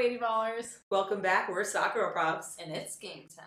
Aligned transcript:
Lady 0.00 0.16
Ballers? 0.16 0.78
Welcome 0.88 1.20
back. 1.20 1.50
We're 1.50 1.62
Soccer 1.62 2.08
Props. 2.10 2.56
And 2.58 2.74
it's 2.74 2.96
game 2.96 3.24
time. 3.36 3.44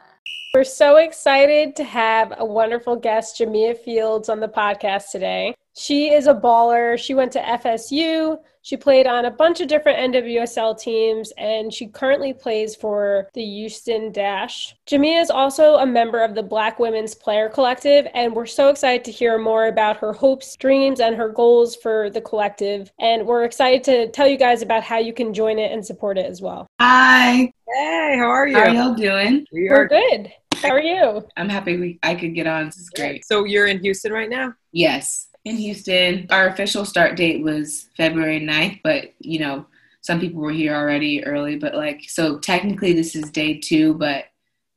We're 0.54 0.64
so 0.64 0.98
excited 0.98 1.76
to 1.78 1.84
have 1.84 2.32
a 2.38 2.46
wonderful 2.46 2.96
guest, 2.96 3.40
Jamia 3.40 3.76
Fields, 3.76 4.30
on 4.30 4.40
the 4.40 4.48
podcast 4.48 5.10
today. 5.12 5.56
She 5.76 6.14
is 6.14 6.28
a 6.28 6.34
baller. 6.34 6.98
She 6.98 7.14
went 7.14 7.32
to 7.34 7.42
FSU. 7.42 8.38
She 8.62 8.78
played 8.78 9.08
on 9.08 9.26
a 9.26 9.32
bunch 9.32 9.60
of 9.60 9.68
different 9.68 10.14
NWSL 10.14 10.80
teams, 10.80 11.34
and 11.38 11.74
she 11.74 11.88
currently 11.88 12.32
plays 12.32 12.78
for 12.78 13.28
the 13.34 13.44
Houston 13.44 14.10
Dash. 14.14 14.74
Jamia 14.88 15.22
is 15.22 15.30
also 15.30 15.76
a 15.76 15.86
member 15.86 16.24
of 16.24 16.34
the 16.34 16.44
Black 16.44 16.80
Women's 16.80 17.14
Player 17.14 17.50
Collective, 17.50 18.08
and 18.14 18.34
we're 18.34 18.46
so 18.46 18.70
excited 18.70 19.04
to 19.04 19.12
hear 19.12 19.38
more 19.38 19.68
about 19.68 19.98
her 19.98 20.14
hopes, 20.14 20.56
dreams, 20.56 21.02
and 21.02 21.14
her 21.18 21.28
goals 21.28 21.76
for 21.76 22.10
the 22.10 22.22
collective. 22.22 22.90
And 23.00 23.28
we're 23.28 23.44
excited 23.44 23.84
to 23.84 24.10
tell 24.12 24.30
you 24.30 24.38
guys 24.38 24.62
about 24.62 24.84
how 24.84 25.00
you 25.00 25.12
can 25.12 25.34
join 25.34 25.60
it 25.60 25.74
and 25.74 25.86
support 25.86 26.18
it 26.18 26.26
as 26.26 26.42
well. 26.42 26.66
Hi. 26.80 27.52
Hey, 27.68 28.16
how 28.18 28.30
are 28.30 28.48
you? 28.48 28.56
How 28.56 28.70
are 28.70 28.70
y'all 28.70 28.94
doing? 28.94 29.46
We 29.52 29.68
We're 29.70 29.84
are. 29.84 29.88
good. 29.90 30.32
How 30.56 30.70
are 30.70 30.82
you? 30.82 31.28
I'm 31.36 31.50
happy 31.50 31.76
we 31.76 32.00
I 32.02 32.16
could 32.16 32.34
get 32.34 32.48
on. 32.48 32.68
This 32.68 32.78
is 32.78 32.90
great. 32.92 33.26
So 33.26 33.44
you're 33.44 33.68
in 33.68 33.80
Houston 33.80 34.14
right 34.14 34.30
now? 34.30 34.54
Yes. 34.72 35.28
In 35.46 35.58
Houston. 35.58 36.28
Our 36.30 36.48
official 36.48 36.86
start 36.86 37.18
date 37.18 37.44
was 37.44 37.90
February 37.98 38.40
9th, 38.40 38.80
but 38.84 39.14
you 39.20 39.40
know, 39.40 39.66
some 40.04 40.20
people 40.20 40.42
were 40.42 40.52
here 40.52 40.76
already 40.76 41.24
early, 41.26 41.58
but 41.58 41.76
like 41.76 42.02
so 42.08 42.38
technically 42.38 42.94
this 42.94 43.16
is 43.16 43.32
day 43.32 43.58
two, 43.58 43.94
but 43.94 44.26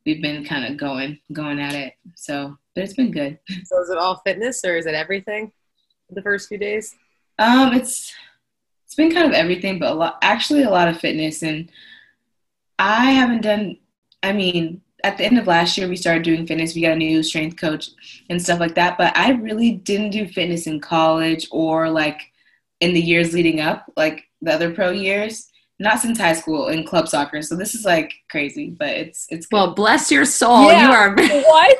we've 0.05 0.21
been 0.21 0.45
kind 0.45 0.65
of 0.65 0.77
going 0.77 1.19
going 1.33 1.59
at 1.59 1.75
it. 1.75 1.93
So 2.15 2.57
but 2.73 2.83
it's 2.83 2.93
been 2.93 3.11
good. 3.11 3.37
So 3.65 3.81
is 3.81 3.89
it 3.89 3.97
all 3.97 4.21
fitness 4.25 4.63
or 4.63 4.77
is 4.77 4.85
it 4.85 4.95
everything? 4.95 5.51
The 6.09 6.21
first 6.21 6.47
few 6.47 6.57
days? 6.57 6.95
Um 7.39 7.73
it's 7.73 8.13
it's 8.85 8.95
been 8.95 9.11
kind 9.11 9.25
of 9.25 9.33
everything, 9.33 9.79
but 9.79 9.91
a 9.91 9.95
lot 9.95 10.17
actually 10.21 10.63
a 10.63 10.69
lot 10.69 10.87
of 10.87 10.99
fitness 10.99 11.43
and 11.43 11.69
I 12.79 13.11
haven't 13.11 13.41
done 13.41 13.77
I 14.23 14.31
mean, 14.31 14.81
at 15.07 15.17
the 15.17 15.23
end 15.25 15.37
of 15.39 15.47
last 15.47 15.77
year 15.77 15.87
we 15.87 15.95
started 15.95 16.23
doing 16.23 16.45
fitness. 16.45 16.75
We 16.75 16.81
got 16.81 16.91
a 16.91 16.95
new 16.97 17.23
strength 17.23 17.57
coach 17.57 17.89
and 18.29 18.41
stuff 18.41 18.59
like 18.59 18.75
that, 18.75 18.97
but 18.97 19.15
I 19.17 19.31
really 19.31 19.71
didn't 19.71 20.09
do 20.11 20.27
fitness 20.27 20.67
in 20.67 20.79
college 20.81 21.47
or 21.51 21.89
like 21.89 22.19
in 22.81 22.93
the 22.93 22.99
years 23.01 23.33
leading 23.33 23.61
up, 23.61 23.85
like 23.95 24.25
the 24.41 24.53
other 24.53 24.73
pro 24.73 24.91
years. 24.91 25.49
Not 25.79 25.99
since 25.99 26.17
high 26.17 26.33
school 26.33 26.69
in 26.69 26.83
club 26.87 27.07
soccer. 27.07 27.43
So 27.43 27.55
this 27.55 27.75
is 27.75 27.85
like 27.85 28.11
crazy, 28.31 28.71
but 28.71 28.89
it's 28.89 29.27
it's 29.29 29.45
good. 29.45 29.55
Well, 29.57 29.73
bless 29.75 30.09
your 30.11 30.25
soul. 30.25 30.71
Yeah. 30.71 30.87
You 30.87 30.93
are. 30.93 31.15
What? 31.45 31.77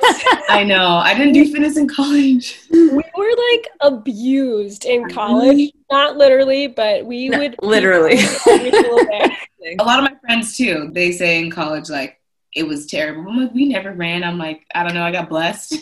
I 0.49 0.63
know. 0.63 0.97
I 0.97 1.15
didn't 1.15 1.33
do 1.33 1.51
fitness 1.51 1.77
in 1.77 1.87
college. 1.87 2.59
we 2.71 2.89
were 2.91 3.35
like 3.51 3.67
abused 3.81 4.85
in 4.85 5.09
college. 5.09 5.71
Not 5.91 6.15
literally, 6.15 6.67
but 6.67 7.05
we 7.07 7.29
No, 7.29 7.39
would 7.39 7.55
literally. 7.63 8.19
every 8.47 8.71
single 8.71 8.97
day. 9.05 9.35
A 9.79 9.83
lot 9.83 9.97
of 9.97 10.11
my 10.11 10.15
friends 10.21 10.55
too. 10.55 10.91
They 10.93 11.11
say 11.11 11.39
in 11.39 11.49
college 11.49 11.89
like 11.89 12.16
it 12.57 12.67
was 12.67 12.85
terrible. 12.87 13.29
I'm 13.29 13.37
like, 13.43 13.53
we 13.53 13.65
never 13.69 13.91
ran. 13.93 14.23
I'm 14.23 14.37
like, 14.37 14.65
I 14.73 14.83
don't 14.83 14.93
know. 14.95 15.03
I 15.03 15.11
got 15.11 15.29
blessed. 15.29 15.75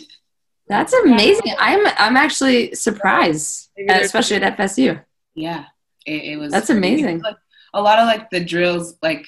That's 0.68 0.92
amazing. 1.04 1.54
I'm 1.58 1.86
I'm 1.98 2.16
actually 2.16 2.74
surprised, 2.74 3.70
Maybe 3.76 3.88
there's- 3.88 4.06
especially 4.06 4.36
at 4.36 4.56
FSU. 4.56 5.02
Yeah, 5.34 5.64
it, 6.06 6.24
it 6.32 6.36
was. 6.38 6.52
That's 6.52 6.70
amazing. 6.70 7.20
Like, 7.20 7.36
a 7.74 7.80
lot 7.82 7.98
of 7.98 8.06
like 8.06 8.30
the 8.30 8.44
drills, 8.44 8.96
like 9.02 9.26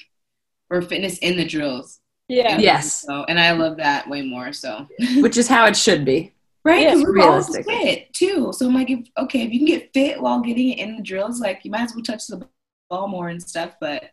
or 0.69 0.81
fitness 0.81 1.17
in 1.19 1.37
the 1.37 1.45
drills. 1.45 1.99
Yeah. 2.27 2.59
Yes, 2.59 3.01
So, 3.07 3.23
and 3.27 3.39
I 3.39 3.51
love 3.53 3.77
that 3.77 4.07
way 4.07 4.21
more. 4.21 4.53
So, 4.53 4.87
which 5.17 5.35
is 5.37 5.47
how 5.47 5.65
it 5.65 5.75
should 5.75 6.05
be. 6.05 6.31
right, 6.63 6.83
Yeah, 6.83 6.95
we're 7.03 7.21
all 7.21 7.41
fit 7.41 8.13
too. 8.13 8.51
So 8.53 8.67
I'm 8.67 8.73
like, 8.75 8.89
if, 8.91 9.07
okay, 9.17 9.41
if 9.43 9.51
you 9.51 9.59
can 9.59 9.65
get 9.65 9.91
fit 9.93 10.21
while 10.21 10.39
getting 10.41 10.69
it 10.69 10.77
in 10.79 10.95
the 10.95 11.01
drills, 11.01 11.39
like 11.39 11.61
you 11.65 11.71
might 11.71 11.81
as 11.81 11.95
well 11.95 12.03
touch 12.03 12.27
the 12.27 12.47
ball 12.89 13.07
more 13.07 13.29
and 13.29 13.41
stuff. 13.41 13.71
But 13.81 14.11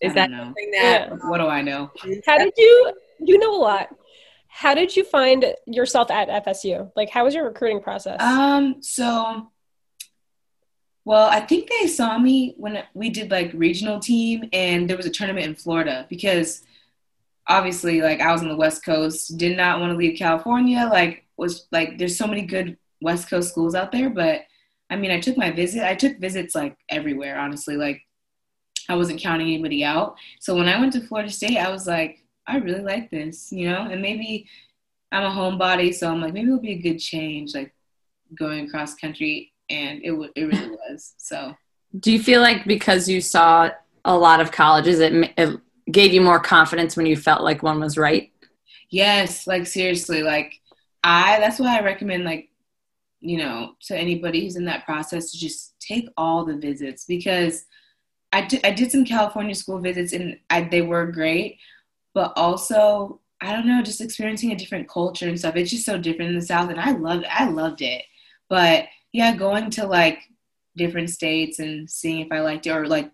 Is 0.00 0.14
that 0.14 0.30
know. 0.30 0.44
something 0.44 0.70
that 0.72 1.10
what 1.24 1.38
do 1.38 1.46
I 1.46 1.62
know? 1.62 1.90
How 2.26 2.38
did 2.38 2.52
you 2.56 2.92
you 3.18 3.38
know 3.38 3.54
a 3.54 3.60
lot. 3.60 3.88
How 4.48 4.74
did 4.74 4.96
you 4.96 5.04
find 5.04 5.54
yourself 5.66 6.10
at 6.10 6.44
FSU? 6.44 6.90
Like 6.96 7.10
how 7.10 7.24
was 7.24 7.34
your 7.34 7.44
recruiting 7.44 7.80
process? 7.80 8.20
Um, 8.20 8.76
so 8.80 9.50
well, 11.04 11.28
I 11.28 11.40
think 11.40 11.68
they 11.68 11.86
saw 11.86 12.18
me 12.18 12.54
when 12.56 12.82
we 12.94 13.10
did 13.10 13.30
like 13.30 13.52
regional 13.54 14.00
team 14.00 14.48
and 14.52 14.88
there 14.88 14.96
was 14.96 15.06
a 15.06 15.10
tournament 15.10 15.46
in 15.46 15.54
Florida 15.54 16.06
because 16.08 16.62
obviously 17.46 18.00
like 18.00 18.20
I 18.20 18.32
was 18.32 18.42
on 18.42 18.48
the 18.48 18.56
West 18.56 18.84
Coast, 18.84 19.36
did 19.36 19.56
not 19.56 19.80
want 19.80 19.92
to 19.92 19.96
leave 19.96 20.18
California, 20.18 20.88
like 20.90 21.24
was 21.36 21.66
like 21.72 21.98
there's 21.98 22.16
so 22.16 22.26
many 22.26 22.42
good 22.42 22.76
West 23.00 23.28
Coast 23.28 23.50
schools 23.50 23.74
out 23.74 23.92
there, 23.92 24.10
but 24.10 24.42
I 24.90 24.96
mean, 24.96 25.12
I 25.12 25.20
took 25.20 25.36
my 25.36 25.52
visit. 25.52 25.84
I 25.84 25.94
took 25.94 26.18
visits 26.18 26.54
like 26.54 26.76
everywhere, 26.88 27.38
honestly. 27.38 27.76
Like 27.76 28.02
I 28.90 28.96
wasn't 28.96 29.20
counting 29.20 29.46
anybody 29.48 29.84
out. 29.84 30.16
So 30.40 30.54
when 30.56 30.68
I 30.68 30.78
went 30.80 30.92
to 30.94 31.00
Florida 31.00 31.30
State, 31.30 31.58
I 31.58 31.70
was 31.70 31.86
like, 31.86 32.24
I 32.46 32.56
really 32.58 32.82
like 32.82 33.10
this, 33.10 33.52
you 33.52 33.68
know? 33.70 33.82
And 33.90 34.02
maybe 34.02 34.46
I'm 35.12 35.24
a 35.24 35.30
homebody, 35.30 35.94
so 35.94 36.10
I'm 36.10 36.20
like, 36.20 36.32
maybe 36.34 36.48
it'll 36.48 36.60
be 36.60 36.72
a 36.72 36.82
good 36.82 36.98
change, 36.98 37.54
like 37.54 37.72
going 38.38 38.66
across 38.66 38.94
country. 38.94 39.52
And 39.68 40.00
it 40.02 40.10
w- 40.10 40.32
it 40.34 40.44
really 40.44 40.70
was. 40.70 41.14
So 41.18 41.54
Do 41.98 42.12
you 42.12 42.20
feel 42.20 42.40
like 42.40 42.64
because 42.66 43.08
you 43.08 43.20
saw 43.20 43.70
a 44.04 44.16
lot 44.16 44.40
of 44.40 44.50
colleges, 44.52 44.98
it, 45.00 45.32
it 45.36 45.60
gave 45.90 46.12
you 46.12 46.20
more 46.20 46.40
confidence 46.40 46.96
when 46.96 47.06
you 47.06 47.16
felt 47.16 47.42
like 47.42 47.62
one 47.62 47.80
was 47.80 47.96
right? 47.96 48.32
yes, 48.90 49.46
like 49.46 49.66
seriously, 49.66 50.22
like 50.22 50.60
I 51.04 51.38
that's 51.38 51.58
why 51.60 51.78
I 51.78 51.84
recommend 51.84 52.24
like 52.24 52.48
you 53.20 53.38
know 53.38 53.74
to 53.82 53.96
anybody 53.96 54.42
who's 54.42 54.56
in 54.56 54.64
that 54.66 54.84
process 54.84 55.30
to 55.30 55.38
just 55.38 55.78
take 55.80 56.08
all 56.16 56.44
the 56.44 56.56
visits 56.56 57.04
because 57.04 57.64
I 58.32 58.42
did 58.42 58.64
I 58.64 58.70
did 58.72 58.92
some 58.92 59.04
California 59.04 59.54
school 59.54 59.78
visits 59.80 60.12
and 60.12 60.38
I, 60.50 60.62
they 60.62 60.82
were 60.82 61.06
great, 61.06 61.58
but 62.14 62.32
also 62.36 63.20
I 63.40 63.52
don't 63.52 63.66
know, 63.66 63.82
just 63.82 64.00
experiencing 64.02 64.52
a 64.52 64.56
different 64.56 64.88
culture 64.88 65.26
and 65.28 65.38
stuff. 65.38 65.56
It's 65.56 65.70
just 65.70 65.86
so 65.86 65.96
different 65.98 66.30
in 66.30 66.38
the 66.38 66.44
South, 66.46 66.70
and 66.70 66.80
I 66.80 66.92
loved 66.92 67.24
I 67.30 67.48
loved 67.48 67.82
it. 67.82 68.02
But 68.48 68.86
yeah, 69.12 69.34
going 69.36 69.70
to 69.72 69.86
like 69.86 70.20
different 70.76 71.10
states 71.10 71.58
and 71.58 71.90
seeing 71.90 72.20
if 72.20 72.32
I 72.32 72.40
liked 72.40 72.66
it 72.66 72.70
or 72.70 72.86
like 72.86 73.10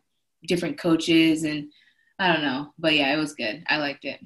different 0.46 0.78
coaches 0.78 1.44
and 1.44 1.68
I 2.18 2.32
don't 2.32 2.42
know, 2.42 2.72
but 2.78 2.94
yeah, 2.94 3.12
it 3.14 3.18
was 3.18 3.34
good. 3.34 3.64
I 3.68 3.78
liked 3.78 4.04
it. 4.04 4.20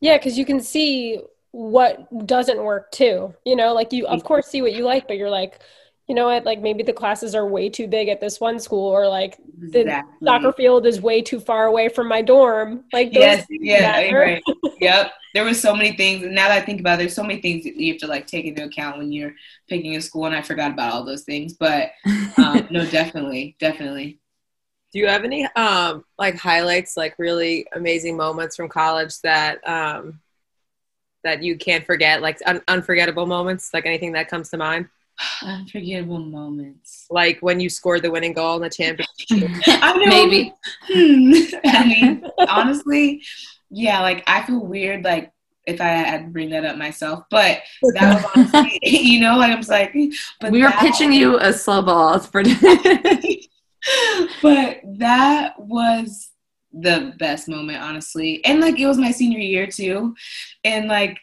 yeah, 0.00 0.16
because 0.18 0.38
you 0.38 0.44
can 0.44 0.60
see 0.60 1.20
what 1.50 2.26
doesn't 2.26 2.62
work 2.62 2.90
too. 2.92 3.34
You 3.44 3.56
know, 3.56 3.74
like 3.74 3.92
you 3.92 4.06
of 4.06 4.24
course 4.24 4.46
see 4.46 4.62
what 4.62 4.72
you 4.74 4.84
like, 4.84 5.08
but 5.08 5.16
you're 5.16 5.30
like, 5.30 5.60
you 6.08 6.14
know 6.14 6.26
what, 6.26 6.44
like 6.44 6.60
maybe 6.60 6.82
the 6.82 6.92
classes 6.92 7.34
are 7.34 7.46
way 7.46 7.68
too 7.70 7.86
big 7.88 8.08
at 8.08 8.20
this 8.20 8.40
one 8.40 8.58
school 8.60 8.88
or 8.88 9.08
like 9.08 9.38
the 9.72 9.80
Exactly. 9.80 10.26
soccer 10.26 10.52
field 10.52 10.86
is 10.86 11.00
way 11.00 11.22
too 11.22 11.40
far 11.40 11.66
away 11.66 11.88
from 11.88 12.08
my 12.08 12.22
dorm. 12.22 12.84
Like 12.92 13.14
those 13.14 13.36
Yes, 13.36 13.46
yeah, 13.50 14.10
right. 14.12 14.42
yep. 14.80 15.12
There 15.34 15.44
was 15.44 15.60
so 15.60 15.74
many 15.74 15.96
things, 15.96 16.24
and 16.24 16.34
now 16.34 16.48
that 16.48 16.62
I 16.62 16.64
think 16.64 16.80
about 16.80 16.94
it, 16.94 16.98
there's 16.98 17.14
so 17.14 17.22
many 17.22 17.40
things 17.40 17.64
that 17.64 17.76
you 17.76 17.92
have 17.92 18.00
to 18.00 18.06
like 18.06 18.26
take 18.26 18.46
into 18.46 18.64
account 18.64 18.98
when 18.98 19.12
you're 19.12 19.34
picking 19.68 19.94
a 19.96 20.00
school, 20.00 20.26
and 20.26 20.34
I 20.34 20.42
forgot 20.42 20.72
about 20.72 20.92
all 20.92 21.04
those 21.04 21.24
things. 21.24 21.54
But 21.54 21.90
um, 22.36 22.66
no, 22.70 22.86
definitely, 22.86 23.56
definitely. 23.58 24.20
do 24.92 24.98
you 24.98 25.08
have 25.08 25.24
any 25.24 25.46
um 25.56 26.04
like 26.18 26.36
highlights, 26.36 26.96
like 26.96 27.14
really 27.18 27.66
amazing 27.74 28.16
moments 28.16 28.56
from 28.56 28.68
college 28.68 29.20
that 29.22 29.66
um 29.68 30.20
that 31.24 31.42
you 31.42 31.56
can't 31.56 31.84
forget, 31.84 32.22
like 32.22 32.38
un- 32.46 32.62
unforgettable 32.68 33.26
moments, 33.26 33.72
like 33.74 33.86
anything 33.86 34.12
that 34.12 34.28
comes 34.28 34.50
to 34.50 34.56
mind? 34.56 34.88
Unforgettable 35.42 36.18
moments. 36.18 37.06
Like 37.10 37.38
when 37.40 37.60
you 37.60 37.68
scored 37.68 38.02
the 38.02 38.10
winning 38.10 38.32
goal 38.32 38.56
in 38.56 38.62
the 38.62 38.70
championship. 38.70 39.50
I 39.66 39.96
know. 39.96 40.06
Maybe. 40.06 40.52
Hmm. 40.82 41.32
I 41.64 41.86
mean, 41.86 42.24
honestly, 42.48 43.22
yeah. 43.70 44.00
Like 44.00 44.24
I 44.26 44.42
feel 44.44 44.64
weird, 44.64 45.04
like 45.04 45.32
if 45.66 45.80
I 45.80 45.88
had 45.88 46.24
to 46.24 46.30
bring 46.30 46.50
that 46.50 46.64
up 46.64 46.76
myself, 46.76 47.24
but 47.30 47.60
that 47.94 48.22
was 48.34 48.52
honestly, 48.54 48.78
you 48.82 49.20
know, 49.20 49.36
like 49.36 49.52
I'm 49.52 49.58
just 49.58 49.70
like, 49.70 49.94
but 50.40 50.50
we 50.50 50.62
were 50.62 50.68
that- 50.68 50.80
pitching 50.80 51.12
you 51.12 51.38
a 51.38 51.52
slow 51.52 51.82
ball. 51.82 52.14
It's 52.14 52.26
pretty. 52.26 52.54
but 54.42 54.80
that 54.98 55.58
was 55.58 56.30
the 56.72 57.14
best 57.18 57.48
moment, 57.48 57.82
honestly. 57.82 58.44
And 58.44 58.60
like 58.60 58.78
it 58.78 58.86
was 58.86 58.98
my 58.98 59.10
senior 59.10 59.38
year 59.38 59.66
too. 59.66 60.14
And 60.64 60.88
like 60.88 61.18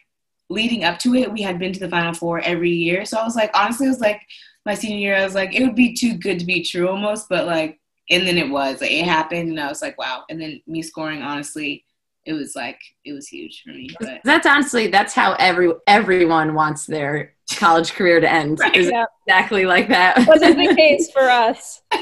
leading 0.48 0.84
up 0.84 0.98
to 1.00 1.14
it, 1.14 1.32
we 1.32 1.42
had 1.42 1.58
been 1.58 1.72
to 1.72 1.80
the 1.80 1.88
final 1.88 2.12
four 2.14 2.40
every 2.40 2.70
year. 2.70 3.04
So 3.04 3.18
I 3.18 3.24
was 3.24 3.36
like, 3.36 3.50
honestly, 3.54 3.86
it 3.86 3.90
was 3.90 4.00
like 4.00 4.20
my 4.64 4.74
senior 4.74 4.98
year, 4.98 5.16
I 5.16 5.24
was 5.24 5.34
like, 5.34 5.54
it 5.54 5.64
would 5.64 5.74
be 5.76 5.94
too 5.94 6.14
good 6.14 6.38
to 6.38 6.44
be 6.46 6.62
true 6.62 6.88
almost, 6.88 7.28
but 7.28 7.46
like 7.46 7.80
and 8.08 8.24
then 8.26 8.38
it 8.38 8.48
was 8.48 8.80
like 8.80 8.92
it 8.92 9.04
happened 9.04 9.48
and 9.50 9.60
I 9.60 9.68
was 9.68 9.82
like, 9.82 9.98
wow. 9.98 10.22
And 10.30 10.40
then 10.40 10.60
me 10.68 10.80
scoring, 10.82 11.22
honestly, 11.22 11.84
it 12.24 12.32
was 12.32 12.54
like 12.56 12.80
it 13.04 13.12
was 13.12 13.26
huge 13.28 13.62
for 13.64 13.70
me. 13.70 13.88
But 14.00 14.20
that's 14.24 14.46
honestly 14.46 14.86
that's 14.88 15.12
how 15.14 15.34
every 15.38 15.72
everyone 15.88 16.54
wants 16.54 16.86
their 16.86 17.34
college 17.56 17.92
career 17.92 18.20
to 18.20 18.30
end. 18.30 18.58
Right. 18.60 18.76
Is 18.76 18.90
Yeah. 18.90 19.06
exactly 19.26 19.64
like 19.66 19.88
that. 19.88 20.26
wasn't 20.26 20.56
the 20.58 20.74
case 20.76 21.10
for 21.10 21.22
us. 21.28 21.82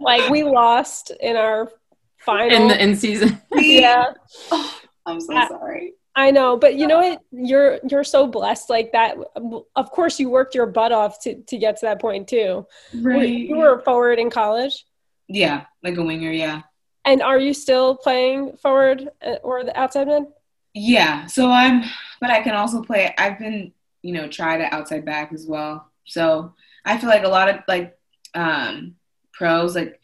Like 0.00 0.28
we 0.30 0.42
lost 0.42 1.12
in 1.20 1.34
our 1.36 1.70
final. 2.18 2.50
in 2.54 2.68
the 2.68 2.82
in 2.82 2.94
season. 2.96 3.40
yeah, 3.54 4.06
oh, 4.50 4.80
I'm 5.06 5.20
so 5.20 5.34
Uh, 5.34 5.48
sorry. 5.48 5.94
I 6.16 6.30
know, 6.30 6.56
but 6.56 6.76
you 6.76 6.86
know 6.86 6.98
what? 6.98 7.22
You're 7.32 7.80
you're 7.88 8.04
so 8.04 8.26
blessed 8.26 8.70
like 8.70 8.92
that. 8.92 9.16
Of 9.74 9.90
course, 9.90 10.20
you 10.20 10.30
worked 10.30 10.54
your 10.54 10.66
butt 10.66 10.92
off 10.92 11.20
to 11.22 11.42
to 11.42 11.58
get 11.58 11.76
to 11.78 11.86
that 11.86 12.00
point 12.00 12.28
too. 12.28 12.66
Right. 12.94 13.28
You 13.28 13.56
were 13.56 13.80
forward 13.80 14.18
in 14.18 14.30
college. 14.30 14.86
Yeah, 15.26 15.64
like 15.82 15.96
a 15.96 16.02
winger. 16.02 16.30
Yeah. 16.30 16.62
And 17.04 17.20
are 17.20 17.38
you 17.38 17.52
still 17.52 17.96
playing 17.96 18.56
forward 18.56 19.10
uh, 19.24 19.36
or 19.42 19.64
the 19.64 19.78
outside 19.78 20.06
mid? 20.06 20.24
Yeah. 20.72 21.26
So 21.26 21.50
I'm, 21.50 21.84
but 22.20 22.30
I 22.30 22.42
can 22.42 22.54
also 22.54 22.82
play. 22.82 23.14
I've 23.18 23.38
been, 23.38 23.72
you 24.02 24.12
know, 24.12 24.28
tried 24.28 24.60
at 24.60 24.72
outside 24.72 25.04
back 25.04 25.32
as 25.32 25.46
well. 25.46 25.90
So 26.04 26.54
I 26.84 26.98
feel 26.98 27.08
like 27.08 27.24
a 27.24 27.28
lot 27.28 27.48
of 27.48 27.60
like 27.68 27.96
um, 28.34 28.96
pros, 29.32 29.74
like 29.74 30.00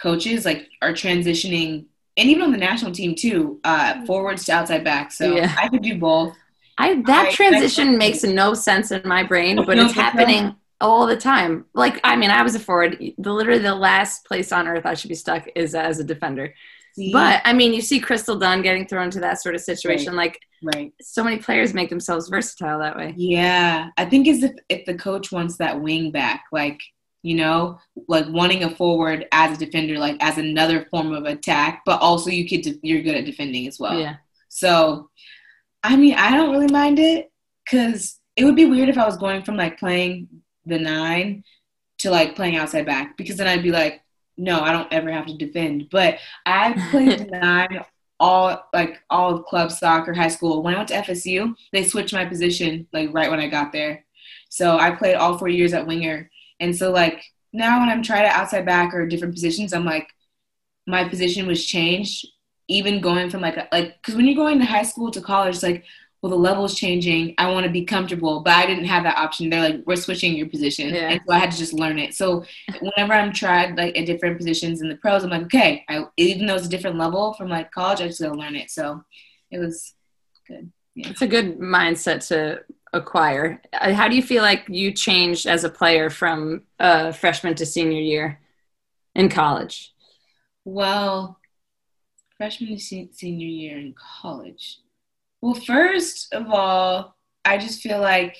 coaches, 0.00 0.44
like 0.44 0.68
are 0.82 0.92
transitioning, 0.92 1.86
and 2.16 2.28
even 2.28 2.42
on 2.42 2.52
the 2.52 2.58
national 2.58 2.92
team 2.92 3.14
too, 3.14 3.60
uh, 3.64 4.04
forwards 4.06 4.44
to 4.46 4.52
outside 4.52 4.84
back. 4.84 5.12
So 5.12 5.34
Yeah. 5.36 5.54
I 5.58 5.68
could 5.68 5.82
do 5.82 5.98
both. 5.98 6.36
I 6.78 7.02
that 7.06 7.26
I- 7.28 7.32
transition 7.32 7.88
I- 7.90 7.96
makes 7.96 8.22
no 8.24 8.54
sense 8.54 8.90
in 8.90 9.02
my 9.06 9.22
brain, 9.22 9.56
but 9.64 9.76
No, 9.76 9.86
it's 9.86 9.96
no. 9.96 10.02
happening 10.02 10.54
all 10.80 11.06
the 11.06 11.16
time. 11.16 11.64
Like 11.74 12.00
I 12.04 12.16
mean, 12.16 12.30
I 12.30 12.42
was 12.42 12.54
a 12.54 12.60
forward. 12.60 12.98
The 13.18 13.32
literally 13.32 13.60
the 13.60 13.74
last 13.74 14.24
place 14.26 14.52
on 14.52 14.66
earth 14.68 14.84
I 14.86 14.94
should 14.94 15.08
be 15.08 15.14
stuck 15.14 15.46
is 15.54 15.74
as 15.74 15.98
a 16.00 16.04
defender. 16.04 16.54
See? 16.94 17.12
But 17.12 17.42
I 17.44 17.52
mean, 17.52 17.74
you 17.74 17.80
see 17.80 17.98
Crystal 17.98 18.36
Dunn 18.38 18.62
getting 18.62 18.86
thrown 18.86 19.06
into 19.06 19.20
that 19.20 19.40
sort 19.42 19.54
of 19.56 19.60
situation. 19.60 20.14
Like 20.14 20.38
right. 20.62 20.92
so 21.00 21.24
many 21.24 21.38
players 21.38 21.74
make 21.74 21.90
themselves 21.90 22.28
versatile 22.28 22.78
that 22.80 22.96
way. 22.96 23.14
Yeah, 23.16 23.88
I 23.96 24.04
think 24.04 24.28
is 24.28 24.42
if 24.44 24.52
if 24.68 24.84
the 24.84 24.94
coach 24.94 25.32
wants 25.32 25.56
that 25.56 25.80
wing 25.80 26.10
back, 26.12 26.44
like 26.52 26.80
you 27.24 27.34
know, 27.34 27.80
like 28.06 28.28
wanting 28.28 28.64
a 28.64 28.70
forward 28.70 29.26
as 29.32 29.56
a 29.56 29.64
defender, 29.64 29.98
like 29.98 30.16
as 30.20 30.36
another 30.36 30.86
form 30.90 31.14
of 31.14 31.24
attack, 31.24 31.80
but 31.86 31.98
also 32.02 32.28
you 32.28 32.46
could 32.46 32.60
de- 32.60 32.78
you're 32.82 33.00
good 33.00 33.14
at 33.14 33.24
defending 33.24 33.66
as 33.66 33.80
well. 33.80 33.98
Yeah. 33.98 34.16
So, 34.50 35.08
I 35.82 35.96
mean, 35.96 36.14
I 36.14 36.32
don't 36.32 36.50
really 36.50 36.70
mind 36.70 36.98
it 36.98 37.32
because 37.64 38.20
it 38.36 38.44
would 38.44 38.54
be 38.54 38.66
weird 38.66 38.90
if 38.90 38.98
I 38.98 39.06
was 39.06 39.16
going 39.16 39.42
from 39.42 39.56
like 39.56 39.78
playing 39.78 40.28
the 40.66 40.78
nine 40.78 41.44
to 42.00 42.10
like 42.10 42.36
playing 42.36 42.56
outside 42.56 42.84
back 42.84 43.16
because 43.16 43.36
then 43.36 43.46
I'd 43.46 43.62
be 43.62 43.72
like, 43.72 44.02
no, 44.36 44.60
I 44.60 44.72
don't 44.72 44.92
ever 44.92 45.10
have 45.10 45.24
to 45.26 45.36
defend. 45.38 45.88
But 45.90 46.18
I 46.44 46.74
played 46.90 47.18
the 47.20 47.24
nine 47.24 47.84
all 48.20 48.68
like 48.74 49.00
all 49.08 49.34
of 49.34 49.46
club 49.46 49.72
soccer, 49.72 50.12
high 50.12 50.28
school. 50.28 50.62
When 50.62 50.74
I 50.74 50.76
went 50.76 50.88
to 50.88 50.96
FSU, 50.96 51.54
they 51.72 51.84
switched 51.84 52.12
my 52.12 52.26
position 52.26 52.86
like 52.92 53.14
right 53.14 53.30
when 53.30 53.40
I 53.40 53.48
got 53.48 53.72
there. 53.72 54.04
So 54.50 54.76
I 54.76 54.90
played 54.90 55.16
all 55.16 55.38
four 55.38 55.48
years 55.48 55.72
at 55.72 55.86
winger, 55.86 56.30
and 56.60 56.74
so 56.76 56.90
like 56.90 57.22
now 57.52 57.80
when 57.80 57.88
I'm 57.88 58.02
trying 58.02 58.28
to 58.28 58.34
outside 58.36 58.66
back 58.66 58.94
or 58.94 59.06
different 59.06 59.34
positions, 59.34 59.72
I'm 59.72 59.84
like 59.84 60.08
my 60.86 61.08
position 61.08 61.46
was 61.46 61.64
changed. 61.64 62.26
Even 62.68 63.00
going 63.02 63.28
from 63.28 63.42
like 63.42 63.56
a, 63.58 63.68
like 63.72 63.96
because 64.00 64.14
when 64.14 64.24
you're 64.24 64.34
going 64.34 64.58
to 64.58 64.64
high 64.64 64.82
school 64.84 65.10
to 65.10 65.20
college, 65.20 65.54
it's 65.56 65.62
like 65.62 65.84
well 66.22 66.30
the 66.30 66.36
level's 66.36 66.74
changing. 66.74 67.34
I 67.36 67.50
want 67.50 67.66
to 67.66 67.70
be 67.72 67.84
comfortable, 67.84 68.40
but 68.40 68.54
I 68.54 68.64
didn't 68.64 68.86
have 68.86 69.02
that 69.02 69.18
option. 69.18 69.50
They're 69.50 69.60
like 69.60 69.82
we're 69.86 69.96
switching 69.96 70.34
your 70.34 70.48
position, 70.48 70.88
Yeah. 70.94 71.10
and 71.10 71.20
so 71.26 71.34
I 71.34 71.38
had 71.38 71.50
to 71.50 71.58
just 71.58 71.74
learn 71.74 71.98
it. 71.98 72.14
So 72.14 72.42
whenever 72.80 73.12
I'm 73.12 73.34
tried 73.34 73.76
like 73.76 73.98
at 73.98 74.06
different 74.06 74.38
positions 74.38 74.80
in 74.80 74.88
the 74.88 74.96
pros, 74.96 75.22
I'm 75.24 75.30
like 75.30 75.42
okay, 75.42 75.84
I, 75.90 76.06
even 76.16 76.46
though 76.46 76.54
it's 76.56 76.66
a 76.66 76.70
different 76.70 76.96
level 76.96 77.34
from 77.34 77.50
like 77.50 77.70
college, 77.70 78.00
I 78.00 78.06
just 78.06 78.22
gotta 78.22 78.34
learn 78.38 78.56
it. 78.56 78.70
So 78.70 79.04
it 79.50 79.58
was 79.58 79.92
good. 80.48 80.72
It's 80.96 81.20
a 81.22 81.26
good 81.26 81.58
mindset 81.58 82.26
to 82.28 82.62
acquire. 82.94 83.60
Uh, 83.72 83.92
How 83.92 84.08
do 84.08 84.16
you 84.16 84.22
feel 84.22 84.42
like 84.42 84.64
you 84.68 84.92
changed 84.92 85.46
as 85.46 85.64
a 85.64 85.68
player 85.68 86.08
from 86.08 86.62
uh, 86.80 87.12
freshman 87.12 87.54
to 87.56 87.66
senior 87.66 88.00
year 88.00 88.40
in 89.14 89.28
college? 89.28 89.92
Well, 90.64 91.38
freshman 92.38 92.70
to 92.70 92.78
se- 92.78 93.10
senior 93.12 93.46
year 93.46 93.78
in 93.78 93.94
college. 93.94 94.78
Well, 95.42 95.54
first 95.54 96.32
of 96.32 96.50
all, 96.50 97.16
I 97.44 97.58
just 97.58 97.82
feel 97.82 98.00
like 98.00 98.36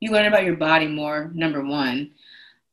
you 0.00 0.10
learn 0.10 0.26
about 0.26 0.44
your 0.44 0.56
body 0.56 0.86
more, 0.86 1.30
number 1.34 1.64
one. 1.64 2.10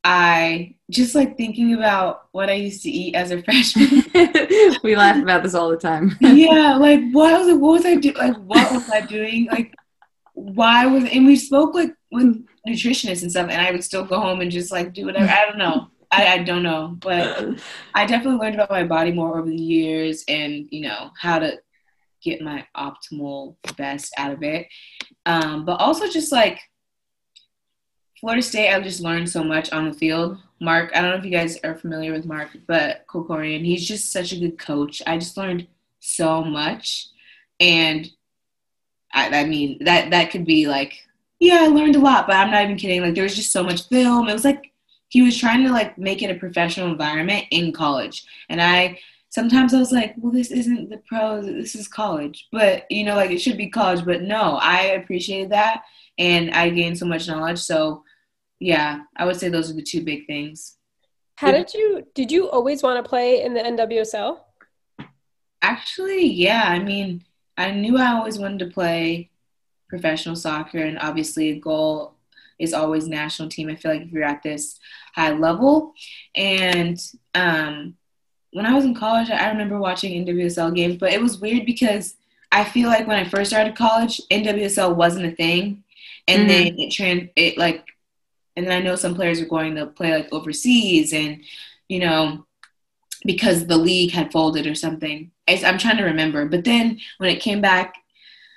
I 0.04 0.74
just 0.90 1.14
like 1.14 1.36
thinking 1.36 1.74
about 1.74 2.26
what 2.32 2.50
I 2.50 2.54
used 2.54 2.82
to 2.82 2.90
eat 2.90 3.14
as 3.14 3.30
a 3.30 3.40
freshman. 3.42 4.04
we 4.82 4.96
laugh 4.96 5.22
about 5.22 5.44
this 5.44 5.54
all 5.54 5.70
the 5.70 5.76
time. 5.76 6.16
yeah, 6.20 6.76
like 6.76 7.00
what 7.12 7.38
was 7.38 7.48
it? 7.48 7.60
What 7.60 7.72
was 7.72 7.86
I 7.86 7.94
doing? 7.94 8.16
Like 8.16 8.36
what 8.36 8.72
was 8.72 8.90
I 8.90 9.00
doing? 9.02 9.46
Like 9.46 9.74
why 10.34 10.86
was? 10.86 11.04
And 11.04 11.26
we 11.26 11.36
spoke 11.36 11.74
like 11.74 11.94
with 12.10 12.46
nutritionists 12.66 13.22
and 13.22 13.30
stuff, 13.30 13.48
and 13.50 13.60
I 13.60 13.70
would 13.70 13.84
still 13.84 14.04
go 14.04 14.20
home 14.20 14.40
and 14.40 14.50
just 14.50 14.72
like 14.72 14.92
do 14.92 15.06
whatever. 15.06 15.30
I 15.30 15.46
don't 15.46 15.58
know. 15.58 15.88
I, 16.10 16.26
I 16.26 16.38
don't 16.38 16.62
know, 16.62 16.96
but 17.00 17.58
I 17.94 18.04
definitely 18.04 18.38
learned 18.38 18.56
about 18.56 18.70
my 18.70 18.84
body 18.84 19.12
more 19.12 19.38
over 19.38 19.48
the 19.48 19.56
years, 19.56 20.24
and 20.28 20.66
you 20.70 20.82
know 20.82 21.10
how 21.18 21.38
to 21.38 21.58
get 22.22 22.42
my 22.42 22.66
optimal 22.76 23.56
best 23.76 24.12
out 24.16 24.32
of 24.32 24.42
it. 24.42 24.68
Um, 25.26 25.64
but 25.64 25.80
also 25.80 26.08
just 26.08 26.30
like 26.30 26.60
Florida 28.20 28.42
State, 28.42 28.72
I've 28.72 28.84
just 28.84 29.00
learned 29.00 29.28
so 29.28 29.42
much 29.42 29.72
on 29.72 29.88
the 29.88 29.96
field. 29.96 30.38
Mark, 30.60 30.92
I 30.94 31.00
don't 31.00 31.10
know 31.10 31.16
if 31.16 31.24
you 31.24 31.30
guys 31.30 31.58
are 31.64 31.74
familiar 31.74 32.12
with 32.12 32.24
Mark, 32.24 32.50
but 32.68 33.04
Krikorian, 33.08 33.64
he's 33.64 33.88
just 33.88 34.12
such 34.12 34.32
a 34.32 34.38
good 34.38 34.58
coach. 34.58 35.02
I 35.06 35.18
just 35.18 35.36
learned 35.36 35.66
so 35.98 36.44
much, 36.44 37.08
and 37.58 38.08
I, 39.12 39.40
I 39.40 39.44
mean 39.44 39.78
that 39.84 40.10
that 40.10 40.30
could 40.30 40.44
be 40.44 40.66
like, 40.66 41.06
yeah, 41.38 41.60
I 41.62 41.66
learned 41.68 41.96
a 41.96 42.00
lot, 42.00 42.26
but 42.26 42.36
I'm 42.36 42.50
not 42.50 42.64
even 42.64 42.76
kidding. 42.76 43.02
Like 43.02 43.14
there 43.14 43.24
was 43.24 43.36
just 43.36 43.52
so 43.52 43.62
much 43.62 43.88
film. 43.88 44.28
It 44.28 44.32
was 44.32 44.44
like 44.44 44.72
he 45.08 45.22
was 45.22 45.36
trying 45.36 45.64
to 45.64 45.72
like 45.72 45.98
make 45.98 46.22
it 46.22 46.34
a 46.34 46.38
professional 46.38 46.90
environment 46.90 47.46
in 47.50 47.72
college, 47.72 48.24
and 48.48 48.60
I 48.60 48.98
sometimes 49.30 49.72
I 49.74 49.78
was 49.78 49.92
like, 49.92 50.14
well, 50.18 50.32
this 50.32 50.50
isn't 50.50 50.90
the 50.90 50.98
pros, 50.98 51.46
this 51.46 51.74
is 51.74 51.88
college, 51.88 52.48
but 52.52 52.84
you 52.90 53.04
know, 53.04 53.16
like 53.16 53.30
it 53.30 53.40
should 53.40 53.56
be 53.56 53.70
college, 53.70 54.04
but 54.04 54.22
no, 54.22 54.58
I 54.60 54.82
appreciated 55.00 55.50
that, 55.50 55.82
and 56.18 56.50
I 56.52 56.70
gained 56.70 56.98
so 56.98 57.06
much 57.06 57.28
knowledge. 57.28 57.58
So 57.58 58.04
yeah, 58.60 59.00
I 59.16 59.24
would 59.24 59.36
say 59.36 59.48
those 59.48 59.70
are 59.70 59.74
the 59.74 59.82
two 59.82 60.02
big 60.02 60.26
things. 60.26 60.76
How 61.36 61.50
did 61.50 61.74
you 61.74 62.06
did 62.14 62.30
you 62.30 62.48
always 62.48 62.82
want 62.82 63.02
to 63.04 63.08
play 63.08 63.42
in 63.42 63.54
the 63.54 63.60
NWSL? 63.60 64.38
Actually, 65.60 66.26
yeah. 66.26 66.64
I 66.66 66.78
mean, 66.78 67.24
I 67.62 67.70
knew 67.70 67.96
I 67.98 68.12
always 68.12 68.38
wanted 68.38 68.58
to 68.60 68.66
play 68.66 69.30
professional 69.88 70.36
soccer, 70.36 70.78
and 70.78 70.98
obviously, 70.98 71.50
a 71.50 71.60
goal 71.60 72.14
is 72.58 72.72
always 72.72 73.08
national 73.08 73.48
team. 73.48 73.68
I 73.68 73.76
feel 73.76 73.92
like 73.92 74.02
if 74.02 74.12
you're 74.12 74.24
at 74.24 74.42
this 74.42 74.78
high 75.14 75.32
level, 75.32 75.94
and 76.34 76.98
um, 77.34 77.96
when 78.52 78.66
I 78.66 78.74
was 78.74 78.84
in 78.84 78.94
college, 78.94 79.30
I 79.30 79.48
remember 79.50 79.78
watching 79.78 80.12
NWSL 80.26 80.74
games, 80.74 80.96
but 80.96 81.12
it 81.12 81.20
was 81.20 81.38
weird 81.40 81.66
because 81.66 82.16
I 82.50 82.64
feel 82.64 82.88
like 82.88 83.06
when 83.06 83.18
I 83.18 83.28
first 83.28 83.50
started 83.50 83.76
college, 83.76 84.20
NWSL 84.30 84.94
wasn't 84.94 85.26
a 85.26 85.36
thing, 85.36 85.84
and 86.28 86.42
Mhm. 86.42 86.48
then 86.48 86.80
it 86.80 86.90
trans 86.90 87.30
it 87.36 87.58
like, 87.58 87.84
and 88.56 88.66
then 88.66 88.72
I 88.72 88.84
know 88.84 88.96
some 88.96 89.14
players 89.14 89.40
are 89.40 89.46
going 89.46 89.74
to 89.76 89.86
play 89.86 90.12
like 90.12 90.32
overseas, 90.32 91.12
and 91.12 91.40
you 91.88 92.00
know 92.00 92.46
because 93.24 93.66
the 93.66 93.76
league 93.76 94.12
had 94.12 94.32
folded 94.32 94.66
or 94.66 94.74
something. 94.74 95.30
I, 95.48 95.62
I'm 95.64 95.78
trying 95.78 95.98
to 95.98 96.04
remember. 96.04 96.46
But 96.46 96.64
then 96.64 96.98
when 97.18 97.30
it 97.30 97.40
came 97.40 97.60
back, 97.60 97.94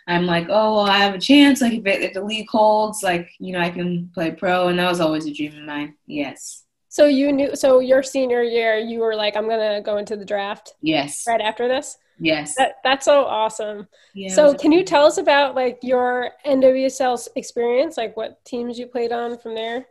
I'm 0.08 0.26
like, 0.26 0.48
oh, 0.50 0.76
well, 0.76 0.86
I 0.86 1.00
have 1.00 1.16
a 1.16 1.20
chance. 1.20 1.62
Like, 1.62 1.74
if, 1.74 1.86
it, 1.86 2.02
if 2.02 2.14
the 2.14 2.24
league 2.24 2.50
holds, 2.50 3.02
like, 3.02 3.30
you 3.40 3.54
know, 3.54 3.60
I 3.60 3.72
can 3.72 4.12
play 4.14 4.32
pro. 4.32 4.68
And 4.68 4.78
that 4.78 4.90
was 4.90 5.02
always 5.02 5.26
a 5.26 5.34
dream 5.34 5.58
of 5.58 5.64
mine. 5.64 5.96
Yes. 6.06 6.64
So 6.90 7.08
you 7.08 7.34
knew 7.34 7.58
so 7.58 7.80
your 7.80 8.02
senior 8.02 8.42
year 8.42 8.78
you 8.78 9.00
were 9.00 9.16
like 9.18 9.36
I'm 9.36 9.50
going 9.50 9.76
to 9.76 9.82
go 9.82 9.98
into 9.98 10.16
the 10.16 10.24
draft 10.24 10.76
Yes. 10.82 11.26
right 11.28 11.42
after 11.42 11.68
this. 11.68 11.98
Yes. 12.20 12.56
That 12.56 12.76
that's 12.86 13.04
so 13.04 13.26
awesome. 13.26 13.90
Yeah, 14.14 14.34
so 14.34 14.54
can 14.54 14.72
you 14.72 14.82
tell 14.82 15.06
us 15.06 15.18
about 15.18 15.56
like 15.56 15.80
your 15.84 16.32
NWSL 16.46 17.28
experience, 17.36 17.98
like 17.98 18.16
what 18.16 18.44
teams 18.46 18.80
you 18.80 18.88
played 18.88 19.12
on 19.12 19.38
from 19.38 19.56
there? 19.56 19.88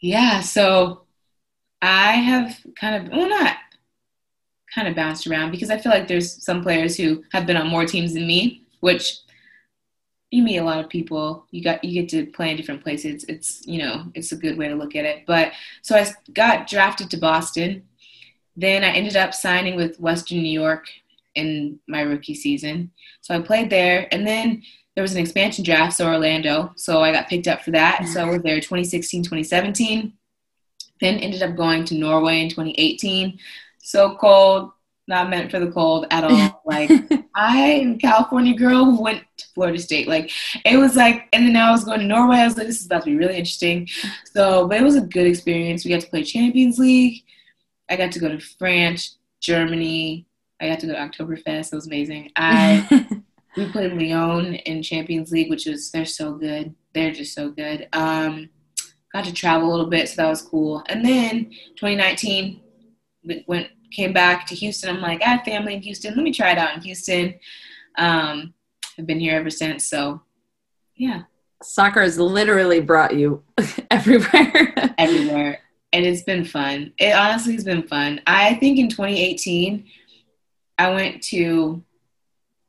Yeah. 0.00 0.40
So 0.40 1.06
I 1.80 2.12
have 2.12 2.58
kind 2.78 3.06
of, 3.06 3.12
well, 3.12 3.30
not 3.30 3.56
kind 4.74 4.88
of 4.88 4.94
bounced 4.94 5.26
around 5.26 5.50
because 5.50 5.70
I 5.70 5.78
feel 5.78 5.92
like 5.92 6.08
there's 6.08 6.44
some 6.44 6.62
players 6.62 6.96
who 6.96 7.24
have 7.32 7.46
been 7.46 7.56
on 7.56 7.68
more 7.68 7.86
teams 7.86 8.14
than 8.14 8.26
me, 8.26 8.62
which 8.80 9.18
you 10.30 10.42
meet 10.42 10.58
a 10.58 10.64
lot 10.64 10.82
of 10.82 10.90
people. 10.90 11.46
You 11.50 11.62
got 11.62 11.82
you 11.84 12.00
get 12.00 12.08
to 12.10 12.26
play 12.26 12.50
in 12.50 12.56
different 12.56 12.82
places. 12.82 13.24
It's 13.28 13.66
you 13.66 13.78
know 13.78 14.04
it's 14.14 14.32
a 14.32 14.36
good 14.36 14.58
way 14.58 14.68
to 14.68 14.74
look 14.74 14.96
at 14.96 15.04
it. 15.04 15.24
But 15.26 15.52
so 15.82 15.96
I 15.96 16.06
got 16.32 16.66
drafted 16.66 17.10
to 17.10 17.16
Boston. 17.16 17.84
Then 18.56 18.84
I 18.84 18.88
ended 18.88 19.16
up 19.16 19.34
signing 19.34 19.76
with 19.76 20.00
Western 20.00 20.38
New 20.38 20.60
York 20.60 20.86
in 21.34 21.78
my 21.86 22.00
rookie 22.00 22.34
season. 22.34 22.90
So 23.20 23.34
I 23.34 23.40
played 23.40 23.70
there, 23.70 24.08
and 24.12 24.26
then 24.26 24.62
there 24.94 25.02
was 25.02 25.12
an 25.12 25.20
expansion 25.20 25.62
draft, 25.62 25.96
so 25.96 26.06
Orlando. 26.06 26.72
So 26.76 27.02
I 27.02 27.12
got 27.12 27.28
picked 27.28 27.46
up 27.46 27.62
for 27.62 27.70
that. 27.72 28.06
So 28.08 28.22
I 28.22 28.30
was 28.30 28.42
there 28.42 28.56
2016, 28.56 29.22
2017. 29.22 30.12
Then 31.00 31.18
ended 31.18 31.42
up 31.42 31.54
going 31.54 31.84
to 31.84 31.94
Norway 31.94 32.40
in 32.40 32.48
2018. 32.48 33.38
So 33.86 34.16
cold, 34.16 34.72
not 35.06 35.30
meant 35.30 35.48
for 35.48 35.60
the 35.60 35.70
cold 35.70 36.06
at 36.10 36.24
all. 36.24 36.54
Like 36.66 36.90
I 37.36 37.96
California 38.00 38.52
girl 38.52 38.86
who 38.86 39.00
went 39.00 39.22
to 39.36 39.46
Florida 39.54 39.78
State. 39.78 40.08
Like 40.08 40.32
it 40.64 40.76
was 40.76 40.96
like, 40.96 41.28
and 41.32 41.46
then 41.46 41.54
I 41.54 41.70
was 41.70 41.84
going 41.84 42.00
to 42.00 42.04
Norway. 42.04 42.38
I 42.38 42.46
was 42.46 42.56
like, 42.56 42.66
this 42.66 42.80
is 42.80 42.86
about 42.86 43.04
to 43.04 43.10
be 43.10 43.16
really 43.16 43.36
interesting. 43.36 43.86
So, 44.32 44.66
but 44.66 44.78
it 44.78 44.82
was 44.82 44.96
a 44.96 45.02
good 45.02 45.28
experience. 45.28 45.84
We 45.84 45.92
got 45.92 46.00
to 46.00 46.08
play 46.08 46.24
Champions 46.24 46.80
League. 46.80 47.22
I 47.88 47.94
got 47.94 48.10
to 48.10 48.18
go 48.18 48.28
to 48.28 48.40
France, 48.40 49.18
Germany. 49.40 50.26
I 50.60 50.68
got 50.70 50.80
to 50.80 50.88
go 50.88 50.94
to 50.94 50.98
Oktoberfest. 50.98 51.72
It 51.72 51.76
was 51.76 51.86
amazing. 51.86 52.32
I 52.34 53.06
we 53.56 53.70
played 53.70 53.92
Lyon 53.92 54.56
in 54.56 54.82
Champions 54.82 55.30
League, 55.30 55.48
which 55.48 55.66
was 55.66 55.92
they're 55.92 56.04
so 56.04 56.32
good. 56.34 56.74
They're 56.94 57.12
just 57.12 57.32
so 57.32 57.50
good. 57.50 57.88
Um, 57.92 58.50
got 59.12 59.24
to 59.26 59.32
travel 59.32 59.68
a 59.68 59.70
little 59.70 59.88
bit, 59.88 60.08
so 60.08 60.16
that 60.16 60.28
was 60.28 60.42
cool. 60.42 60.82
And 60.88 61.04
then 61.04 61.52
2019, 61.76 62.62
went 63.46 63.68
came 63.92 64.12
back 64.12 64.46
to 64.46 64.54
Houston. 64.54 64.96
I'm 64.96 65.02
like, 65.02 65.22
I 65.22 65.30
have 65.30 65.44
family 65.44 65.74
in 65.74 65.82
Houston. 65.82 66.14
Let 66.14 66.22
me 66.22 66.32
try 66.32 66.52
it 66.52 66.58
out 66.58 66.74
in 66.74 66.82
Houston. 66.82 67.34
Um, 67.98 68.54
I've 68.98 69.06
been 69.06 69.20
here 69.20 69.36
ever 69.36 69.50
since. 69.50 69.88
So, 69.88 70.22
yeah. 70.94 71.22
Soccer 71.62 72.02
has 72.02 72.18
literally 72.18 72.80
brought 72.80 73.14
you 73.14 73.42
everywhere. 73.90 74.74
everywhere. 74.98 75.60
And 75.92 76.04
it's 76.04 76.22
been 76.22 76.44
fun. 76.44 76.92
It 76.98 77.14
honestly 77.14 77.54
has 77.54 77.64
been 77.64 77.84
fun. 77.84 78.20
I 78.26 78.54
think 78.54 78.78
in 78.78 78.88
2018, 78.88 79.86
I 80.78 80.90
went 80.90 81.22
to 81.24 81.82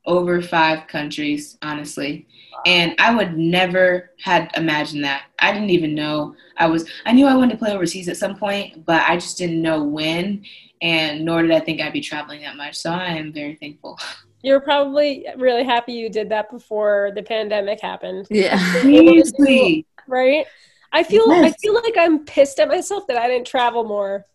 over 0.08 0.40
five 0.42 0.88
countries, 0.88 1.58
honestly. 1.62 2.26
And 2.66 2.94
I 2.98 3.14
would 3.14 3.38
never 3.38 4.10
had 4.20 4.50
imagined 4.56 5.04
that. 5.04 5.26
I 5.38 5.52
didn't 5.52 5.70
even 5.70 5.94
know 5.94 6.34
I 6.56 6.66
was 6.66 6.90
I 7.06 7.12
knew 7.12 7.26
I 7.26 7.36
wanted 7.36 7.52
to 7.52 7.58
play 7.58 7.72
overseas 7.72 8.08
at 8.08 8.16
some 8.16 8.36
point, 8.36 8.84
but 8.84 9.02
I 9.08 9.14
just 9.14 9.38
didn't 9.38 9.62
know 9.62 9.84
when 9.84 10.44
and 10.82 11.24
nor 11.24 11.42
did 11.42 11.52
I 11.52 11.60
think 11.60 11.80
I'd 11.80 11.92
be 11.92 12.00
traveling 12.00 12.40
that 12.40 12.56
much. 12.56 12.74
So 12.74 12.90
I 12.90 13.10
am 13.10 13.32
very 13.32 13.54
thankful. 13.54 13.98
You're 14.42 14.60
probably 14.60 15.26
really 15.36 15.64
happy 15.64 15.92
you 15.92 16.08
did 16.08 16.28
that 16.30 16.50
before 16.50 17.10
the 17.14 17.22
pandemic 17.22 17.80
happened. 17.80 18.26
Yeah. 18.30 18.56
Seriously. 18.80 19.84
Right? 20.06 20.46
I 20.92 21.02
feel 21.02 21.26
yes. 21.28 21.52
I 21.52 21.56
feel 21.60 21.74
like 21.74 21.96
I'm 21.98 22.24
pissed 22.24 22.60
at 22.60 22.68
myself 22.68 23.06
that 23.08 23.18
I 23.18 23.28
didn't 23.28 23.46
travel 23.46 23.84
more 23.84 24.26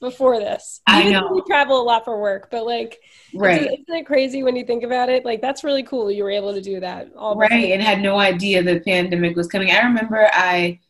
before 0.00 0.38
this. 0.38 0.80
I 0.86 1.10
know. 1.10 1.30
We 1.32 1.42
travel 1.42 1.80
a 1.80 1.84
lot 1.84 2.04
for 2.04 2.20
work, 2.20 2.50
but 2.50 2.66
like, 2.66 3.00
right? 3.34 3.62
Isn't, 3.62 3.72
isn't, 3.72 3.94
it 3.94 4.06
crazy 4.06 4.42
when 4.42 4.56
you 4.56 4.64
think 4.64 4.82
about 4.82 5.08
it? 5.08 5.24
Like, 5.24 5.40
that's 5.40 5.64
really 5.64 5.82
cool. 5.82 6.10
You 6.10 6.24
were 6.24 6.30
able 6.30 6.52
to 6.54 6.60
do 6.60 6.80
that. 6.80 7.10
All 7.16 7.36
right, 7.36 7.50
before. 7.50 7.72
and 7.72 7.82
had 7.82 8.00
no 8.00 8.18
idea 8.18 8.62
the 8.62 8.80
pandemic 8.80 9.36
was 9.36 9.48
coming. 9.48 9.70
I 9.70 9.80
remember 9.80 10.28
I, 10.32 10.80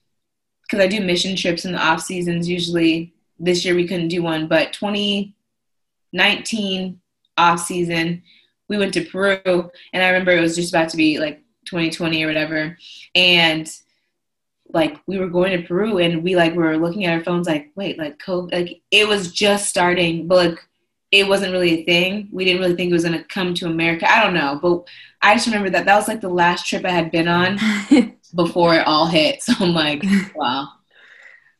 because 0.63 0.85
I 0.85 0.89
do 0.89 1.01
mission 1.01 1.37
trips 1.37 1.65
in 1.65 1.73
the 1.73 1.79
off 1.79 2.01
seasons. 2.01 2.49
Usually, 2.49 3.15
this 3.39 3.65
year 3.65 3.75
we 3.75 3.87
couldn't 3.87 4.09
do 4.09 4.23
one, 4.23 4.49
but 4.49 4.73
2019 4.73 7.01
off 7.37 7.61
season 7.61 8.23
we 8.71 8.79
went 8.79 8.95
to 8.95 9.05
Peru, 9.05 9.69
and 9.93 10.03
I 10.03 10.09
remember 10.09 10.31
it 10.31 10.41
was 10.41 10.55
just 10.55 10.73
about 10.73 10.89
to 10.91 10.97
be 10.97 11.19
like 11.19 11.43
2020 11.67 12.23
or 12.23 12.29
whatever, 12.29 12.79
and 13.17 13.69
like 14.73 14.99
we 15.07 15.19
were 15.19 15.29
going 15.29 15.61
to 15.61 15.67
Peru 15.67 15.99
and 15.99 16.23
we 16.23 16.37
like 16.37 16.55
were 16.55 16.77
looking 16.77 17.05
at 17.05 17.15
our 17.15 17.25
phones 17.25 17.47
like, 17.47 17.71
wait, 17.75 17.99
like 17.99 18.19
COVID, 18.19 18.53
like 18.53 18.81
it 18.91 19.07
was 19.07 19.33
just 19.33 19.69
starting, 19.69 20.27
but 20.27 20.37
like 20.37 20.69
it 21.11 21.27
wasn't 21.27 21.53
really 21.53 21.81
a 21.81 21.85
thing. 21.85 22.29
We 22.33 22.45
didn't 22.45 22.61
really 22.61 22.77
think 22.77 22.91
it 22.91 22.95
was 22.95 23.05
gonna 23.05 23.25
come 23.25 23.55
to 23.55 23.67
America. 23.67 24.11
I 24.11 24.23
don't 24.23 24.35
know, 24.35 24.59
but 24.63 24.87
I 25.23 25.35
just 25.35 25.47
remember 25.47 25.71
that 25.71 25.85
that 25.87 25.97
was 25.97 26.09
like 26.09 26.21
the 26.21 26.29
last 26.29 26.67
trip 26.67 26.85
I 26.85 26.91
had 26.91 27.11
been 27.11 27.29
on 27.29 27.59
before 28.35 28.75
it 28.75 28.87
all 28.87 29.07
hit. 29.07 29.43
So 29.43 29.53
I'm 29.61 29.75
like, 29.75 30.05
wow. 30.35 30.69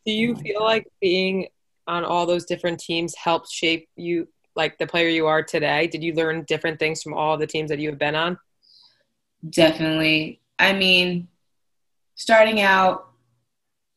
Do 0.07 0.13
you 0.13 0.35
feel 0.37 0.63
like 0.63 0.87
being 1.01 1.49
on 1.87 2.05
all 2.05 2.27
those 2.27 2.45
different 2.45 2.81
teams 2.81 3.15
helped 3.17 3.51
shape 3.51 3.89
you 3.97 4.29
like 4.55 4.79
the 4.79 4.87
player 4.87 5.09
you 5.09 5.27
are 5.27 5.43
today? 5.43 5.87
Did 5.87 6.03
you 6.03 6.15
learn 6.15 6.45
different 6.45 6.79
things 6.79 7.03
from 7.03 7.15
all 7.15 7.37
the 7.37 7.47
teams 7.47 7.71
that 7.71 7.79
you 7.79 7.89
have 7.91 7.99
been 7.99 8.15
on? 8.15 8.39
Definitely. 9.49 10.41
I 10.59 10.73
mean, 10.73 11.29
starting 12.21 12.61
out 12.61 13.09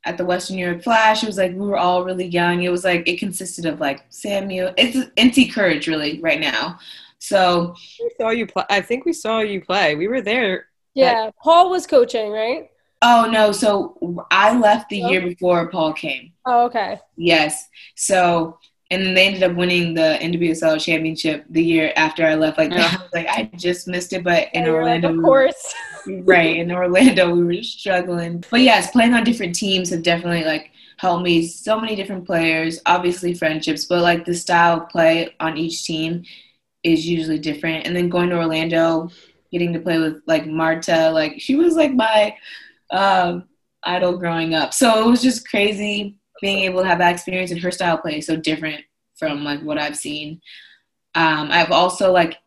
at 0.06 0.18
the 0.18 0.24
Western 0.24 0.56
New 0.56 0.66
York 0.66 0.82
Flash, 0.82 1.24
it 1.24 1.26
was 1.28 1.38
like 1.38 1.52
we 1.52 1.68
were 1.68 1.78
all 1.78 2.06
really 2.06 2.26
young. 2.26 2.64
It 2.64 2.72
was 2.72 2.86
like 2.86 3.06
it 3.06 3.20
consisted 3.20 3.66
of 3.66 3.82
like 3.82 4.06
Samuel, 4.08 4.74
it's 4.78 4.98
NC 5.18 5.52
Courage 5.54 5.88
really 5.88 6.22
right 6.22 6.40
now. 6.40 6.80
So 7.20 7.76
we 8.00 8.12
saw 8.18 8.30
you 8.30 8.48
play. 8.48 8.64
I 8.70 8.80
think 8.80 9.04
we 9.04 9.12
saw 9.12 9.40
you 9.40 9.62
play. 9.62 9.96
We 9.96 10.08
were 10.08 10.22
there. 10.22 10.68
Yeah, 10.94 11.26
at- 11.28 11.36
Paul 11.44 11.70
was 11.70 11.86
coaching, 11.86 12.32
right? 12.32 12.70
Oh 13.02 13.30
no, 13.30 13.52
so 13.52 14.26
I 14.32 14.58
left 14.58 14.88
the 14.88 15.04
oh. 15.04 15.10
year 15.10 15.22
before 15.22 15.70
Paul 15.70 15.92
came. 15.92 16.32
Oh, 16.46 16.64
okay. 16.68 17.00
Yes. 17.18 17.68
So 17.96 18.58
and 18.94 19.04
then 19.04 19.14
they 19.16 19.28
ended 19.28 19.44
up 19.44 19.56
winning 19.56 19.94
the 19.94 20.18
NWSL 20.22 20.80
championship 20.80 21.46
the 21.50 21.64
year 21.64 21.92
after 21.96 22.26
I 22.26 22.36
left. 22.36 22.58
Like 22.58 22.72
yeah. 22.74 22.90
I 22.92 23.02
was 23.02 23.14
like, 23.14 23.28
I 23.28 23.50
just 23.56 23.88
missed 23.88 24.14
it, 24.14 24.24
but 24.24 24.50
in 24.54 24.66
yeah, 24.66 24.72
Orlando, 24.72 25.16
of 25.16 25.22
course, 25.22 25.74
right 26.08 26.58
in 26.58 26.72
Orlando, 26.72 27.34
we 27.34 27.44
were 27.44 27.64
struggling. 27.64 28.44
But 28.52 28.62
yes, 28.62 28.92
playing 28.92 29.14
on 29.14 29.24
different 29.24 29.56
teams 29.56 29.90
have 29.90 30.04
definitely 30.04 30.44
like 30.44 30.72
helped 30.98 31.24
me. 31.24 31.48
So 31.48 31.80
many 31.80 31.96
different 31.96 32.26
players, 32.26 32.80
obviously 32.86 33.34
friendships, 33.34 33.86
but 33.86 34.02
like 34.02 34.26
the 34.26 34.36
style 34.36 34.82
of 34.82 34.90
play 34.90 35.36
on 35.40 35.58
each 35.58 35.84
team 35.84 36.24
is 36.84 37.08
usually 37.08 37.40
different. 37.40 37.88
And 37.88 37.96
then 37.96 38.10
going 38.10 38.30
to 38.30 38.38
Orlando, 38.38 39.10
getting 39.52 39.74
to 39.74 39.80
play 39.80 39.98
with 39.98 40.22
like 40.28 40.46
Marta, 40.46 41.10
like 41.10 41.40
she 41.40 41.56
was 41.56 41.76
like 41.76 41.94
my 41.94 42.36
um, 42.92 43.46
idol 43.84 44.18
growing 44.18 44.54
up. 44.54 44.74
So 44.74 45.04
it 45.04 45.10
was 45.10 45.24
just 45.24 45.50
crazy 45.50 46.20
being 46.44 46.66
able 46.66 46.82
to 46.82 46.88
have 46.88 47.00
that 47.00 47.14
experience 47.14 47.52
and 47.52 47.62
her 47.62 47.72
style 47.72 47.98
play 47.98 48.18
is 48.18 48.26
so 48.26 48.36
different 48.36 48.84
from 49.16 49.46
like 49.46 49.62
what 49.62 49.78
I've 49.78 49.96
seen. 49.96 50.42
Um, 51.16 51.48
I've 51.50 51.72
also 51.72 52.12
like 52.12 52.38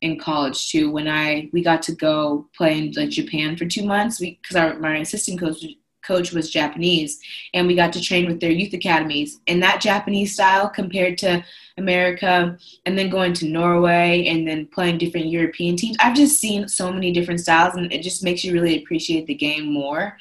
in 0.00 0.18
college 0.18 0.68
too 0.68 0.90
when 0.90 1.06
I 1.06 1.48
we 1.52 1.62
got 1.62 1.80
to 1.82 1.94
go 1.94 2.48
play 2.56 2.76
in 2.76 2.92
like 2.96 3.10
Japan 3.10 3.56
for 3.56 3.66
two 3.66 3.84
months 3.84 4.18
because 4.18 4.56
our 4.56 4.80
my 4.80 4.96
assistant 4.96 5.38
coach 5.38 5.64
coach 6.04 6.32
was 6.32 6.50
Japanese 6.50 7.20
and 7.54 7.68
we 7.68 7.76
got 7.76 7.92
to 7.92 8.00
train 8.00 8.26
with 8.26 8.40
their 8.40 8.50
youth 8.50 8.72
academies 8.72 9.38
and 9.46 9.62
that 9.62 9.80
Japanese 9.80 10.34
style 10.34 10.68
compared 10.68 11.18
to 11.18 11.44
America 11.76 12.58
and 12.84 12.98
then 12.98 13.10
going 13.10 13.32
to 13.34 13.46
Norway 13.46 14.26
and 14.26 14.48
then 14.48 14.66
playing 14.66 14.98
different 14.98 15.26
European 15.26 15.76
teams. 15.76 15.96
I've 16.00 16.16
just 16.16 16.40
seen 16.40 16.66
so 16.66 16.92
many 16.92 17.12
different 17.12 17.40
styles 17.40 17.76
and 17.76 17.92
it 17.92 18.02
just 18.02 18.24
makes 18.24 18.42
you 18.42 18.52
really 18.52 18.82
appreciate 18.82 19.26
the 19.26 19.34
game 19.34 19.72
more 19.72 20.16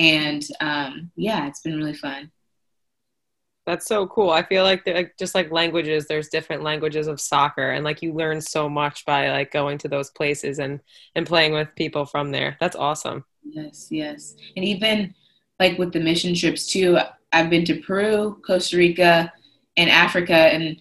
and 0.00 0.42
um, 0.60 1.10
yeah, 1.14 1.46
it's 1.46 1.60
been 1.60 1.76
really 1.76 1.94
fun. 1.94 2.30
That's 3.66 3.86
so 3.86 4.06
cool. 4.06 4.30
I 4.30 4.42
feel 4.42 4.64
like 4.64 4.82
like 4.86 5.12
just 5.18 5.34
like 5.34 5.52
languages, 5.52 6.06
there's 6.06 6.28
different 6.28 6.62
languages 6.62 7.06
of 7.06 7.20
soccer, 7.20 7.72
and 7.72 7.84
like 7.84 8.00
you 8.00 8.14
learn 8.14 8.40
so 8.40 8.68
much 8.68 9.04
by 9.04 9.30
like 9.30 9.52
going 9.52 9.76
to 9.78 9.88
those 9.88 10.10
places 10.10 10.58
and 10.58 10.80
and 11.14 11.26
playing 11.26 11.52
with 11.52 11.68
people 11.76 12.06
from 12.06 12.30
there. 12.30 12.56
That's 12.60 12.76
awesome. 12.76 13.24
Yes, 13.44 13.88
yes, 13.90 14.34
and 14.56 14.64
even 14.64 15.14
like 15.60 15.78
with 15.78 15.92
the 15.92 16.00
mission 16.00 16.34
trips 16.34 16.66
too. 16.66 16.98
I've 17.32 17.50
been 17.50 17.64
to 17.66 17.80
Peru, 17.80 18.40
Costa 18.44 18.76
Rica, 18.78 19.32
and 19.76 19.90
Africa, 19.90 20.34
and 20.34 20.80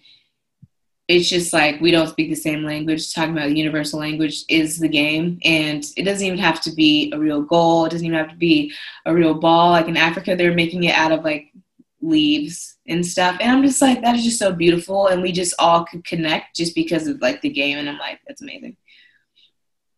it's 1.10 1.28
just 1.28 1.51
like 1.54 1.82
we 1.82 1.89
don't 1.89 2.08
speak 2.08 2.30
the 2.30 2.36
same 2.36 2.63
language. 2.63 3.13
Talking 3.13 3.34
about 3.34 3.50
the 3.50 3.58
universal 3.58 4.00
language 4.00 4.44
is 4.48 4.78
the 4.78 4.88
game, 4.88 5.39
and 5.44 5.84
it 5.98 6.04
doesn't 6.04 6.25
even 6.25 6.38
have 6.38 6.62
to 6.62 6.72
be 6.72 7.12
a 7.13 7.18
real 7.18 7.42
goal. 7.42 7.86
It 7.86 7.89
doesn't 7.89 8.06
even 8.06 8.18
have 8.18 8.30
to 8.30 8.36
be 8.36 8.72
a 9.08 9.13
real 9.13 9.34
ball. 9.34 9.72
Like 9.72 9.88
in 9.88 9.98
Africa, 9.98 10.36
they're 10.36 10.54
making 10.54 10.84
it 10.84 10.96
out 10.96 11.12
of 11.12 11.24
like 11.24 11.51
leaves 12.00 12.78
and 12.88 13.04
stuff, 13.04 13.38
and 13.42 13.51
I'm 13.51 13.63
just 13.63 13.82
like 13.82 14.04
that 14.04 14.16
is 14.16 14.24
just 14.24 14.38
so 14.38 14.54
beautiful, 14.54 15.08
and 15.08 15.24
we 15.24 15.32
just 15.32 15.56
all 15.58 15.84
could 15.84 16.06
connect 16.06 16.56
just 16.56 16.75
because 16.75 17.08
of 17.08 17.20
like 17.22 17.42
the 17.42 17.50
game, 17.50 17.80
and 17.80 17.89
I'm 17.89 17.98
like 17.98 18.20
that's 18.28 18.44
amazing. 18.44 18.78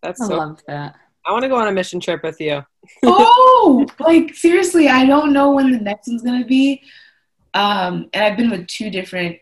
That's 0.02 0.22
I 0.22 0.28
so, 0.28 0.38
love 0.38 0.62
that. 0.68 0.96
I 1.26 1.34
want 1.34 1.44
to 1.44 1.50
go 1.50 1.58
on 1.58 1.68
a 1.68 1.74
mission 1.74 2.00
trip 2.00 2.24
with 2.24 2.40
you. 2.40 2.64
oh, 3.04 3.86
like 4.00 4.34
seriously, 4.34 4.88
I 4.88 5.06
don't 5.06 5.34
know 5.34 5.52
when 5.52 5.74
the 5.74 5.80
next 5.80 6.08
one's 6.08 6.24
gonna 6.24 6.46
be. 6.46 6.82
Um, 7.54 8.10
and 8.14 8.24
I've 8.24 8.38
been 8.38 8.50
with 8.50 8.68
two 8.68 8.90
different 8.90 9.36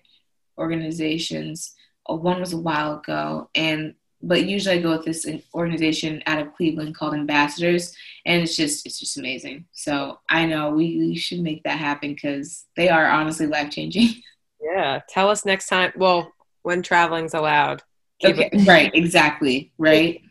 organizations. 0.59 1.73
Uh, 2.09 2.15
one 2.15 2.39
was 2.39 2.53
a 2.53 2.57
while 2.57 2.99
ago, 2.99 3.49
and 3.55 3.95
but 4.21 4.45
usually 4.45 4.77
I 4.77 4.81
go 4.81 4.91
with 4.91 5.05
this 5.05 5.25
organization 5.53 6.21
out 6.25 6.39
of 6.39 6.53
Cleveland 6.53 6.95
called 6.95 7.13
Ambassadors, 7.13 7.95
and 8.25 8.43
it's 8.43 8.55
just 8.55 8.85
it's 8.85 8.99
just 8.99 9.17
amazing. 9.17 9.65
So 9.71 10.19
I 10.29 10.45
know 10.45 10.71
we, 10.71 10.97
we 10.97 11.15
should 11.15 11.39
make 11.39 11.63
that 11.63 11.79
happen 11.79 12.13
because 12.13 12.65
they 12.75 12.89
are 12.89 13.05
honestly 13.05 13.47
life 13.47 13.71
changing. 13.71 14.09
Yeah, 14.61 14.99
tell 15.07 15.29
us 15.29 15.45
next 15.45 15.67
time. 15.67 15.93
Well, 15.95 16.33
when 16.63 16.81
traveling's 16.81 17.33
allowed. 17.33 17.81
okay, 18.23 18.49
right, 18.67 18.91
exactly, 18.93 19.71
right. 19.77 20.21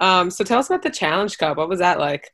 Um, 0.00 0.30
so 0.30 0.44
tell 0.44 0.58
us 0.58 0.68
about 0.68 0.82
the 0.82 0.90
Challenge 0.90 1.36
Cup. 1.38 1.56
What 1.56 1.70
was 1.70 1.78
that 1.78 1.98
like? 1.98 2.30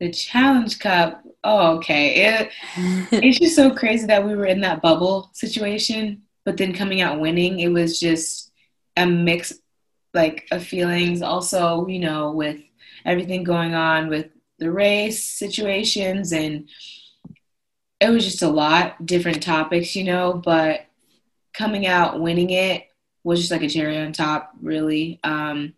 The 0.00 0.10
Challenge 0.10 0.78
Cup. 0.78 1.22
Oh, 1.44 1.76
okay. 1.76 2.26
It, 2.26 2.50
it's 3.12 3.38
just 3.38 3.56
so 3.56 3.74
crazy 3.74 4.06
that 4.06 4.26
we 4.26 4.34
were 4.34 4.46
in 4.46 4.60
that 4.60 4.82
bubble 4.82 5.30
situation, 5.32 6.22
but 6.44 6.56
then 6.56 6.72
coming 6.72 7.00
out 7.00 7.20
winning, 7.20 7.60
it 7.60 7.68
was 7.68 7.98
just 7.98 8.52
a 8.96 9.06
mix, 9.06 9.52
like, 10.14 10.46
of 10.50 10.64
feelings. 10.64 11.22
Also, 11.22 11.86
you 11.86 12.00
know, 12.00 12.32
with 12.32 12.58
everything 13.04 13.44
going 13.44 13.74
on 13.74 14.08
with 14.08 14.28
the 14.58 14.70
race 14.70 15.24
situations, 15.24 16.32
and 16.32 16.68
it 18.00 18.10
was 18.10 18.24
just 18.24 18.42
a 18.42 18.48
lot 18.48 19.04
different 19.04 19.42
topics, 19.42 19.94
you 19.96 20.04
know. 20.04 20.40
But 20.44 20.86
coming 21.52 21.86
out 21.86 22.20
winning 22.20 22.50
it 22.50 22.84
was 23.24 23.40
just 23.40 23.50
like 23.50 23.62
a 23.62 23.68
cherry 23.68 23.98
on 23.98 24.12
top, 24.12 24.52
really. 24.62 25.20
Um, 25.24 25.74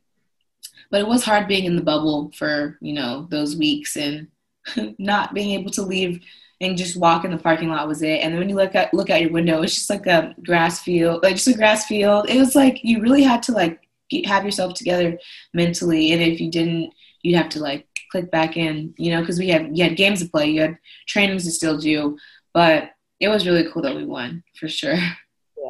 but 0.91 1.01
it 1.01 1.07
was 1.07 1.25
hard 1.25 1.49
being 1.49 1.65
in 1.65 1.77
the 1.77 1.83
bubble 1.83 2.31
for 2.35 2.79
you 2.81 2.93
know 2.93 3.27
those 3.31 3.57
weeks 3.57 3.97
and 3.97 4.29
not 4.99 5.35
being 5.35 5.59
able 5.59 5.71
to 5.71 5.83
leave 5.83 6.21
and 6.61 6.77
just 6.77 6.97
walk 6.97 7.25
in 7.25 7.31
the 7.31 7.39
parking 7.39 7.71
lot 7.71 7.89
was 7.89 8.03
it. 8.03 8.21
And 8.21 8.33
then 8.33 8.39
when 8.39 8.49
you 8.49 8.55
look 8.55 8.75
at 8.75 8.93
look 8.93 9.11
out 9.11 9.21
your 9.21 9.33
window, 9.33 9.63
it's 9.63 9.75
just 9.75 9.91
like 9.91 10.07
a 10.07 10.35
grass 10.45 10.81
field, 10.81 11.23
like 11.23 11.37
just 11.37 11.49
a 11.49 11.55
grass 11.55 11.87
field. 11.87 12.29
It 12.29 12.39
was 12.39 12.55
like 12.55 12.85
you 12.85 13.01
really 13.01 13.23
had 13.23 13.43
to 13.45 13.53
like 13.53 13.89
get, 14.11 14.27
have 14.27 14.45
yourself 14.45 14.75
together 14.75 15.19
mentally, 15.55 16.13
and 16.13 16.23
if 16.23 16.41
you 16.41 16.51
didn't, 16.51 16.93
you'd 17.23 17.37
have 17.37 17.49
to 17.51 17.61
like 17.61 17.87
click 18.11 18.31
back 18.31 18.57
in, 18.57 18.95
you 18.99 19.13
know, 19.13 19.21
because 19.21 19.39
we 19.39 19.49
had 19.49 19.77
you 19.77 19.85
had 19.85 19.97
games 19.97 20.21
to 20.23 20.29
play, 20.29 20.51
you 20.51 20.61
had 20.61 20.79
trainings 21.07 21.45
to 21.45 21.51
still 21.51 21.79
do, 21.79 22.19
but 22.53 22.91
it 23.21 23.29
was 23.29 23.47
really 23.47 23.71
cool 23.71 23.83
that 23.83 23.97
we 23.97 24.05
won 24.05 24.43
for 24.59 24.69
sure. 24.69 24.99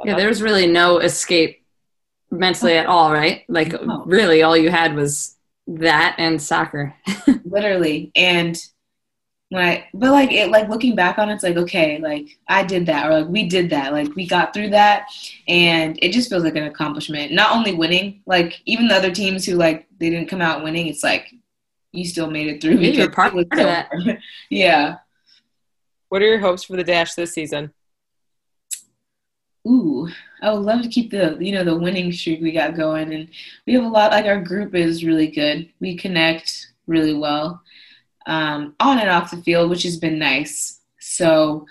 Yeah, 0.04 0.16
there 0.16 0.28
was 0.28 0.40
really 0.40 0.66
no 0.66 0.98
escape 0.98 1.59
mentally 2.30 2.74
at 2.76 2.86
all, 2.86 3.12
right? 3.12 3.44
Like 3.48 3.72
No. 3.82 4.04
really 4.06 4.42
all 4.42 4.56
you 4.56 4.70
had 4.70 4.94
was 4.94 5.36
that 5.66 6.16
and 6.18 6.40
soccer. 6.40 6.94
literally 7.44 8.10
and 8.16 8.60
when 9.50 9.62
i 9.62 9.84
but 9.94 10.10
like 10.12 10.30
it 10.32 10.48
like 10.50 10.68
looking 10.68 10.94
back 10.96 11.18
on 11.18 11.28
it, 11.28 11.34
it's 11.34 11.42
like 11.42 11.56
okay 11.56 11.98
like 11.98 12.38
i 12.48 12.62
did 12.62 12.86
that 12.86 13.06
or 13.08 13.20
like 13.20 13.28
we 13.28 13.48
did 13.48 13.70
that 13.70 13.92
like 13.92 14.12
we 14.14 14.26
got 14.26 14.52
through 14.54 14.70
that 14.70 15.06
and 15.48 15.98
it 16.02 16.12
just 16.12 16.28
feels 16.28 16.44
like 16.44 16.54
an 16.56 16.64
accomplishment 16.64 17.32
not 17.32 17.52
only 17.54 17.72
winning 17.74 18.20
like 18.26 18.60
even 18.64 18.86
the 18.88 18.94
other 18.94 19.10
teams 19.12 19.44
who 19.44 19.54
like 19.54 19.86
they 19.98 20.08
didn't 20.10 20.28
come 20.28 20.40
out 20.40 20.62
winning 20.62 20.86
it's 20.88 21.02
like 21.02 21.32
you 21.92 22.04
still 22.04 22.30
made 22.30 22.46
it 22.48 22.60
through 22.62 22.76
Yeah, 22.76 22.90
you're 22.92 23.08
because 23.08 23.14
part 23.14 23.34
of 23.36 23.48
that. 23.50 23.90
yeah 24.50 24.96
What 26.08 26.22
are 26.22 26.26
your 26.26 26.38
hopes 26.40 26.64
for 26.64 26.76
the 26.76 26.84
dash 26.84 27.14
this 27.14 27.32
season? 27.32 27.72
ooh 29.66 30.08
i 30.42 30.52
would 30.52 30.62
love 30.62 30.82
to 30.82 30.88
keep 30.88 31.10
the 31.10 31.36
you 31.40 31.52
know 31.52 31.64
the 31.64 31.76
winning 31.76 32.12
streak 32.12 32.40
we 32.40 32.52
got 32.52 32.76
going. 32.76 33.12
And 33.12 33.28
we 33.66 33.74
have 33.74 33.84
a 33.84 33.88
lot 33.88 34.12
like 34.12 34.26
our 34.26 34.40
group 34.40 34.74
is 34.74 35.04
really 35.04 35.28
good. 35.28 35.68
We 35.80 35.96
connect 35.96 36.68
really 36.86 37.14
well 37.14 37.62
um, 38.26 38.74
on 38.80 38.98
and 38.98 39.08
off 39.08 39.30
the 39.30 39.42
field 39.42 39.70
which 39.70 39.82
has 39.84 39.96
been 39.96 40.18
nice. 40.18 40.80
So 40.98 41.66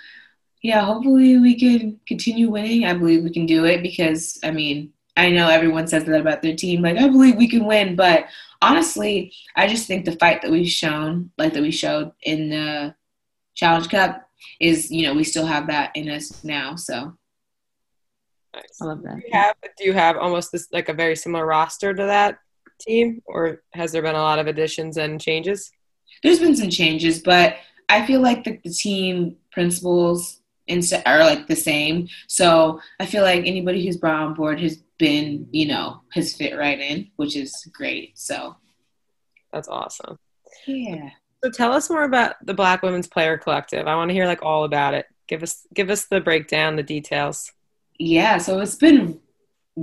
yeah 0.62 0.82
hopefully 0.82 1.38
we 1.38 1.58
can 1.60 2.00
continue 2.08 2.50
winning. 2.50 2.86
I 2.86 2.94
believe 2.94 3.24
we 3.24 3.32
can 3.32 3.46
do 3.46 3.66
it 3.66 3.82
because 3.82 4.40
i 4.44 4.52
mean 4.52 4.92
i 5.16 5.30
know 5.30 5.48
everyone 5.48 5.88
says 5.88 6.04
that 6.06 6.20
about 6.20 6.42
their 6.42 6.56
team 6.56 6.82
like 6.82 6.98
i 6.98 7.08
believe 7.08 7.36
we 7.36 7.48
can 7.48 7.66
win. 7.66 7.96
But 7.96 8.28
honestly 8.62 9.34
i 9.56 9.68
just 9.68 9.88
think 9.88 10.06
the 10.06 10.18
fight 10.18 10.42
that 10.42 10.52
we've 10.52 10.68
shown 10.68 11.32
like 11.38 11.54
that 11.54 11.62
we 11.62 11.72
showed 11.72 12.12
in 12.24 12.50
the 12.50 12.96
challenge 13.56 13.90
cup 13.90 14.30
is 14.60 14.90
you 14.90 15.04
know 15.04 15.14
we 15.14 15.24
still 15.24 15.46
have 15.46 15.68
that 15.68 15.92
in 15.96 16.10
us 16.10 16.44
now. 16.44 16.76
So 16.76 17.18
Nice. 18.54 18.82
I 18.82 18.86
love 18.86 19.04
that. 19.04 19.16
Do 19.18 19.22
you 19.26 19.34
have, 19.34 19.56
do 19.78 19.84
you 19.86 19.94
have 19.94 20.18
almost 20.18 20.52
this 20.52 20.68
like 20.72 20.90
a 20.90 20.94
very 20.94 21.16
similar 21.16 21.46
roster 21.46 21.94
to 21.94 22.04
that 22.04 22.40
team, 22.80 23.22
or 23.26 23.62
has 23.74 23.92
there 23.92 24.02
been 24.02 24.16
a 24.16 24.22
lot 24.22 24.40
of 24.40 24.48
additions 24.48 24.98
and 24.98 25.20
changes? 25.22 25.72
there's 26.24 26.40
been 26.40 26.56
some 26.56 26.70
changes, 26.70 27.22
but 27.22 27.58
I 27.88 28.06
feel 28.06 28.22
like 28.22 28.44
the, 28.44 28.60
the 28.64 28.72
team 28.72 29.38
principles 29.52 30.42
instead 30.68 31.04
are 31.06 31.20
like 31.20 31.48
the 31.48 31.56
same. 31.56 32.08
So 32.28 32.80
I 33.00 33.06
feel 33.06 33.24
like 33.24 33.46
anybody 33.46 33.86
who's 33.86 33.98
brought 33.98 34.22
on 34.22 34.34
board 34.34 34.60
has 34.60 34.78
been, 34.98 35.48
you 35.52 35.68
know, 35.68 36.02
has 36.14 36.34
fit 36.36 36.58
right 36.58 36.80
in, 36.80 37.10
which 37.16 37.36
is 37.36 37.68
great. 37.74 38.18
So 38.18 38.56
That's 39.54 39.68
awesome. 39.68 40.20
yeah. 40.68 41.10
So 41.44 41.50
tell 41.50 41.72
us 41.72 41.90
more 41.90 42.04
about 42.04 42.36
the 42.46 42.54
Black 42.54 42.84
Women's 42.84 43.08
Player 43.08 43.38
Collective. 43.38 43.88
I 43.88 43.96
want 43.96 44.10
to 44.10 44.14
hear 44.14 44.26
like 44.28 44.44
all 44.44 44.66
about 44.66 44.94
it. 44.94 45.06
Give 45.28 45.42
us 45.42 45.66
give 45.74 45.90
us 45.90 46.06
the 46.06 46.20
breakdown, 46.20 46.76
the 46.76 46.84
details. 46.84 47.52
Yeah, 48.00 48.38
so 48.38 48.60
it's 48.62 48.76
been 48.76 49.20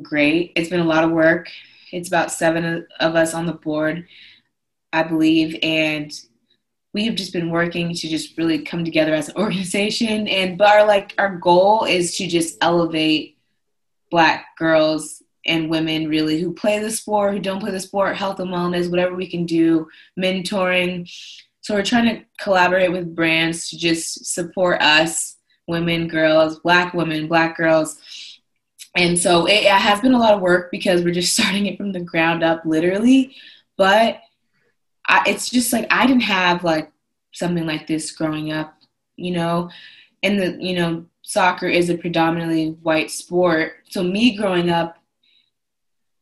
great. 0.03 0.53
It's 0.57 0.71
been 0.71 0.81
a 0.81 0.85
lot 0.85 1.05
of 1.05 1.11
work. 1.11 1.51
It's 1.93 2.09
about 2.09 2.33
seven 2.33 2.87
of 2.99 3.15
us 3.15 3.35
on 3.35 3.47
the 3.47 3.53
board, 3.53 4.07
I 4.93 5.03
believe, 5.03 5.59
and 5.63 6.11
we 6.95 7.05
have 7.05 7.15
just 7.15 7.35
been 7.35 7.51
working 7.51 7.95
to 7.95 8.09
just 8.09 8.39
really 8.39 8.63
come 8.63 8.85
together 8.85 9.15
as 9.15 9.29
an 9.29 9.37
organization. 9.43 10.27
And 10.29 10.57
but 10.57 10.69
our 10.69 10.87
like 10.87 11.15
our 11.19 11.37
goal 11.37 11.85
is 11.85 12.17
to 12.17 12.27
just 12.27 12.57
elevate 12.63 13.37
Black 14.11 14.47
girls 14.57 15.23
and 15.45 15.69
women 15.69 16.09
really 16.09 16.41
who 16.41 16.55
play 16.55 16.79
the 16.79 16.91
sport, 16.91 17.35
who 17.35 17.39
don't 17.39 17.61
play 17.61 17.71
the 17.71 17.81
sport, 17.81 18.17
health 18.17 18.41
and 18.41 18.51
wellness, 18.51 18.91
whatever 18.91 19.15
we 19.15 19.29
can 19.29 19.45
do, 19.45 19.89
mentoring. 20.19 21.09
So 21.61 21.75
we're 21.75 21.85
trying 21.85 22.17
to 22.17 22.25
collaborate 22.41 22.93
with 22.93 23.15
brands 23.15 23.69
to 23.69 23.77
just 23.77 24.33
support 24.33 24.81
us 24.81 25.36
women, 25.67 26.09
girls, 26.09 26.59
black 26.61 26.95
women, 26.95 27.29
black 27.29 27.57
girls. 27.57 28.01
And 28.95 29.19
so 29.19 29.47
it, 29.47 29.65
it 29.65 29.71
has 29.71 30.01
been 30.01 30.15
a 30.15 30.19
lot 30.19 30.35
of 30.35 30.41
work 30.41 30.71
because 30.71 31.03
we're 31.03 31.15
just 31.15 31.33
starting 31.39 31.67
it 31.67 31.77
from 31.77 31.93
the 31.93 32.01
ground 32.01 32.43
up, 32.43 32.65
literally. 32.65 33.35
But 33.77 34.21
I, 35.07 35.23
it's 35.27 35.49
just 35.49 35.73
like 35.73 35.87
I 35.91 36.07
didn't 36.07 36.23
have 36.23 36.65
like 36.65 36.91
something 37.33 37.67
like 37.67 37.87
this 37.87 38.11
growing 38.13 38.53
up, 38.53 38.75
you 39.17 39.33
know. 39.33 39.71
And 40.23 40.41
the 40.41 40.57
you 40.61 40.77
know 40.77 41.07
soccer 41.23 41.69
is 41.69 41.91
a 41.91 41.99
predominantly 41.99 42.71
white 42.83 43.11
sport, 43.11 43.75
so 43.89 44.03
me 44.03 44.37
growing 44.37 44.71
up, 44.71 44.99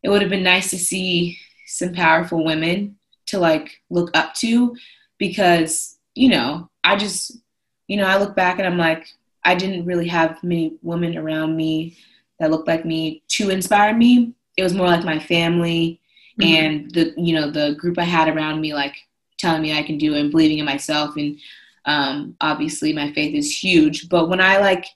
it 0.03 0.09
would 0.09 0.21
have 0.21 0.31
been 0.31 0.43
nice 0.43 0.71
to 0.71 0.79
see 0.79 1.39
some 1.67 1.95
powerful 1.95 2.45
women 2.45 2.97
to 3.27 3.39
like 3.39 3.81
look 3.89 4.11
up 4.15 4.35
to, 4.35 4.77
because 5.19 5.99
you 6.15 6.29
know 6.29 6.69
I 6.83 6.97
just 6.97 7.39
you 7.87 7.97
know 7.97 8.07
I 8.07 8.19
look 8.19 8.35
back 8.35 8.59
and 8.59 8.67
I'm 8.67 8.79
like 8.79 9.07
I 9.45 9.55
didn't 9.55 9.85
really 9.85 10.09
have 10.09 10.43
many 10.43 10.77
women 10.83 11.17
around 11.17 11.57
me 11.57 11.97
that 12.39 12.51
looked 12.51 12.69
like 12.69 12.85
me 12.85 13.23
to 13.29 13.51
inspire 13.51 13.95
me. 13.95 14.33
It 14.57 14.63
was 14.63 14.75
more 14.75 14.87
like 14.87 15.05
my 15.05 15.19
family 15.19 16.01
Mhm. 16.41 16.47
and 16.47 16.91
the 16.91 17.15
you 17.17 17.35
know 17.35 17.51
the 17.51 17.75
group 17.79 17.99
I 17.99 18.05
had 18.05 18.29
around 18.29 18.61
me, 18.61 18.75
like 18.75 18.97
telling 19.39 19.63
me 19.63 19.73
I 19.77 19.83
can 19.83 19.99
do 19.99 20.15
it 20.15 20.21
and 20.21 20.31
believing 20.31 20.59
in 20.59 20.65
myself. 20.65 21.17
And 21.17 21.39
um, 21.85 22.35
obviously, 22.41 22.93
my 22.93 23.13
faith 23.13 23.35
is 23.35 23.63
huge. 23.63 24.09
But 24.09 24.29
when 24.29 24.41
I 24.41 24.59
like 24.59 24.87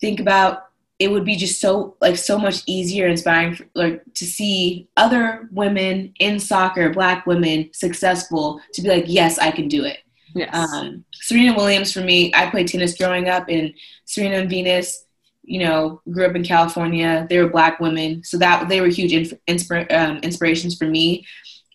think 0.00 0.20
about 0.20 0.64
it, 0.98 1.10
would 1.10 1.24
be 1.24 1.36
just 1.36 1.60
so 1.60 1.96
like 2.00 2.16
so 2.16 2.38
much 2.38 2.62
easier, 2.66 3.06
inspiring, 3.08 3.54
for, 3.54 3.66
like 3.74 4.02
to 4.14 4.26
see 4.26 4.88
other 4.96 5.48
women 5.52 6.12
in 6.18 6.38
soccer, 6.40 6.90
Black 6.92 7.26
women 7.26 7.70
successful, 7.72 8.60
to 8.72 8.82
be 8.82 8.88
like, 8.88 9.04
yes, 9.06 9.38
I 9.38 9.50
can 9.52 9.68
do 9.68 9.84
it. 9.84 9.98
Yes. 10.34 10.50
Um, 10.52 11.04
Serena 11.12 11.54
Williams 11.56 11.92
for 11.92 12.00
me, 12.00 12.32
I 12.34 12.50
played 12.50 12.68
tennis 12.68 12.96
growing 12.96 13.28
up, 13.28 13.48
and 13.48 13.74
Serena 14.04 14.36
and 14.36 14.50
Venus, 14.50 15.04
you 15.42 15.60
know, 15.60 16.00
grew 16.10 16.26
up 16.26 16.36
in 16.36 16.44
California. 16.44 17.26
They 17.28 17.38
were 17.38 17.48
black 17.48 17.80
women, 17.80 18.22
so 18.24 18.38
that 18.38 18.68
they 18.68 18.80
were 18.80 18.88
huge 18.88 19.34
inf- 19.46 19.70
um, 19.90 20.18
inspirations 20.18 20.76
for 20.76 20.86
me, 20.86 21.26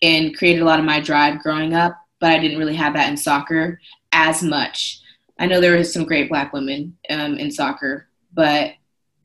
and 0.02 0.36
created 0.36 0.62
a 0.62 0.64
lot 0.64 0.78
of 0.78 0.84
my 0.84 1.00
drive 1.00 1.40
growing 1.40 1.74
up. 1.74 1.96
But 2.20 2.30
I 2.30 2.38
didn't 2.38 2.58
really 2.58 2.76
have 2.76 2.94
that 2.94 3.08
in 3.10 3.16
soccer 3.16 3.80
as 4.12 4.42
much. 4.42 5.00
I 5.38 5.46
know 5.46 5.60
there 5.60 5.76
was 5.76 5.92
some 5.92 6.04
great 6.04 6.28
black 6.28 6.52
women 6.52 6.96
um, 7.10 7.36
in 7.38 7.50
soccer, 7.50 8.08
but 8.32 8.74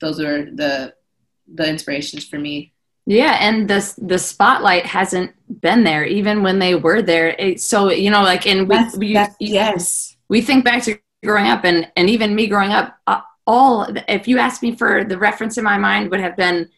those 0.00 0.20
were 0.20 0.46
the 0.52 0.94
the 1.52 1.68
inspirations 1.68 2.24
for 2.24 2.38
me. 2.38 2.72
Yeah, 3.06 3.36
and 3.40 3.68
the 3.68 3.94
the 3.98 4.18
spotlight 4.18 4.86
hasn't 4.86 5.32
been 5.60 5.84
there 5.84 6.04
even 6.04 6.42
when 6.42 6.58
they 6.58 6.74
were 6.74 7.02
there. 7.02 7.28
It, 7.30 7.60
so 7.60 7.90
you 7.90 8.10
know, 8.10 8.22
like, 8.22 8.46
and 8.46 8.68
we, 8.68 8.74
That's, 8.76 8.96
we 8.96 9.14
that's, 9.14 9.36
yes, 9.40 10.16
we 10.28 10.42
think 10.42 10.64
back 10.64 10.82
to 10.84 10.98
growing 11.24 11.46
up, 11.46 11.64
and 11.64 11.90
and 11.96 12.08
even 12.10 12.34
me 12.34 12.46
growing 12.46 12.70
up, 12.70 12.96
uh, 13.06 13.20
all 13.46 13.86
if 14.08 14.28
you 14.28 14.38
asked 14.38 14.62
me 14.62 14.76
for 14.76 15.02
the 15.04 15.18
reference 15.18 15.58
in 15.58 15.64
my 15.64 15.78
mind 15.78 16.10
would 16.10 16.20
have 16.20 16.36
been 16.36 16.68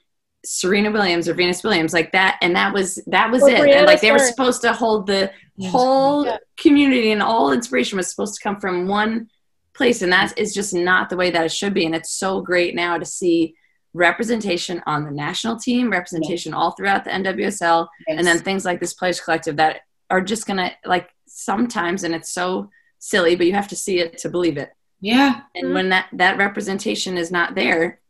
Serena 0.45 0.91
Williams 0.91 1.29
or 1.29 1.35
Venus 1.35 1.63
Williams, 1.63 1.93
like 1.93 2.13
that, 2.13 2.39
and 2.41 2.57
that 2.57 2.73
was 2.73 3.03
that 3.09 3.31
was 3.31 3.43
Or 3.43 3.51
it. 3.51 3.59
Brianna 3.61 3.77
And 3.79 3.87
like 3.87 4.01
they 4.01 4.13
were 4.13 4.19
supposed 4.19 4.63
to 4.63 4.73
hold 4.73 5.07
the 5.07 5.31
whole 5.65 6.25
Yeah. 6.25 6.39
community 6.57 7.11
and 7.11 7.23
all 7.23 7.53
inspiration 7.53 7.97
was 7.99 8.09
supposed 8.09 8.35
to 8.37 8.43
come 8.43 8.59
from 8.59 8.89
one 8.89 9.29
place 9.75 10.03
and 10.03 10.13
that 10.13 10.37
is 10.39 10.55
just 10.55 10.73
not 10.75 11.11
the 11.11 11.17
way 11.17 11.31
that 11.31 11.45
it 11.45 11.53
should 11.53 11.75
be 11.75 11.85
and 11.87 11.95
it's 11.95 12.13
so 12.13 12.41
great 12.41 12.75
now 12.75 12.97
to 12.99 13.05
see 13.05 13.55
representation 13.95 14.83
on 14.87 15.05
the 15.05 15.11
national 15.11 15.57
team 15.57 15.91
representation 15.91 16.55
all 16.55 16.71
throughout 16.71 17.05
the 17.05 17.11
nwsl 17.11 17.87
yes. 18.09 18.17
and 18.19 18.27
then 18.27 18.39
things 18.39 18.65
like 18.65 18.81
this 18.81 18.95
players 18.95 19.21
collective 19.21 19.57
that 19.57 19.81
are 20.09 20.21
just 20.23 20.47
gonna 20.47 20.71
like 20.85 21.11
sometimes 21.27 22.03
and 22.05 22.15
it's 22.15 22.31
so 22.31 22.71
silly 22.99 23.37
but 23.37 23.47
you 23.47 23.53
have 23.53 23.69
to 23.69 23.77
see 23.77 23.99
it 23.99 24.17
to 24.19 24.29
believe 24.29 24.57
it. 24.57 24.71
Yeah, 25.01 25.41
and 25.55 25.69
Mhm. 25.69 25.75
when 25.75 25.89
that 25.89 26.09
that 26.13 26.39
representation 26.39 27.17
is 27.19 27.31
not 27.33 27.55
there 27.55 28.01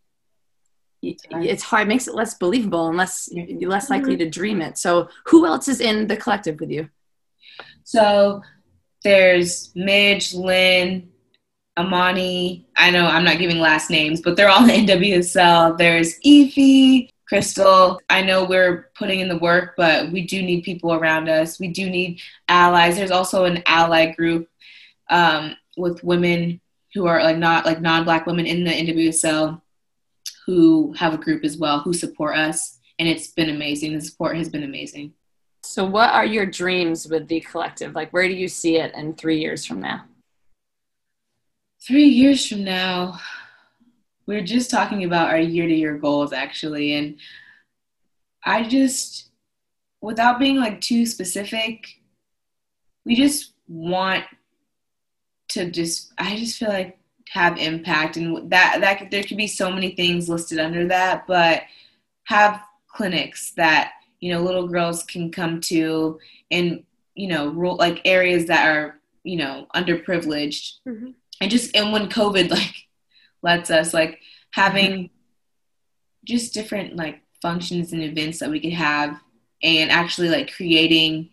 it's 1.04 1.62
hard. 1.64 1.86
it 1.86 1.88
makes 1.88 2.06
it 2.06 2.14
less 2.14 2.34
believable 2.34 2.86
and 2.88 2.96
less 2.96 3.28
you're 3.32 3.70
less 3.70 3.90
likely 3.90 4.16
to 4.16 4.28
dream 4.28 4.60
it. 4.62 4.78
So 4.78 5.08
who 5.26 5.46
else 5.46 5.66
is 5.66 5.80
in 5.80 6.06
the 6.06 6.16
collective 6.16 6.60
with 6.60 6.70
you? 6.70 6.90
So 7.82 8.42
there's 9.02 9.72
Midge, 9.74 10.32
Lynn, 10.34 11.10
Imani. 11.78 12.66
I 12.76 12.90
know 12.90 13.06
I'm 13.06 13.24
not 13.24 13.38
giving 13.38 13.58
last 13.58 13.90
names, 13.90 14.20
but 14.20 14.36
they're 14.36 14.48
all 14.48 14.64
in 14.68 14.86
NWSL. 14.86 15.78
There's 15.78 16.18
Evie, 16.20 17.10
Crystal. 17.26 18.00
I 18.10 18.22
know 18.22 18.44
we're 18.44 18.90
putting 18.94 19.20
in 19.20 19.28
the 19.28 19.38
work, 19.38 19.74
but 19.76 20.12
we 20.12 20.26
do 20.26 20.42
need 20.42 20.64
people 20.64 20.92
around 20.92 21.28
us. 21.28 21.58
We 21.58 21.68
do 21.68 21.88
need 21.88 22.20
allies. 22.48 22.96
There's 22.96 23.10
also 23.10 23.44
an 23.44 23.62
ally 23.66 24.12
group 24.12 24.48
um, 25.08 25.56
with 25.76 26.04
women 26.04 26.60
who 26.94 27.06
are 27.06 27.22
like 27.22 27.38
not 27.38 27.64
like 27.64 27.80
non-black 27.80 28.26
women 28.26 28.46
in 28.46 28.64
the 28.64 28.70
NWSL 28.70 29.60
who 30.44 30.92
have 30.94 31.14
a 31.14 31.18
group 31.18 31.44
as 31.44 31.56
well 31.56 31.78
who 31.80 31.92
support 31.92 32.36
us, 32.36 32.78
and 32.98 33.08
it's 33.08 33.28
been 33.28 33.50
amazing. 33.50 33.94
The 33.94 34.00
support 34.00 34.36
has 34.36 34.48
been 34.48 34.64
amazing. 34.64 35.14
So, 35.64 35.84
what 35.84 36.10
are 36.10 36.26
your 36.26 36.44
dreams 36.44 37.06
with 37.08 37.28
the 37.28 37.40
collective? 37.40 37.94
Like, 37.94 38.12
where 38.12 38.26
do 38.26 38.34
you 38.34 38.48
see 38.48 38.78
it 38.78 38.92
in 38.94 39.14
three 39.14 39.38
years 39.38 39.64
from 39.64 39.80
now? 39.80 40.04
Three 41.86 42.06
years 42.06 42.46
from 42.46 42.64
now, 42.64 43.18
we're 44.26 44.44
just 44.44 44.70
talking 44.70 45.04
about 45.04 45.30
our 45.30 45.40
year 45.40 45.66
to 45.66 45.74
year 45.74 45.96
goals 45.98 46.32
actually. 46.32 46.94
And 46.94 47.18
I 48.44 48.64
just, 48.64 49.30
without 50.00 50.38
being 50.38 50.56
like 50.56 50.80
too 50.80 51.06
specific, 51.06 51.86
we 53.04 53.16
just 53.16 53.52
want 53.68 54.24
to 55.48 55.70
just, 55.70 56.12
I 56.18 56.36
just 56.36 56.58
feel 56.58 56.68
like 56.68 56.98
have 57.32 57.56
impact 57.56 58.18
and 58.18 58.50
that 58.50 58.76
that 58.82 59.10
there 59.10 59.22
could 59.22 59.38
be 59.38 59.46
so 59.46 59.70
many 59.70 59.92
things 59.92 60.28
listed 60.28 60.58
under 60.58 60.86
that 60.86 61.26
but 61.26 61.62
have 62.24 62.62
clinics 62.88 63.52
that 63.52 63.92
you 64.20 64.30
know 64.30 64.42
little 64.42 64.68
girls 64.68 65.02
can 65.04 65.30
come 65.30 65.58
to 65.58 66.18
and, 66.50 66.84
you 67.14 67.28
know 67.28 67.46
like 67.78 68.02
areas 68.04 68.46
that 68.46 68.68
are 68.68 69.00
you 69.24 69.36
know 69.36 69.66
underprivileged 69.74 70.74
mm-hmm. 70.86 71.10
And 71.42 71.50
just 71.50 71.74
and 71.76 71.92
when 71.92 72.08
covid 72.08 72.50
like 72.50 72.74
lets 73.42 73.70
us 73.70 73.92
like 73.92 74.20
having 74.52 74.90
mm-hmm. 74.90 75.14
just 76.24 76.54
different 76.54 76.96
like 76.96 77.20
functions 77.42 77.92
and 77.92 78.02
events 78.02 78.38
that 78.38 78.50
we 78.50 78.60
could 78.60 78.72
have 78.72 79.20
and 79.62 79.90
actually 79.90 80.28
like 80.28 80.54
creating 80.54 81.28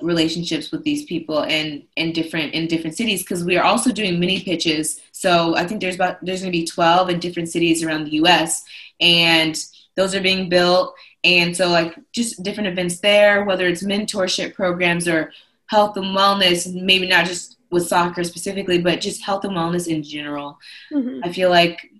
relationships 0.00 0.72
with 0.72 0.82
these 0.82 1.04
people 1.04 1.44
and 1.44 1.84
in 1.96 2.12
different 2.12 2.52
in 2.54 2.66
different 2.66 2.96
cities 2.96 3.22
because 3.22 3.44
we 3.44 3.56
are 3.56 3.64
also 3.64 3.92
doing 3.92 4.18
mini 4.18 4.40
pitches 4.40 5.00
so 5.12 5.54
i 5.56 5.64
think 5.66 5.80
there's 5.80 5.94
about 5.94 6.16
there's 6.22 6.40
going 6.40 6.52
to 6.52 6.58
be 6.58 6.66
12 6.66 7.10
in 7.10 7.20
different 7.20 7.48
cities 7.48 7.84
around 7.84 8.04
the 8.04 8.12
us 8.12 8.64
and 9.00 9.64
those 9.94 10.14
are 10.14 10.20
being 10.22 10.48
built 10.48 10.94
and 11.24 11.56
so 11.56 11.68
like 11.68 11.94
just 12.12 12.42
different 12.42 12.68
events 12.68 12.98
there 13.00 13.44
whether 13.44 13.68
it's 13.68 13.84
mentorship 13.84 14.54
programs 14.54 15.06
or 15.06 15.30
health 15.66 15.96
and 15.96 16.16
wellness 16.16 16.72
maybe 16.74 17.06
not 17.06 17.26
just 17.26 17.58
with 17.72 17.86
soccer 17.86 18.22
specifically 18.22 18.80
but 18.80 19.00
just 19.00 19.22
health 19.22 19.44
and 19.44 19.54
wellness 19.54 19.88
in 19.88 20.02
general 20.02 20.58
mm-hmm. 20.92 21.20
i 21.24 21.32
feel 21.32 21.50
like 21.50 21.90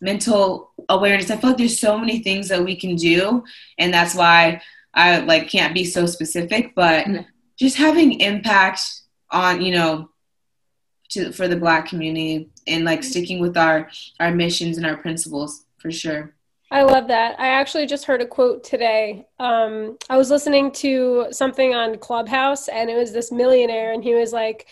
mental 0.00 0.72
awareness 0.88 1.30
i 1.30 1.36
feel 1.36 1.50
like 1.50 1.58
there's 1.58 1.78
so 1.78 1.98
many 1.98 2.20
things 2.20 2.48
that 2.48 2.64
we 2.64 2.74
can 2.74 2.96
do 2.96 3.44
and 3.78 3.92
that's 3.92 4.14
why 4.14 4.60
i 4.94 5.20
like 5.20 5.48
can't 5.48 5.74
be 5.74 5.84
so 5.84 6.06
specific 6.06 6.74
but 6.74 7.04
mm-hmm. 7.04 7.22
just 7.58 7.76
having 7.76 8.20
impact 8.20 8.80
on 9.30 9.60
you 9.60 9.72
know 9.72 10.08
to 11.08 11.32
for 11.32 11.48
the 11.48 11.56
black 11.56 11.86
community 11.86 12.50
and 12.66 12.84
like 12.84 13.02
sticking 13.02 13.40
with 13.40 13.56
our 13.56 13.88
our 14.18 14.32
missions 14.32 14.76
and 14.76 14.86
our 14.86 14.96
principles 14.96 15.64
for 15.78 15.90
sure 15.90 16.34
I 16.72 16.82
love 16.82 17.08
that. 17.08 17.38
I 17.40 17.48
actually 17.48 17.86
just 17.86 18.04
heard 18.04 18.22
a 18.22 18.26
quote 18.26 18.62
today. 18.62 19.26
Um, 19.40 19.98
I 20.08 20.16
was 20.16 20.30
listening 20.30 20.70
to 20.72 21.26
something 21.32 21.74
on 21.74 21.98
Clubhouse, 21.98 22.68
and 22.68 22.88
it 22.88 22.94
was 22.94 23.12
this 23.12 23.32
millionaire, 23.32 23.92
and 23.92 24.04
he 24.04 24.14
was 24.14 24.32
like, 24.32 24.68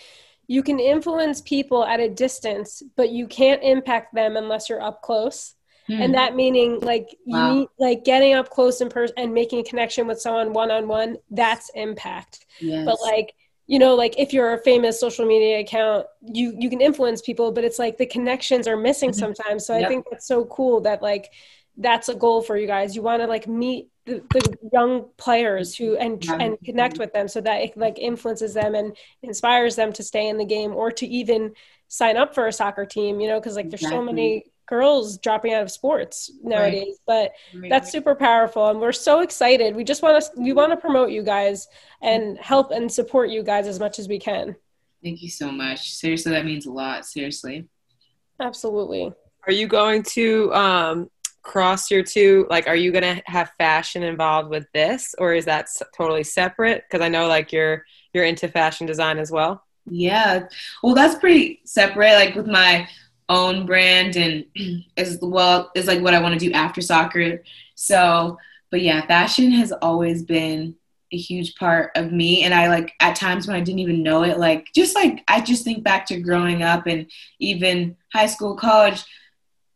You 0.48 0.62
can 0.62 0.80
influence 0.80 1.40
people 1.40 1.84
at 1.84 2.00
a 2.00 2.08
distance, 2.08 2.82
but 2.96 3.10
you 3.10 3.28
can't 3.28 3.62
impact 3.62 4.14
them 4.14 4.36
unless 4.36 4.68
you're 4.68 4.82
up 4.82 5.02
close. 5.02 5.54
Mm. 5.88 6.04
And 6.04 6.14
that 6.14 6.34
meaning, 6.34 6.80
like, 6.80 7.16
wow. 7.26 7.52
you 7.52 7.60
need, 7.60 7.68
like 7.78 8.04
getting 8.04 8.34
up 8.34 8.50
close 8.50 8.80
and, 8.80 8.90
person 8.90 9.14
and 9.16 9.32
making 9.32 9.60
a 9.60 9.64
connection 9.64 10.06
with 10.06 10.20
someone 10.20 10.52
one 10.52 10.70
on 10.70 10.88
one, 10.88 11.16
that's 11.30 11.70
impact. 11.74 12.44
Yes. 12.60 12.84
But, 12.84 12.98
like, 13.00 13.34
you 13.68 13.78
know 13.78 13.94
like 13.94 14.18
if 14.18 14.32
you're 14.32 14.54
a 14.54 14.62
famous 14.62 14.98
social 14.98 15.26
media 15.26 15.60
account 15.60 16.06
you 16.22 16.56
you 16.58 16.68
can 16.68 16.80
influence 16.80 17.20
people 17.20 17.52
but 17.52 17.62
it's 17.62 17.78
like 17.78 17.98
the 17.98 18.06
connections 18.06 18.66
are 18.66 18.76
missing 18.76 19.10
mm-hmm. 19.10 19.18
sometimes 19.18 19.64
so 19.64 19.76
yep. 19.76 19.84
i 19.84 19.88
think 19.88 20.06
that's 20.10 20.26
so 20.26 20.46
cool 20.46 20.80
that 20.80 21.02
like 21.02 21.30
that's 21.78 22.08
a 22.08 22.14
goal 22.14 22.42
for 22.42 22.56
you 22.56 22.66
guys. 22.66 22.94
You 22.94 23.02
want 23.02 23.22
to 23.22 23.28
like 23.28 23.46
meet 23.46 23.88
the, 24.04 24.22
the, 24.30 24.58
young 24.72 25.06
players 25.16 25.76
who 25.76 25.96
and 25.96 26.24
and 26.28 26.58
connect 26.64 26.98
with 26.98 27.12
them 27.12 27.28
so 27.28 27.40
that 27.40 27.62
it 27.62 27.76
like 27.76 27.98
influences 27.98 28.54
them 28.54 28.74
and 28.74 28.96
inspires 29.22 29.76
them 29.76 29.92
to 29.94 30.02
stay 30.02 30.28
in 30.28 30.38
the 30.38 30.44
game 30.44 30.74
or 30.74 30.90
to 30.92 31.06
even 31.06 31.52
sign 31.86 32.16
up 32.16 32.34
for 32.34 32.46
a 32.46 32.52
soccer 32.52 32.84
team. 32.84 33.20
You 33.20 33.28
know, 33.28 33.40
because 33.40 33.56
like 33.56 33.70
there's 33.70 33.82
exactly. 33.82 33.98
so 33.98 34.02
many 34.02 34.44
girls 34.68 35.16
dropping 35.18 35.54
out 35.54 35.62
of 35.62 35.70
sports 35.70 36.30
nowadays 36.42 36.98
right. 37.08 37.32
but 37.54 37.58
right. 37.58 37.70
that's 37.70 37.90
super 37.90 38.14
powerful 38.14 38.68
and 38.68 38.78
we're 38.78 38.92
so 38.92 39.20
excited 39.20 39.74
we 39.74 39.82
just 39.82 40.02
want 40.02 40.22
to 40.22 40.30
we 40.40 40.52
want 40.52 40.70
to 40.70 40.76
promote 40.76 41.10
you 41.10 41.22
guys 41.22 41.68
and 42.02 42.36
help 42.36 42.70
and 42.70 42.92
support 42.92 43.30
you 43.30 43.42
guys 43.42 43.66
as 43.66 43.80
much 43.80 43.98
as 43.98 44.08
we 44.08 44.18
can 44.18 44.54
thank 45.02 45.22
you 45.22 45.30
so 45.30 45.50
much 45.50 45.94
seriously 45.94 46.32
that 46.32 46.44
means 46.44 46.66
a 46.66 46.70
lot 46.70 47.06
seriously 47.06 47.66
absolutely 48.40 49.10
are 49.46 49.52
you 49.52 49.66
going 49.66 50.02
to 50.02 50.52
um 50.52 51.08
cross 51.42 51.90
your 51.90 52.02
two 52.02 52.46
like 52.50 52.66
are 52.66 52.76
you 52.76 52.92
going 52.92 53.16
to 53.16 53.22
have 53.26 53.50
fashion 53.58 54.02
involved 54.02 54.50
with 54.50 54.66
this 54.74 55.14
or 55.18 55.34
is 55.34 55.44
that 55.44 55.68
totally 55.96 56.24
separate? 56.24 56.84
Because 56.88 57.04
i 57.04 57.08
know 57.08 57.26
like 57.26 57.52
you're 57.52 57.84
you're 58.12 58.24
into 58.24 58.48
fashion 58.48 58.86
design 58.86 59.18
as 59.18 59.30
well. 59.30 59.64
Yeah. 59.90 60.48
Well 60.82 60.94
that's 60.94 61.18
pretty 61.18 61.60
separate 61.64 62.14
like 62.14 62.34
with 62.34 62.46
my 62.46 62.88
own 63.28 63.66
brand 63.66 64.16
and 64.16 64.44
as 64.96 65.18
well 65.20 65.70
is 65.74 65.86
like 65.86 66.00
what 66.00 66.14
i 66.14 66.20
want 66.20 66.38
to 66.38 66.46
do 66.46 66.52
after 66.52 66.80
soccer. 66.80 67.42
So 67.74 68.38
but 68.70 68.82
yeah 68.82 69.06
fashion 69.06 69.50
has 69.52 69.72
always 69.72 70.22
been 70.22 70.74
a 71.12 71.16
huge 71.16 71.54
part 71.54 71.90
of 71.94 72.12
me 72.12 72.42
and 72.42 72.52
i 72.52 72.68
like 72.68 72.92
at 73.00 73.16
times 73.16 73.46
when 73.46 73.56
i 73.56 73.60
didn't 73.60 73.78
even 73.78 74.02
know 74.02 74.24
it 74.24 74.38
like 74.38 74.66
just 74.74 74.94
like 74.94 75.24
i 75.26 75.40
just 75.40 75.64
think 75.64 75.82
back 75.82 76.04
to 76.04 76.20
growing 76.20 76.62
up 76.62 76.86
and 76.86 77.10
even 77.38 77.96
high 78.12 78.26
school 78.26 78.54
college 78.54 79.02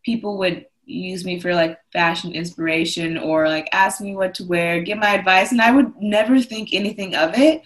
people 0.05 0.37
would 0.39 0.67
use 0.85 1.25
me 1.25 1.41
for 1.41 1.55
like 1.55 1.79
fashion 1.93 2.33
inspiration 2.33 3.19
or 3.19 3.49
like 3.49 3.69
ask 3.73 4.01
me 4.01 4.17
what 4.17 4.35
to 4.35 4.45
wear, 4.45 4.83
give 4.83 4.99
my 4.99 5.15
advice, 5.15 5.53
and 5.53 5.61
I 5.61 5.71
would 5.71 5.93
never 6.01 6.41
think 6.41 6.71
anything 6.73 7.15
of 7.15 7.37
it. 7.39 7.63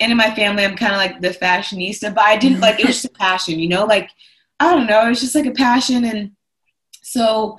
And 0.00 0.10
in 0.10 0.18
my 0.18 0.34
family, 0.34 0.64
I'm 0.64 0.76
kind 0.76 0.92
of 0.92 0.98
like 0.98 1.20
the 1.20 1.28
fashionista, 1.28 2.14
but 2.14 2.24
I 2.24 2.36
didn't 2.36 2.60
like 2.60 2.80
it 2.80 2.86
was 2.86 3.02
just 3.02 3.14
a 3.14 3.18
passion, 3.18 3.58
you 3.58 3.68
know, 3.68 3.84
like 3.84 4.10
I 4.58 4.74
don't 4.74 4.86
know, 4.86 5.06
it 5.06 5.10
was 5.10 5.20
just 5.20 5.34
like 5.34 5.46
a 5.46 5.52
passion. 5.52 6.04
And 6.04 6.32
so 7.02 7.58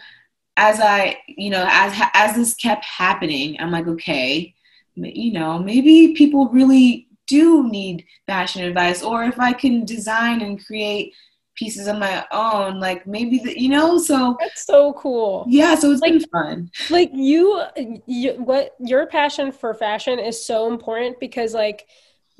as 0.57 0.79
I, 0.79 1.17
you 1.27 1.49
know, 1.49 1.65
as 1.69 1.93
as 2.13 2.35
this 2.35 2.53
kept 2.55 2.85
happening, 2.85 3.57
I'm 3.59 3.71
like, 3.71 3.87
okay, 3.87 4.53
you 4.95 5.33
know, 5.33 5.59
maybe 5.59 6.13
people 6.13 6.49
really 6.49 7.07
do 7.27 7.69
need 7.69 8.05
fashion 8.27 8.63
advice, 8.63 9.01
or 9.01 9.23
if 9.23 9.39
I 9.39 9.53
can 9.53 9.85
design 9.85 10.41
and 10.41 10.63
create 10.63 11.13
pieces 11.61 11.85
of 11.85 11.99
my 11.99 12.25
own 12.31 12.79
like 12.79 13.05
maybe 13.05 13.37
the, 13.37 13.61
you 13.61 13.69
know 13.69 13.99
so 13.99 14.35
that's 14.39 14.65
so 14.65 14.93
cool. 14.93 15.45
Yeah 15.47 15.75
so 15.75 15.91
it's 15.91 16.01
like, 16.01 16.13
been 16.13 16.27
fun. 16.29 16.71
like 16.89 17.11
you, 17.13 17.61
you 18.07 18.31
what 18.33 18.71
your 18.79 19.05
passion 19.05 19.51
for 19.51 19.75
fashion 19.75 20.17
is 20.17 20.43
so 20.43 20.71
important 20.73 21.19
because 21.19 21.53
like 21.53 21.87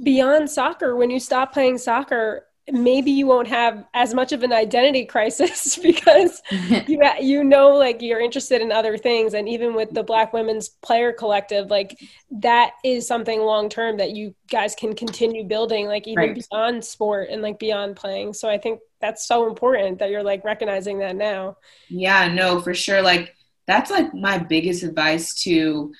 beyond 0.01 0.49
soccer 0.49 0.95
when 0.95 1.11
you 1.11 1.19
stop 1.19 1.53
playing 1.53 1.77
soccer 1.77 2.47
maybe 2.71 3.11
you 3.11 3.27
won't 3.27 3.47
have 3.47 3.85
as 3.93 4.13
much 4.13 4.31
of 4.31 4.43
an 4.43 4.53
identity 4.53 5.05
crisis 5.05 5.77
because 5.81 6.41
you 6.87 7.01
you 7.19 7.43
know 7.43 7.75
like 7.75 8.01
you're 8.01 8.19
interested 8.19 8.61
in 8.61 8.71
other 8.71 8.97
things. 8.97 9.33
And 9.33 9.47
even 9.47 9.73
with 9.73 9.91
the 9.91 10.03
black 10.03 10.33
women's 10.33 10.69
player 10.69 11.11
collective 11.11 11.69
like 11.69 11.99
that 12.31 12.73
is 12.83 13.07
something 13.07 13.41
long 13.41 13.69
term 13.69 13.97
that 13.97 14.11
you 14.11 14.33
guys 14.49 14.75
can 14.75 14.95
continue 14.95 15.43
building 15.43 15.87
like 15.87 16.07
even 16.07 16.29
right. 16.29 16.45
beyond 16.49 16.83
sport 16.83 17.29
and 17.29 17.41
like 17.41 17.59
beyond 17.59 17.95
playing. 17.95 18.33
So 18.33 18.49
i 18.49 18.57
think 18.57 18.79
that's 18.99 19.27
so 19.27 19.47
important 19.47 19.97
that 19.99 20.11
you're 20.11 20.23
like 20.23 20.43
recognizing 20.45 20.99
that 20.99 21.15
now. 21.15 21.57
Yeah 21.89 22.33
no 22.33 22.61
for 22.61 22.73
sure. 22.73 23.01
Like 23.01 23.35
that's 23.67 23.89
like 23.91 24.13
my 24.13 24.37
biggest 24.37 24.83
advice 24.83 25.33
to 25.43 25.93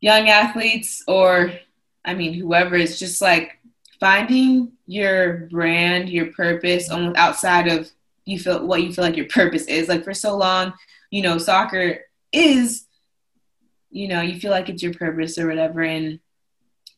young 0.00 0.28
athletes 0.28 1.02
or 1.06 1.52
i 2.04 2.14
mean 2.14 2.32
whoever 2.32 2.74
is 2.74 2.98
just 2.98 3.20
like 3.20 3.59
finding 4.00 4.72
your 4.86 5.48
brand, 5.50 6.08
your 6.08 6.26
purpose 6.32 6.90
almost 6.90 7.16
outside 7.16 7.68
of 7.68 7.90
you 8.24 8.38
feel 8.38 8.66
what 8.66 8.82
you 8.82 8.92
feel 8.92 9.04
like 9.04 9.16
your 9.16 9.26
purpose 9.26 9.66
is. 9.66 9.88
Like 9.88 10.04
for 10.04 10.14
so 10.14 10.36
long, 10.36 10.72
you 11.10 11.22
know, 11.22 11.38
soccer 11.38 12.00
is, 12.32 12.86
you 13.90 14.08
know, 14.08 14.20
you 14.20 14.40
feel 14.40 14.50
like 14.50 14.68
it's 14.68 14.82
your 14.82 14.94
purpose 14.94 15.38
or 15.38 15.48
whatever. 15.48 15.82
And 15.82 16.20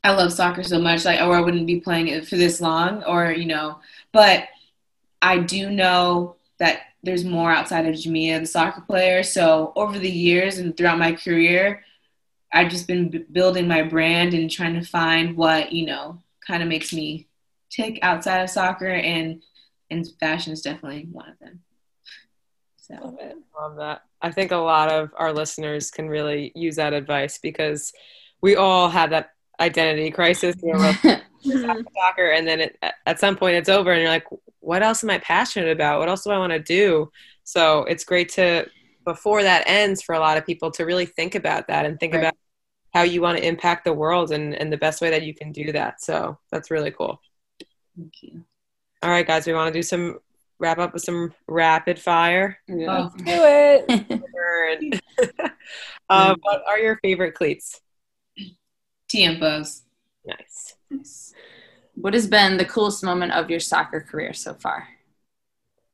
I 0.04 0.12
love 0.12 0.32
soccer 0.32 0.62
so 0.62 0.78
much, 0.78 1.04
like, 1.04 1.20
or 1.20 1.34
I 1.34 1.40
wouldn't 1.40 1.66
be 1.66 1.80
playing 1.80 2.08
it 2.08 2.26
for 2.26 2.36
this 2.36 2.60
long, 2.60 3.04
or, 3.04 3.30
you 3.30 3.46
know, 3.46 3.78
but 4.12 4.48
I 5.20 5.38
do 5.38 5.70
know 5.70 6.36
that 6.58 6.80
there's 7.04 7.24
more 7.24 7.52
outside 7.52 7.86
of 7.86 7.94
Jamia, 7.94 8.40
the 8.40 8.46
soccer 8.46 8.80
player. 8.80 9.22
So 9.22 9.72
over 9.76 9.98
the 9.98 10.10
years 10.10 10.58
and 10.58 10.76
throughout 10.76 10.98
my 10.98 11.12
career, 11.12 11.84
I've 12.52 12.70
just 12.70 12.86
been 12.86 13.08
b- 13.08 13.24
building 13.30 13.66
my 13.66 13.82
brand 13.82 14.34
and 14.34 14.50
trying 14.50 14.74
to 14.74 14.84
find 14.84 15.36
what, 15.36 15.72
you 15.72 15.86
know, 15.86 16.18
kind 16.46 16.62
of 16.62 16.68
makes 16.68 16.92
me 16.92 17.28
tick 17.70 17.98
outside 18.02 18.42
of 18.42 18.50
soccer 18.50 18.88
and 18.88 19.42
and 19.90 20.06
fashion 20.20 20.52
is 20.52 20.62
definitely 20.62 21.06
one 21.10 21.28
of 21.28 21.38
them. 21.38 21.60
So 22.76 22.94
love 22.94 23.16
it. 23.20 23.36
Love 23.58 23.76
that. 23.76 24.02
I 24.22 24.30
think 24.30 24.50
a 24.50 24.56
lot 24.56 24.90
of 24.90 25.10
our 25.16 25.32
listeners 25.32 25.90
can 25.90 26.08
really 26.08 26.52
use 26.54 26.76
that 26.76 26.92
advice 26.92 27.38
because 27.38 27.92
we 28.40 28.56
all 28.56 28.88
have 28.88 29.10
that 29.10 29.30
identity 29.60 30.10
crisis. 30.10 30.56
You 31.44 31.60
know, 31.60 31.82
soccer, 31.96 32.30
and 32.30 32.46
then 32.46 32.60
it, 32.60 32.78
at 33.04 33.18
some 33.18 33.34
point 33.34 33.56
it's 33.56 33.68
over, 33.68 33.90
and 33.90 34.00
you're 34.00 34.08
like, 34.08 34.28
"What 34.60 34.80
else 34.84 35.02
am 35.02 35.10
I 35.10 35.18
passionate 35.18 35.72
about? 35.72 35.98
What 35.98 36.08
else 36.08 36.22
do 36.22 36.30
I 36.30 36.38
want 36.38 36.52
to 36.52 36.60
do?" 36.60 37.10
So 37.42 37.82
it's 37.82 38.04
great 38.04 38.28
to 38.34 38.70
before 39.04 39.42
that 39.42 39.64
ends 39.66 40.02
for 40.02 40.14
a 40.14 40.20
lot 40.20 40.38
of 40.38 40.46
people 40.46 40.70
to 40.70 40.84
really 40.84 41.06
think 41.06 41.34
about 41.34 41.66
that 41.66 41.84
and 41.84 41.98
think 41.98 42.14
right. 42.14 42.20
about 42.20 42.34
how 42.92 43.02
you 43.02 43.22
want 43.22 43.38
to 43.38 43.46
impact 43.46 43.84
the 43.84 43.92
world 43.92 44.32
and, 44.32 44.54
and 44.54 44.72
the 44.72 44.76
best 44.76 45.00
way 45.00 45.10
that 45.10 45.22
you 45.22 45.34
can 45.34 45.50
do 45.52 45.72
that. 45.72 46.00
So 46.00 46.38
that's 46.50 46.70
really 46.70 46.90
cool. 46.90 47.20
Thank 47.96 48.22
you. 48.22 48.44
All 49.02 49.10
right, 49.10 49.26
guys, 49.26 49.46
we 49.46 49.54
want 49.54 49.72
to 49.72 49.78
do 49.78 49.82
some 49.82 50.18
wrap 50.58 50.78
up 50.78 50.92
with 50.92 51.02
some 51.02 51.34
rapid 51.48 51.98
fire. 51.98 52.58
Yeah. 52.68 53.08
Let's 53.10 53.14
do 53.16 53.22
it. 53.26 55.02
uh, 56.08 56.34
what 56.40 56.62
are 56.68 56.78
your 56.78 56.96
favorite 57.02 57.34
cleats? 57.34 57.80
Tiempos. 59.08 59.82
Nice. 60.24 60.76
nice. 60.90 61.34
What 61.94 62.14
has 62.14 62.26
been 62.26 62.56
the 62.56 62.64
coolest 62.64 63.02
moment 63.02 63.32
of 63.32 63.50
your 63.50 63.60
soccer 63.60 64.00
career 64.00 64.32
so 64.32 64.54
far? 64.54 64.88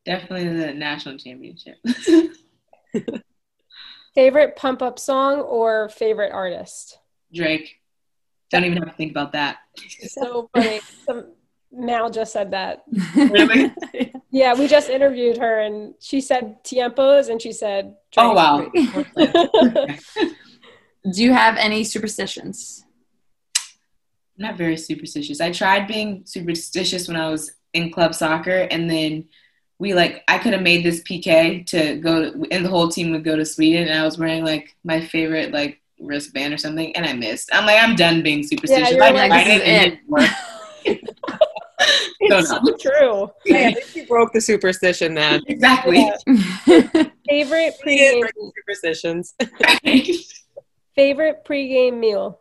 Definitely 0.05 0.57
the 0.57 0.73
national 0.75 1.19
championship. 1.19 1.77
favorite 4.19 4.57
pump 4.57 4.83
up 4.83 4.99
song 4.99 5.39
or 5.39 5.89
favorite 5.91 6.33
artist? 6.33 6.99
Drake. 7.33 7.77
Don't 8.51 8.65
even 8.65 8.79
have 8.79 8.89
to 8.89 8.97
think 8.97 9.13
about 9.13 9.31
that. 9.31 9.59
So 10.09 10.51
funny. 10.53 10.81
Some, 11.07 11.35
Mal 11.71 12.11
just 12.11 12.33
said 12.33 12.51
that. 12.51 12.83
Really? 13.15 13.73
Yeah, 14.31 14.53
we 14.55 14.69
just 14.69 14.91
interviewed 14.91 15.39
her 15.39 15.61
and 15.61 15.95
she 16.01 16.21
said 16.21 16.63
tiempos 16.63 17.31
and 17.31 17.41
she 17.41 17.51
said 17.51 17.97
Oh 18.19 18.35
wow. 18.35 18.71
Do 21.13 21.23
you 21.23 21.33
have 21.33 21.57
any 21.57 21.83
superstitions? 21.83 22.85
I'm 23.57 23.63
not 24.37 24.59
very 24.59 24.77
superstitious. 24.77 25.41
I 25.41 25.51
tried 25.51 25.89
being 25.89 26.25
superstitious 26.27 27.09
when 27.09 27.17
I 27.17 27.31
was 27.31 27.53
in 27.73 27.91
club 27.91 28.15
soccer, 28.15 28.69
and 28.71 28.89
then 28.91 29.29
we 29.79 29.95
like 29.95 30.25
I 30.29 30.39
could 30.39 30.53
have 30.53 30.63
made 30.63 30.85
this 30.85 31.03
PK 31.03 31.65
to 31.67 31.97
go, 31.97 32.31
to, 32.33 32.47
and 32.51 32.65
the 32.65 32.69
whole 32.69 32.89
team 32.89 33.11
would 33.13 33.25
go 33.25 33.37
to 33.37 33.45
Sweden, 33.45 33.89
and 33.89 33.99
I 33.99 34.05
was 34.05 34.19
wearing 34.19 34.45
like 34.45 34.75
my 34.85 35.01
favorite 35.01 35.53
like 35.53 35.81
wristband 36.01 36.53
or 36.55 36.59
something, 36.59 36.95
and 36.97 37.07
I 37.07 37.13
missed. 37.13 37.51
I'm 37.53 37.67
like, 37.67 37.83
I'm 37.83 37.97
done 37.97 38.23
being 38.23 38.43
superstitious. 38.43 38.91
you're 38.91 39.03
I 39.03 39.11
like, 39.11 39.31
tried 39.31 39.47
this 39.47 39.55
is 39.55 39.61
it, 39.63 39.91
didn't 39.91 40.09
work. 40.09 40.31
it's 42.21 42.49
So 42.49 42.61
so 42.65 42.77
true. 42.77 43.31
Hey, 43.45 43.67
at 43.67 43.75
least 43.77 43.97
you 43.97 44.07
broke 44.07 44.33
the 44.33 44.41
superstition 44.41 45.15
then. 45.15 45.43
Exactly. 45.47 46.11
Favorite 47.29 47.75
We 47.85 47.97
didn't 47.97 48.25
pregame 48.25 48.51
superstitions. 48.57 49.35
favorite 50.95 51.45
pregame 51.45 51.99
meal. 51.99 52.41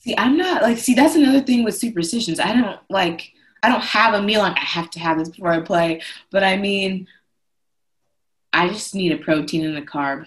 see, 0.00 0.14
I'm 0.16 0.36
not 0.36 0.62
like. 0.62 0.78
See, 0.78 0.94
that's 0.94 1.14
another 1.14 1.40
thing 1.40 1.64
with 1.64 1.76
superstitions. 1.76 2.40
I 2.40 2.54
don't 2.54 2.80
like. 2.88 3.31
I 3.62 3.68
don't 3.68 3.82
have 3.82 4.14
a 4.14 4.22
meal 4.22 4.40
like 4.40 4.56
I 4.56 4.60
have 4.64 4.90
to 4.90 5.00
have 5.00 5.18
this 5.18 5.28
before 5.28 5.52
I 5.52 5.60
play. 5.60 6.02
But 6.30 6.42
I 6.42 6.56
mean, 6.56 7.06
I 8.52 8.68
just 8.68 8.94
need 8.94 9.12
a 9.12 9.18
protein 9.18 9.64
and 9.64 9.78
a 9.78 9.82
carb. 9.82 10.26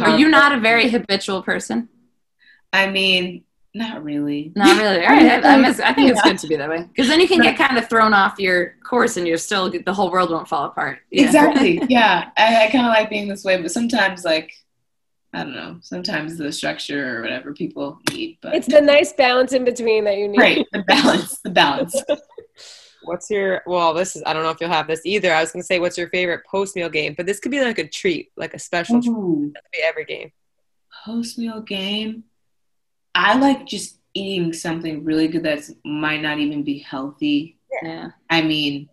Are 0.00 0.18
you 0.18 0.28
not 0.28 0.52
a 0.52 0.60
very 0.60 0.88
habitual 0.88 1.42
person? 1.42 1.88
I 2.72 2.88
mean, 2.90 3.44
not 3.74 4.04
really. 4.04 4.52
Not 4.54 4.76
really. 4.76 5.04
All 5.04 5.12
right. 5.12 5.44
I, 5.44 5.54
I, 5.54 5.56
miss- 5.56 5.80
I 5.80 5.92
think 5.92 6.10
it's 6.10 6.22
good 6.22 6.38
to 6.38 6.46
be 6.46 6.56
that 6.56 6.68
way 6.68 6.82
because 6.84 7.08
then 7.08 7.20
you 7.20 7.26
can 7.28 7.40
get 7.40 7.56
kind 7.56 7.76
of 7.78 7.88
thrown 7.88 8.12
off 8.14 8.38
your 8.38 8.76
course 8.84 9.16
and 9.16 9.26
you're 9.26 9.38
still 9.38 9.70
the 9.70 9.92
whole 9.94 10.10
world 10.12 10.30
won't 10.30 10.48
fall 10.48 10.66
apart. 10.66 10.98
Yeah. 11.10 11.24
Exactly. 11.24 11.80
Yeah. 11.88 12.30
I, 12.36 12.66
I 12.66 12.70
kind 12.70 12.86
of 12.86 12.90
like 12.92 13.10
being 13.10 13.28
this 13.28 13.44
way, 13.44 13.60
but 13.60 13.70
sometimes, 13.72 14.24
like, 14.24 14.52
I 15.32 15.42
don't 15.42 15.54
know. 15.56 15.78
Sometimes 15.80 16.38
the 16.38 16.52
structure 16.52 17.18
or 17.18 17.22
whatever 17.22 17.52
people 17.52 17.98
need, 18.12 18.38
but 18.40 18.54
It's 18.54 18.68
the 18.68 18.80
nice 18.80 19.12
balance 19.12 19.52
in 19.52 19.64
between 19.64 20.04
that 20.04 20.18
you 20.18 20.28
need. 20.28 20.38
right. 20.38 20.66
The 20.72 20.82
balance. 20.84 21.38
The 21.40 21.50
balance. 21.50 22.00
What's 23.06 23.30
your 23.30 23.62
well? 23.66 23.94
This 23.94 24.16
is 24.16 24.22
I 24.26 24.32
don't 24.32 24.42
know 24.42 24.50
if 24.50 24.60
you'll 24.60 24.70
have 24.70 24.86
this 24.86 25.02
either. 25.04 25.32
I 25.34 25.40
was 25.40 25.52
gonna 25.52 25.62
say 25.62 25.78
what's 25.80 25.96
your 25.98 26.08
favorite 26.08 26.44
post 26.46 26.74
meal 26.76 26.88
game, 26.88 27.14
but 27.16 27.26
this 27.26 27.40
could 27.40 27.50
be 27.50 27.60
like 27.62 27.78
a 27.78 27.88
treat, 27.88 28.30
like 28.36 28.54
a 28.54 28.58
special 28.58 29.00
treat. 29.02 29.10
Ooh, 29.12 29.52
It 29.54 29.62
could 29.62 29.70
be 29.72 29.82
every 29.82 30.04
game. 30.04 30.32
post 31.04 31.38
meal 31.38 31.60
game. 31.60 32.24
I 33.14 33.36
like 33.38 33.66
just 33.66 33.98
eating 34.14 34.52
something 34.52 35.04
really 35.04 35.28
good 35.28 35.42
that 35.44 35.60
might 35.84 36.22
not 36.22 36.38
even 36.38 36.62
be 36.62 36.78
healthy. 36.78 37.58
Yeah. 37.82 38.10
I 38.30 38.42
mean, 38.42 38.88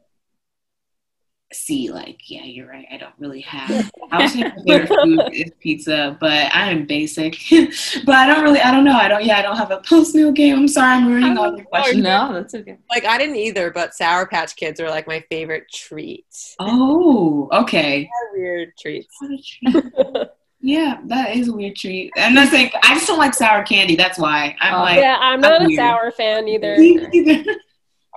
see, 1.54 1.92
like, 1.92 2.30
yeah, 2.30 2.44
you're 2.44 2.68
right. 2.68 2.86
I 2.92 2.98
don't 2.98 3.14
really 3.20 3.42
have. 3.42 3.92
I 4.12 4.24
was 4.24 4.34
saying 4.34 4.52
my 4.56 4.64
favorite 4.66 4.88
food 4.90 5.20
is 5.34 5.52
pizza, 5.60 6.18
but 6.20 6.50
I'm 6.54 6.86
basic. 6.86 7.36
but 8.06 8.16
I 8.16 8.28
don't 8.28 8.44
really. 8.44 8.60
I 8.62 8.72
don't 8.72 8.84
know. 8.84 8.96
I 8.98 9.08
don't. 9.08 9.24
Yeah, 9.24 9.38
I 9.38 9.42
don't 9.42 9.58
have 9.58 9.72
a 9.72 9.82
post 9.82 10.16
meal 10.16 10.32
game. 10.32 10.58
I'm 10.58 10.68
sorry. 10.68 10.96
I'm 10.96 11.08
ruining 11.08 11.38
all 11.38 11.52
oh, 11.52 11.56
your 11.56 11.66
questions. 11.66 12.04
No, 12.04 12.34
that's 12.34 12.54
okay. 12.54 12.78
Like 12.90 13.06
I 13.06 13.18
didn't 13.18 13.38
either, 13.38 13.72
but 13.72 13.94
Sour 13.94 14.28
Patch 14.28 14.56
Kids 14.56 14.80
are 14.80 14.90
like 14.90 15.08
my 15.08 15.24
favorite 15.30 15.72
treat. 15.72 16.26
Oh, 16.60 17.50
okay. 17.52 18.10
Weird 18.34 18.74
treats. 18.78 19.16
Treat. 19.20 20.28
Yeah, 20.64 21.00
that 21.06 21.36
is 21.36 21.48
a 21.48 21.54
weird 21.54 21.76
treat. 21.76 22.12
And 22.16 22.26
I'm 22.26 22.34
not 22.36 22.50
saying 22.50 22.70
I 22.84 22.94
just 22.94 23.08
don't 23.08 23.18
like 23.18 23.34
sour 23.34 23.64
candy. 23.64 23.96
That's 23.96 24.20
why 24.20 24.56
I'm 24.60 24.76
Oh. 24.76 24.80
like. 24.82 25.00
yeah, 25.00 25.18
I'm 25.20 25.42
not 25.42 25.54
I'm 25.54 25.64
a 25.64 25.68
weird. 25.68 25.78
sour 25.80 26.12
fan 26.12 26.48
either. 26.48 26.78
Me. 26.78 27.00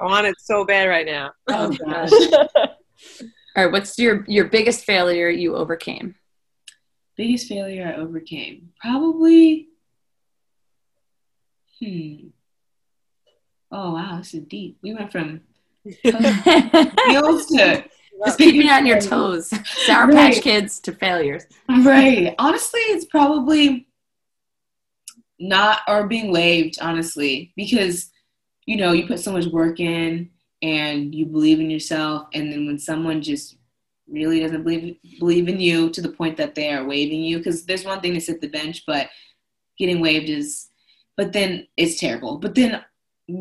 I 0.01 0.05
want 0.05 0.27
it 0.27 0.35
so 0.38 0.64
bad 0.64 0.85
right 0.88 1.07
now. 1.07 1.33
Oh 1.49 1.70
gosh. 1.70 2.11
All 3.57 3.64
right. 3.64 3.73
What's 3.73 3.99
your 3.99 4.25
your 4.27 4.47
biggest 4.47 4.85
failure 4.85 5.29
you 5.29 5.55
overcame? 5.57 6.17
Biggest 7.17 7.47
failure 7.47 7.87
I 7.87 8.01
overcame. 8.01 8.71
Probably. 8.81 9.69
Hmm. 11.81 12.29
Oh 13.71 13.95
wow, 13.95 14.19
this 14.19 14.35
is 14.35 14.45
deep. 14.45 14.79
We 14.83 14.95
went 14.95 15.12
from 15.12 15.40
meals 15.85 17.47
to 17.47 17.85
Just 18.25 18.38
keeping 18.38 18.62
you 18.62 18.71
on 18.71 18.87
your 18.87 19.01
toes. 19.01 19.53
Sour 19.87 20.11
Patch 20.12 20.40
Kids 20.40 20.81
to 20.81 20.93
failures. 20.93 21.45
right. 21.69 22.35
Honestly, 22.38 22.81
it's 22.81 23.05
probably 23.07 23.88
not 25.38 25.81
or 25.88 26.07
being 26.07 26.33
waived. 26.33 26.79
Honestly, 26.81 27.53
because 27.57 28.11
you 28.67 28.77
know 28.77 28.93
you 28.93 29.07
put 29.07 29.21
so 29.21 29.33
much 29.33 29.47
work 29.47 29.79
in 29.81 30.31
and 30.64 31.14
you 31.14 31.27
believe 31.27 31.61
in 31.61 31.68
yourself, 31.70 32.27
and 32.33 32.50
then 32.50 32.66
when 32.66 32.79
someone 32.79 33.20
just 33.20 33.57
really 34.09 34.40
doesn't 34.40 34.62
believe 34.62 34.96
believe 35.18 35.46
in 35.48 35.61
you 35.61 35.90
to 35.90 36.00
the 36.00 36.09
point 36.09 36.37
that 36.38 36.55
they 36.55 36.72
are 36.72 36.85
waving 36.87 37.22
you, 37.22 37.37
because 37.37 37.66
there's 37.66 37.85
one 37.85 38.00
thing 38.00 38.14
to 38.14 38.20
sit 38.20 38.40
the 38.40 38.48
bench, 38.48 38.83
but 38.87 39.11
getting 39.79 40.00
waved 40.00 40.31
is, 40.31 40.68
but 41.18 41.33
then 41.35 41.66
it's 41.77 42.00
terrible. 42.00 42.38
But 42.38 42.55
then 42.55 42.83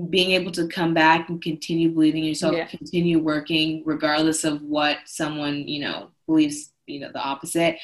being 0.09 0.31
able 0.31 0.51
to 0.51 0.67
come 0.67 0.93
back 0.93 1.29
and 1.29 1.41
continue 1.41 1.89
believing 1.89 2.23
in 2.23 2.29
yourself, 2.29 2.55
Yeah. 2.55 2.67
continue 2.67 3.19
working 3.19 3.83
regardless 3.85 4.43
of 4.43 4.61
what 4.61 4.97
someone 5.05 5.65
you 5.67 5.79
know 5.79 6.11
believes, 6.27 6.73
you 6.87 6.99
know, 6.99 7.11
the 7.13 7.23
opposite 7.23 7.77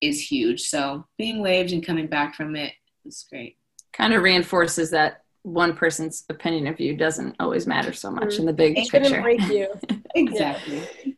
is 0.00 0.20
huge. 0.20 0.62
So 0.62 1.06
being 1.16 1.42
waved 1.42 1.72
and 1.72 1.86
coming 1.86 2.08
back 2.08 2.34
from 2.34 2.56
it 2.56 2.72
is 3.04 3.24
great. 3.30 3.56
Kind 3.92 4.14
of 4.14 4.22
reinforces 4.22 4.90
that 4.90 5.22
one 5.42 5.74
person's 5.74 6.24
opinion 6.28 6.66
of 6.66 6.80
you 6.80 6.96
doesn't 6.96 7.36
always 7.40 7.66
matter 7.66 7.92
so 7.92 8.10
much 8.10 8.38
in 8.38 8.46
the 8.46 8.52
big 8.52 8.78
It 8.78 8.90
couldn't 8.90 9.08
picture. 9.08 9.22
break 9.22 9.40
you. 9.48 9.68
Exactly. 10.14 11.16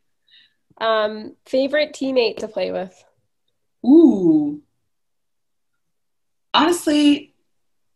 Um, 0.78 1.34
favorite 1.46 1.94
teammate 1.94 2.36
to 2.38 2.48
play 2.48 2.72
with? 2.72 3.04
Ooh. 3.86 4.60
Honestly, 6.52 7.32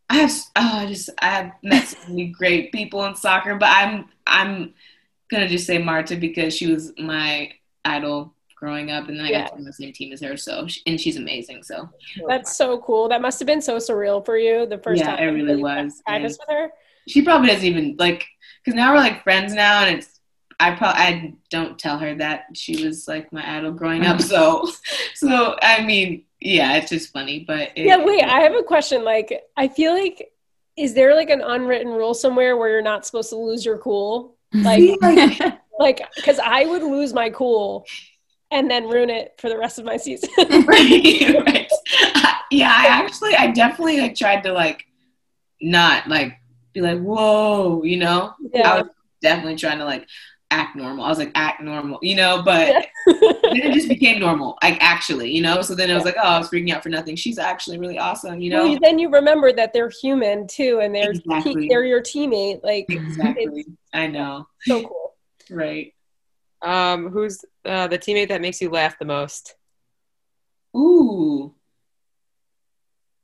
I 0.08 0.16
have 0.16 0.32
oh, 0.56 0.78
I 0.78 0.86
just 0.86 1.10
I 1.18 1.26
have 1.26 1.52
met 1.62 1.86
so 1.88 1.98
many 2.08 2.26
great 2.38 2.72
people 2.72 3.04
in 3.04 3.14
soccer, 3.14 3.56
but 3.56 3.68
I'm 3.70 4.08
I'm 4.26 4.72
gonna 5.30 5.48
just 5.48 5.66
say 5.66 5.78
Marta 5.78 6.16
because 6.16 6.56
she 6.56 6.66
was 6.72 6.92
my 6.98 7.52
idol 7.84 8.34
growing 8.56 8.90
up, 8.90 9.08
and 9.08 9.18
then 9.18 9.26
I 9.26 9.30
Yeah. 9.30 9.42
got 9.42 9.48
to 9.50 9.54
on 9.56 9.64
the 9.64 9.72
same 9.72 9.92
team 9.92 10.12
as 10.12 10.20
her. 10.22 10.36
So 10.36 10.66
and 10.86 11.00
she's 11.00 11.16
amazing. 11.16 11.62
So 11.62 11.88
That's 12.28 12.56
so 12.56 12.78
cool. 12.78 13.08
That 13.08 13.20
must 13.22 13.38
have 13.38 13.46
been 13.46 13.62
so 13.62 13.76
surreal 13.76 14.24
for 14.24 14.36
you 14.36 14.66
the 14.66 14.78
first 14.78 15.00
Yeah, 15.00 15.14
time. 15.16 15.28
it 15.28 15.32
really 15.32 15.62
was. 15.62 16.02
Practice 16.06 16.38
with 16.40 16.56
her. 16.56 16.70
she 17.08 17.22
probably 17.22 17.48
doesn't 17.48 17.64
even 17.64 17.96
like 17.98 18.26
because 18.64 18.74
now 18.76 18.92
we're 18.92 18.98
like 18.98 19.22
friends 19.22 19.54
now, 19.54 19.84
and 19.84 19.98
it's 19.98 20.20
I 20.58 20.70
probably 20.74 21.00
I 21.02 21.34
don't 21.50 21.78
tell 21.78 21.98
her 21.98 22.14
that 22.16 22.46
she 22.54 22.84
was 22.84 23.06
like 23.06 23.32
my 23.32 23.58
idol 23.58 23.72
growing 23.72 24.06
up. 24.06 24.20
So 24.22 24.66
so 25.14 25.56
I 25.62 25.84
mean, 25.84 26.24
yeah, 26.40 26.76
it's 26.76 26.90
just 26.90 27.12
funny, 27.12 27.44
but 27.46 27.72
it, 27.76 27.84
Yeah, 27.86 28.04
wait, 28.04 28.24
I 28.24 28.40
have 28.40 28.54
a 28.54 28.62
question. 28.62 29.04
Like, 29.04 29.42
I 29.56 29.68
feel 29.68 29.92
like, 29.92 30.30
is 30.76 30.94
there 30.94 31.14
like 31.14 31.30
an 31.30 31.42
unwritten 31.42 31.88
rule 31.88 32.14
somewhere 32.14 32.56
where 32.56 32.70
you're 32.70 32.82
not 32.82 33.04
supposed 33.06 33.28
to 33.30 33.36
lose 33.36 33.64
your 33.66 33.78
cool? 33.78 34.34
Like, 34.54 34.98
like, 35.78 36.00
because 36.16 36.38
I 36.38 36.64
would 36.64 36.82
lose 36.82 37.12
my 37.12 37.28
cool 37.30 37.84
and 38.50 38.70
then 38.70 38.88
ruin 38.88 39.10
it 39.10 39.34
for 39.38 39.48
the 39.48 39.58
rest 39.58 39.78
of 39.78 39.84
my 39.84 39.96
season. 39.96 40.30
right, 40.66 41.44
right. 41.46 41.70
Uh, 42.14 42.32
yeah, 42.50 42.74
I 42.76 42.86
actually, 42.88 43.34
I 43.36 43.52
definitely 43.52 44.00
like 44.00 44.16
tried 44.16 44.42
to 44.42 44.52
like 44.52 44.84
not 45.60 46.08
like 46.08 46.34
be 46.72 46.80
like 46.80 47.00
whoa, 47.00 47.82
you 47.84 47.96
know. 47.96 48.34
Yeah. 48.52 48.70
I 48.70 48.82
was 48.82 48.90
definitely 49.22 49.56
trying 49.56 49.78
to 49.78 49.84
like 49.84 50.06
act 50.50 50.76
normal. 50.76 51.04
I 51.04 51.08
was 51.08 51.18
like 51.18 51.32
act 51.34 51.60
normal, 51.62 51.98
you 52.02 52.16
know, 52.16 52.42
but 52.44 52.86
then 53.06 53.42
it 53.42 53.72
just 53.72 53.88
became 53.88 54.20
normal, 54.20 54.58
like 54.62 54.78
actually, 54.80 55.30
you 55.32 55.42
know. 55.42 55.62
So 55.62 55.74
then 55.74 55.90
it 55.90 55.94
was 55.94 56.04
like, 56.04 56.16
oh, 56.18 56.26
I 56.26 56.38
was 56.38 56.48
freaking 56.48 56.72
out 56.72 56.82
for 56.82 56.88
nothing. 56.88 57.16
She's 57.16 57.38
actually 57.38 57.78
really 57.78 57.98
awesome, 57.98 58.40
you 58.40 58.50
know. 58.50 58.64
Well, 58.64 58.78
then 58.80 58.98
you 58.98 59.10
remember 59.10 59.52
that 59.52 59.72
they're 59.72 59.90
human 59.90 60.46
too, 60.46 60.80
and 60.82 60.94
they're 60.94 61.12
Exactly. 61.12 61.68
they're 61.68 61.84
your 61.84 62.02
teammate. 62.02 62.62
Like, 62.62 62.86
Exactly. 62.88 63.64
I 63.92 64.06
know. 64.06 64.46
so 64.62 64.82
cool. 64.82 65.14
Right. 65.50 65.94
Um, 66.62 67.08
who's 67.10 67.44
uh, 67.64 67.86
the 67.88 67.98
teammate 67.98 68.28
that 68.28 68.40
makes 68.40 68.60
you 68.60 68.70
laugh 68.70 68.98
the 68.98 69.04
most? 69.04 69.54
Ooh. 70.76 71.54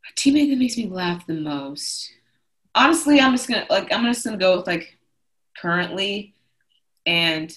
A 0.08 0.20
teammate 0.20 0.50
that 0.50 0.58
makes 0.58 0.76
me 0.76 0.88
laugh 0.88 1.26
the 1.26 1.34
most. 1.34 2.10
Honestly, 2.74 3.20
I'm 3.20 3.32
just 3.32 3.48
gonna 3.48 3.66
like 3.70 3.92
I'm 3.92 4.04
just 4.04 4.24
gonna 4.24 4.36
go 4.36 4.56
with 4.56 4.66
like 4.66 4.96
currently 5.56 6.34
and 7.06 7.56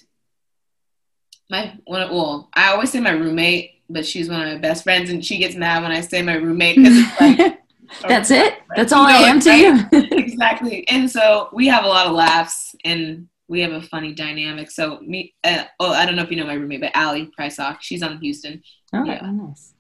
my 1.50 1.74
one 1.86 2.02
of- 2.02 2.12
well, 2.12 2.50
I 2.54 2.72
always 2.72 2.92
say 2.92 3.00
my 3.00 3.12
roommate, 3.12 3.82
but 3.90 4.06
she's 4.06 4.30
one 4.30 4.42
of 4.42 4.48
my 4.48 4.58
best 4.58 4.84
friends 4.84 5.10
and 5.10 5.24
she 5.24 5.38
gets 5.38 5.56
mad 5.56 5.84
when 5.84 5.92
I 5.92 6.02
say 6.02 6.22
my 6.22 6.36
roommate 6.36 6.78
because 6.78 6.98
it's 6.98 7.22
like 7.22 7.60
That's 8.08 8.32
it. 8.32 8.56
That's 8.76 8.92
all 8.92 9.06
I 9.06 9.14
am 9.14 9.40
to 9.42 9.56
you. 9.56 9.80
exactly. 9.92 10.88
And 10.90 11.10
so 11.10 11.50
we 11.54 11.68
have 11.68 11.86
a 11.86 11.88
lot 11.88 12.08
of 12.08 12.14
laughs 12.14 12.76
and 12.84 13.28
we 13.48 13.62
have 13.62 13.72
a 13.72 13.82
funny 13.82 14.14
dynamic. 14.14 14.72
So 14.72 15.00
me, 15.02 15.34
uh, 15.44 15.64
oh, 15.80 15.92
I 15.92 16.06
don't 16.06 16.16
know 16.16 16.24
if 16.24 16.32
you 16.32 16.38
know 16.38 16.48
my 16.48 16.54
roommate, 16.54 16.82
but 16.82 16.96
Allie 16.96 17.32
Prisock, 17.36 17.82
she's 17.82 18.02
on 18.02 18.20
Houston. 18.20 18.64
Oh, 18.94 19.04
yeah. 19.04 19.22
nice. 19.22 19.74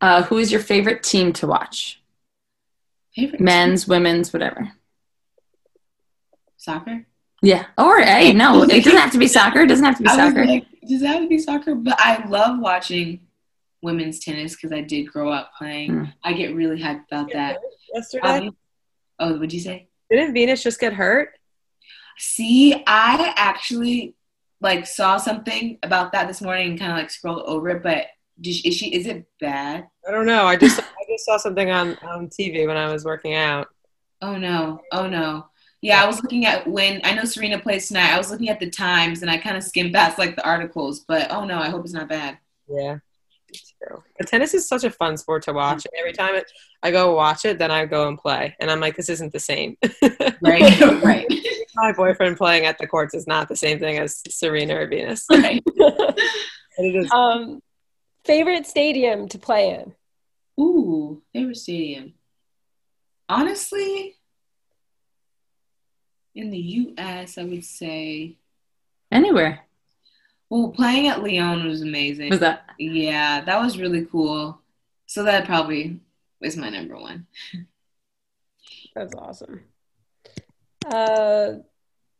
Uh, 0.00 0.22
who 0.22 0.38
is 0.38 0.52
your 0.52 0.60
favorite 0.60 1.02
team 1.02 1.32
to 1.34 1.46
watch? 1.46 2.02
Favorite 3.16 3.40
Men's, 3.40 3.84
team? 3.84 3.90
women's, 3.90 4.32
whatever. 4.32 4.72
Soccer. 6.56 7.06
Yeah. 7.42 7.66
Or 7.76 8.00
hey, 8.00 8.32
no, 8.32 8.62
it 8.62 8.84
doesn't 8.84 8.98
have 8.98 9.12
to 9.12 9.18
be 9.18 9.28
soccer. 9.28 9.60
It 9.60 9.68
doesn't 9.68 9.84
have 9.84 9.98
to 9.98 10.02
be 10.02 10.08
soccer. 10.10 10.44
Like, 10.44 10.66
does 10.88 11.00
that 11.00 11.08
have 11.08 11.22
to 11.22 11.28
be 11.28 11.38
soccer? 11.38 11.74
But 11.74 11.96
I 11.98 12.26
love 12.26 12.58
watching 12.58 13.20
women's 13.82 14.18
tennis 14.18 14.56
because 14.56 14.72
I 14.72 14.80
did 14.80 15.04
grow 15.04 15.30
up 15.30 15.52
playing. 15.58 15.90
Mm. 15.90 16.12
I 16.24 16.32
get 16.32 16.54
really 16.54 16.80
hyped 16.80 17.04
about 17.10 17.30
that. 17.32 17.58
Yesterday. 17.92 18.48
Um, 18.48 18.56
oh, 19.18 19.32
what'd 19.34 19.52
you 19.52 19.60
say? 19.60 19.88
Didn't 20.10 20.32
Venus 20.32 20.62
just 20.62 20.80
get 20.80 20.94
hurt? 20.94 21.30
See, 22.18 22.74
I 22.86 23.32
actually 23.36 24.14
like 24.60 24.86
saw 24.86 25.18
something 25.18 25.78
about 25.82 26.12
that 26.12 26.28
this 26.28 26.40
morning 26.40 26.70
and 26.70 26.78
kind 26.78 26.92
of 26.92 26.98
like 26.98 27.10
scrolled 27.10 27.42
over 27.46 27.68
it, 27.70 27.82
but 27.82 28.06
is 28.42 28.56
she 28.56 28.92
is 28.92 29.06
it 29.06 29.26
bad? 29.40 29.86
I 30.06 30.10
don't 30.10 30.26
know. 30.26 30.46
I 30.46 30.56
just 30.56 30.80
I 30.80 31.04
just 31.08 31.26
saw 31.26 31.36
something 31.36 31.70
on 31.70 31.96
on 31.98 32.28
TV 32.28 32.66
when 32.66 32.76
I 32.76 32.92
was 32.92 33.04
working 33.04 33.34
out. 33.34 33.68
Oh 34.22 34.36
no! 34.36 34.80
Oh 34.90 35.06
no! 35.06 35.46
Yeah, 35.82 36.02
I 36.02 36.06
was 36.06 36.22
looking 36.22 36.46
at 36.46 36.66
when 36.66 37.00
I 37.04 37.14
know 37.14 37.24
Serena 37.24 37.58
plays 37.58 37.88
tonight. 37.88 38.12
I 38.12 38.18
was 38.18 38.30
looking 38.30 38.48
at 38.48 38.58
the 38.58 38.70
times 38.70 39.22
and 39.22 39.30
I 39.30 39.38
kind 39.38 39.56
of 39.56 39.62
skimmed 39.62 39.92
past 39.92 40.18
like 40.18 40.34
the 40.34 40.46
articles, 40.46 41.00
but 41.00 41.30
oh 41.30 41.44
no, 41.44 41.58
I 41.58 41.68
hope 41.68 41.84
it's 41.84 41.92
not 41.92 42.08
bad. 42.08 42.38
Yeah, 42.68 42.98
true. 43.86 44.02
But 44.18 44.28
tennis 44.28 44.54
is 44.54 44.68
such 44.68 44.84
a 44.84 44.90
fun 44.90 45.16
sport 45.16 45.42
to 45.44 45.52
watch. 45.52 45.86
And 45.86 45.98
every 45.98 46.12
time 46.12 46.34
it, 46.34 46.50
I 46.82 46.90
go 46.90 47.14
watch 47.14 47.44
it, 47.44 47.58
then 47.58 47.70
I 47.70 47.86
go 47.86 48.08
and 48.08 48.18
play, 48.18 48.54
and 48.60 48.70
I'm 48.70 48.80
like, 48.80 48.96
this 48.96 49.08
isn't 49.08 49.32
the 49.32 49.40
same. 49.40 49.76
right, 50.42 50.80
right. 51.02 51.26
My 51.76 51.92
boyfriend 51.92 52.36
playing 52.36 52.66
at 52.66 52.78
the 52.78 52.86
courts 52.86 53.14
is 53.14 53.26
not 53.26 53.48
the 53.48 53.56
same 53.56 53.78
thing 53.78 53.98
as 53.98 54.22
Serena 54.28 54.76
or 54.76 54.86
Venus. 54.86 55.26
Right. 55.34 55.62
it 55.76 56.94
is. 56.94 57.10
Um, 57.10 57.60
favorite 58.24 58.66
stadium 58.66 59.28
to 59.28 59.38
play 59.38 59.70
in? 59.70 59.92
Ooh, 60.62 61.22
favorite 61.32 61.56
stadium. 61.56 62.14
Honestly, 63.28 64.16
in 66.34 66.50
the 66.50 66.58
U.S., 66.58 67.38
I 67.38 67.44
would 67.44 67.64
say 67.64 68.36
anywhere. 69.10 69.60
Well, 70.54 70.68
playing 70.68 71.08
at 71.08 71.20
Lyon 71.20 71.66
was 71.66 71.82
amazing. 71.82 72.30
Was 72.30 72.38
that? 72.38 72.66
Yeah, 72.78 73.40
that 73.40 73.60
was 73.60 73.76
really 73.76 74.04
cool. 74.04 74.60
So 75.06 75.24
that 75.24 75.46
probably 75.46 75.98
is 76.42 76.56
my 76.56 76.68
number 76.68 76.94
one. 76.94 77.26
That's 78.94 79.12
awesome. 79.16 79.62
Uh, 80.86 81.54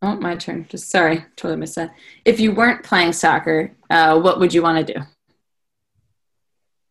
oh, 0.03 0.17
my 0.17 0.35
turn. 0.35 0.67
Just 0.69 0.91
sorry, 0.91 1.25
totally 1.37 1.61
missed 1.61 1.77
that. 1.77 1.95
If 2.25 2.41
you 2.41 2.53
weren't 2.53 2.83
playing 2.83 3.13
soccer, 3.13 3.71
uh, 3.89 4.19
what 4.19 4.41
would 4.41 4.53
you 4.53 4.63
want 4.63 4.85
to 4.85 4.95
do? 4.95 5.01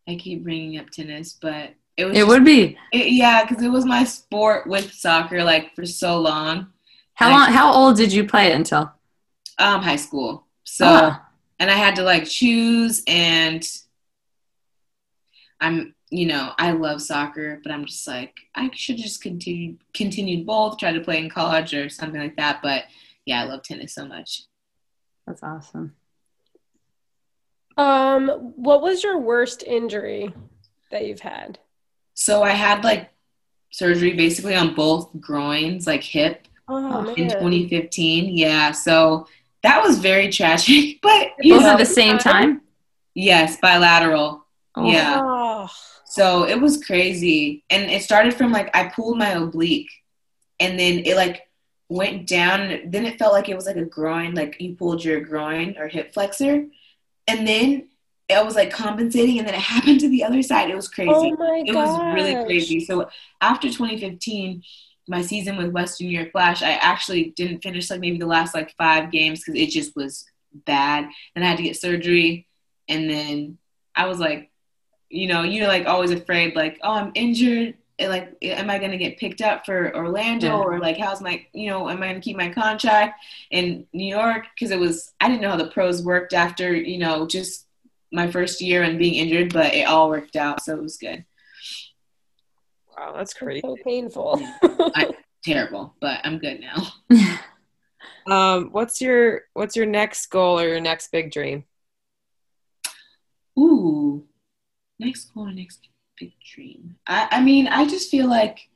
I 0.08 0.16
keep 0.16 0.46
bringing 0.46 0.80
up 0.80 0.92
tennis, 0.92 1.38
but 1.42 1.72
it 1.98 2.06
was. 2.06 2.16
It 2.16 2.22
just, 2.22 2.28
would 2.30 2.46
be. 2.46 2.78
It, 2.94 3.12
yeah, 3.12 3.44
because 3.44 3.62
it 3.62 3.70
was 3.70 3.84
my 3.84 4.06
sport 4.06 4.66
with 4.66 4.94
soccer, 4.94 5.44
like 5.44 5.76
for 5.76 5.86
so 5.86 6.22
long. 6.22 6.68
How 7.16 7.32
long? 7.32 7.52
how 7.52 7.74
old 7.74 7.98
did 7.98 8.14
you 8.14 8.26
play 8.26 8.48
it 8.48 8.56
until? 8.56 8.94
Um, 9.60 9.82
high 9.82 9.98
school. 9.98 10.48
So, 10.64 10.86
uh 10.86 11.18
and 11.64 11.72
I 11.72 11.76
had 11.76 11.96
to 11.96 12.04
like 12.04 12.26
choose, 12.26 13.04
and 13.08 13.66
I'm, 15.62 15.96
you 16.10 16.26
know, 16.26 16.52
I 16.58 16.72
love 16.72 17.02
soccer, 17.02 17.62
but 17.64 17.72
I'm 17.72 17.86
just 17.86 18.06
like 18.06 18.36
I 18.54 18.70
should 18.74 18.98
just 18.98 19.24
continue 19.24 19.78
continued 19.94 20.46
both, 20.46 20.78
try 20.78 20.92
to 20.92 21.00
play 21.00 21.20
in 21.20 21.30
college 21.30 21.74
or 21.74 21.88
something 21.88 22.20
like 22.20 22.36
that. 22.36 22.60
But 22.62 22.84
yeah, 23.26 23.42
I 23.42 23.46
love 23.46 23.64
tennis 23.64 23.96
so 23.96 24.06
much. 24.06 24.44
That's 25.26 25.42
awesome. 25.42 25.96
Um, 27.78 28.28
what 28.58 28.82
was 28.82 29.02
your 29.02 29.18
worst 29.18 29.64
injury 29.64 30.34
that 30.92 31.08
you've 31.08 31.22
had? 31.22 31.60
So 32.14 32.44
I 32.44 32.52
had 32.52 32.84
like 32.84 33.10
surgery 33.72 34.16
basically 34.16 34.56
on 34.56 34.76
both 34.76 35.12
groins, 35.18 35.88
like 35.88 36.04
hip, 36.04 36.46
oh, 36.68 37.14
in 37.14 37.30
2015. 37.30 38.38
Yeah, 38.38 38.74
so 38.74 39.28
that 39.64 39.84
was 39.84 40.00
very 40.00 40.30
tragic. 40.30 41.00
But 41.02 41.32
both 41.42 41.62
know, 41.62 41.70
at 41.70 41.78
the 41.78 41.86
same 41.86 42.18
time. 42.18 42.62
Yes, 43.16 43.58
bilateral. 43.62 44.46
Oh. 44.76 44.90
Yeah. 44.90 45.68
So 46.06 46.46
it 46.48 46.60
was 46.60 46.84
crazy, 46.84 47.64
and 47.70 47.90
it 47.90 48.04
started 48.04 48.34
from 48.34 48.52
like 48.52 48.76
I 48.76 48.88
pulled 48.90 49.18
my 49.18 49.30
oblique, 49.30 49.92
and 50.60 50.80
then 50.80 51.00
it 51.06 51.16
like 51.16 51.48
went 51.90 52.28
down. 52.28 52.92
Then 52.92 53.06
it 53.06 53.18
felt 53.18 53.34
like 53.34 53.50
it 53.50 53.56
was 53.56 53.66
like 53.66 53.78
a 53.78 53.86
groin, 53.86 54.36
like 54.36 54.58
you 54.60 54.76
pulled 54.76 55.04
your 55.04 55.22
groin 55.22 55.76
or 55.78 55.88
hip 55.88 56.14
flexor 56.14 56.68
and 57.28 57.48
then 57.48 57.90
it 58.30 58.46
was 58.46 58.56
like 58.56 58.72
compensating 58.72 59.40
and 59.40 59.48
then 59.48 59.56
it 59.56 59.62
happened 59.76 60.00
to 60.00 60.10
the 60.10 60.24
other 60.24 60.42
side 60.42 60.70
it 60.70 60.76
was 60.76 60.88
crazy 60.88 61.12
oh 61.12 61.36
my 61.38 61.64
it 61.66 61.74
gosh. 61.74 61.88
was 61.88 62.16
really 62.16 62.46
crazy 62.46 62.80
so 62.80 63.10
after 63.42 63.68
2015 63.68 64.64
my 65.08 65.22
season 65.22 65.58
with 65.58 65.72
western 65.72 66.08
new 66.08 66.18
york 66.18 66.32
flash 66.32 66.64
i 66.64 66.72
actually 66.72 67.34
didn't 67.36 67.62
finish 67.62 67.90
like 67.90 68.00
maybe 68.00 68.18
the 68.18 68.26
last 68.26 68.54
like 68.54 68.74
five 68.78 69.12
games 69.12 69.40
because 69.40 69.60
it 69.60 69.70
just 69.70 69.96
was 69.96 70.26
bad. 70.54 71.10
And 71.36 71.44
i 71.44 71.48
had 71.48 71.58
to 71.58 71.64
get 71.64 71.78
surgery 71.78 72.48
and 72.88 73.10
then 73.10 73.58
i 73.96 74.08
was 74.08 74.20
like 74.20 74.52
you 75.10 75.28
know 75.28 75.44
you're 75.44 75.68
like 75.68 75.86
always 75.86 76.12
afraid 76.12 76.56
like 76.56 76.80
oh 76.84 76.94
i'm 76.94 77.12
injured. 77.16 77.76
Like 78.00 78.36
am 78.42 78.70
i 78.70 78.80
going 78.80 78.92
to 78.92 78.98
get 78.98 79.18
picked 79.18 79.42
up 79.42 79.66
for 79.66 79.96
orlando 79.96 80.48
yeah. 80.48 80.58
or 80.58 80.80
like 80.80 80.98
how's 80.98 81.22
my 81.22 81.46
you 81.54 81.70
know 81.70 81.90
am 81.90 82.04
i 82.04 82.08
going 82.08 82.16
to 82.16 82.22
keep 82.22 82.36
my 82.36 82.50
contract 82.50 83.24
in 83.50 83.88
new 83.94 84.06
york? 84.06 84.46
Because 84.54 84.72
it 84.72 84.80
was 84.80 85.14
i 85.22 85.30
didn't 85.30 85.42
know 85.42 85.52
how 85.52 85.58
the 85.58 85.68
pros 85.68 86.04
worked 86.04 86.34
after 86.34 86.76
you 86.76 86.98
know 86.98 87.26
just 87.26 87.66
my 88.12 88.30
first 88.30 88.62
year 88.62 88.84
and 88.84 89.00
being 89.00 89.14
injured 89.14 89.54
but 89.54 89.74
it 89.74 89.88
all 89.88 90.10
worked 90.10 90.36
out 90.36 90.62
so 90.62 90.74
it 90.76 90.82
was 90.82 90.98
good 90.98 91.24
wow 92.98 93.14
that's 93.16 93.34
crazy 93.34 93.62
so 93.64 93.76
painful. 93.84 94.42
I, 94.64 95.10
terrible 95.44 95.94
but 96.00 96.20
i'm 96.24 96.40
good 96.40 96.62
now. 96.62 97.28
Um 98.26 98.70
what's 98.72 99.02
your 99.02 99.42
what's 99.54 99.76
your 99.76 99.86
next 99.86 100.28
goal 100.28 100.60
or 100.60 100.68
your 100.68 100.80
next 100.80 101.12
big 101.12 101.32
dream? 101.32 101.66
Ooh 103.60 104.26
next 105.00 105.34
goal 105.34 105.48
next 105.48 105.88
big 106.20 106.34
dream. 106.54 106.96
I, 107.08 107.28
I 107.32 107.42
mean, 107.42 107.68
I 107.68 107.86
just 107.86 108.10
feel 108.10 108.28
like 108.28 108.70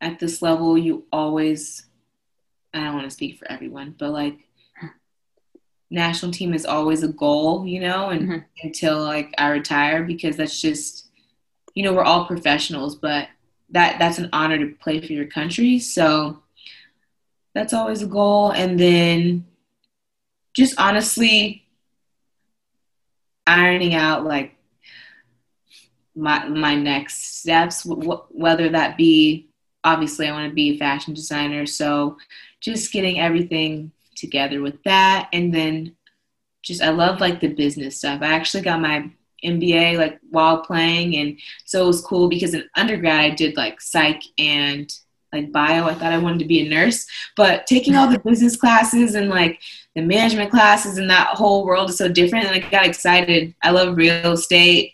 at 0.00 0.18
this 0.18 0.40
level, 0.40 0.78
you 0.78 1.06
always, 1.12 1.86
I 2.72 2.84
don't 2.84 2.94
want 2.94 3.04
to 3.04 3.10
speak 3.10 3.38
for 3.38 3.50
everyone, 3.50 3.94
but 3.98 4.10
like, 4.10 4.38
national 5.90 6.32
team 6.32 6.54
is 6.54 6.64
always 6.64 7.02
a 7.02 7.08
goal, 7.08 7.66
you 7.66 7.80
know, 7.80 8.10
and 8.10 8.22
mm-hmm. 8.22 8.38
until 8.62 9.02
like 9.02 9.34
I 9.38 9.48
retire, 9.48 10.04
because 10.04 10.36
that's 10.36 10.60
just, 10.60 11.08
you 11.74 11.82
know, 11.82 11.92
we're 11.92 12.04
all 12.04 12.26
professionals, 12.26 12.94
but 12.94 13.28
that 13.70 13.98
that's 13.98 14.18
an 14.18 14.28
honor 14.32 14.58
to 14.58 14.74
play 14.76 15.00
for 15.00 15.12
your 15.12 15.26
country. 15.26 15.78
So 15.78 16.42
that's 17.54 17.72
always 17.72 18.02
a 18.02 18.06
goal. 18.06 18.50
And 18.50 18.78
then 18.78 19.46
just 20.54 20.78
honestly 20.78 21.66
ironing 23.46 23.94
out 23.94 24.24
like 24.24 24.56
my 26.14 26.46
my 26.48 26.74
next 26.74 27.38
steps 27.38 27.84
whether 27.84 28.68
that 28.68 28.96
be 28.96 29.48
obviously 29.84 30.28
I 30.28 30.32
want 30.32 30.48
to 30.48 30.54
be 30.54 30.70
a 30.70 30.78
fashion 30.78 31.14
designer 31.14 31.66
so 31.66 32.18
just 32.60 32.92
getting 32.92 33.18
everything 33.18 33.92
together 34.16 34.60
with 34.60 34.82
that 34.84 35.28
and 35.32 35.54
then 35.54 35.96
just 36.62 36.82
I 36.82 36.90
love 36.90 37.20
like 37.20 37.40
the 37.40 37.48
business 37.48 37.96
stuff. 37.96 38.20
I 38.22 38.32
actually 38.32 38.62
got 38.62 38.80
my 38.80 39.10
MBA 39.44 39.96
like 39.96 40.18
while 40.30 40.60
playing 40.60 41.16
and 41.16 41.38
so 41.64 41.84
it 41.84 41.86
was 41.86 42.02
cool 42.02 42.28
because 42.28 42.52
in 42.52 42.68
undergrad 42.76 43.20
I 43.20 43.30
did 43.30 43.56
like 43.56 43.80
psych 43.80 44.22
and 44.36 44.92
like 45.32 45.52
bio. 45.52 45.86
I 45.86 45.94
thought 45.94 46.12
I 46.12 46.18
wanted 46.18 46.40
to 46.40 46.44
be 46.44 46.66
a 46.66 46.68
nurse, 46.68 47.06
but 47.36 47.66
taking 47.66 47.94
all 47.94 48.10
the 48.10 48.18
business 48.24 48.56
classes 48.56 49.14
and 49.14 49.28
like 49.28 49.60
the 49.94 50.02
management 50.02 50.50
classes 50.50 50.98
and 50.98 51.10
that 51.10 51.36
whole 51.36 51.64
world 51.64 51.90
is 51.90 51.98
so 51.98 52.08
different. 52.08 52.46
And 52.46 52.64
I 52.64 52.68
got 52.68 52.86
excited. 52.86 53.54
I 53.62 53.70
love 53.70 53.96
real 53.96 54.32
estate. 54.32 54.92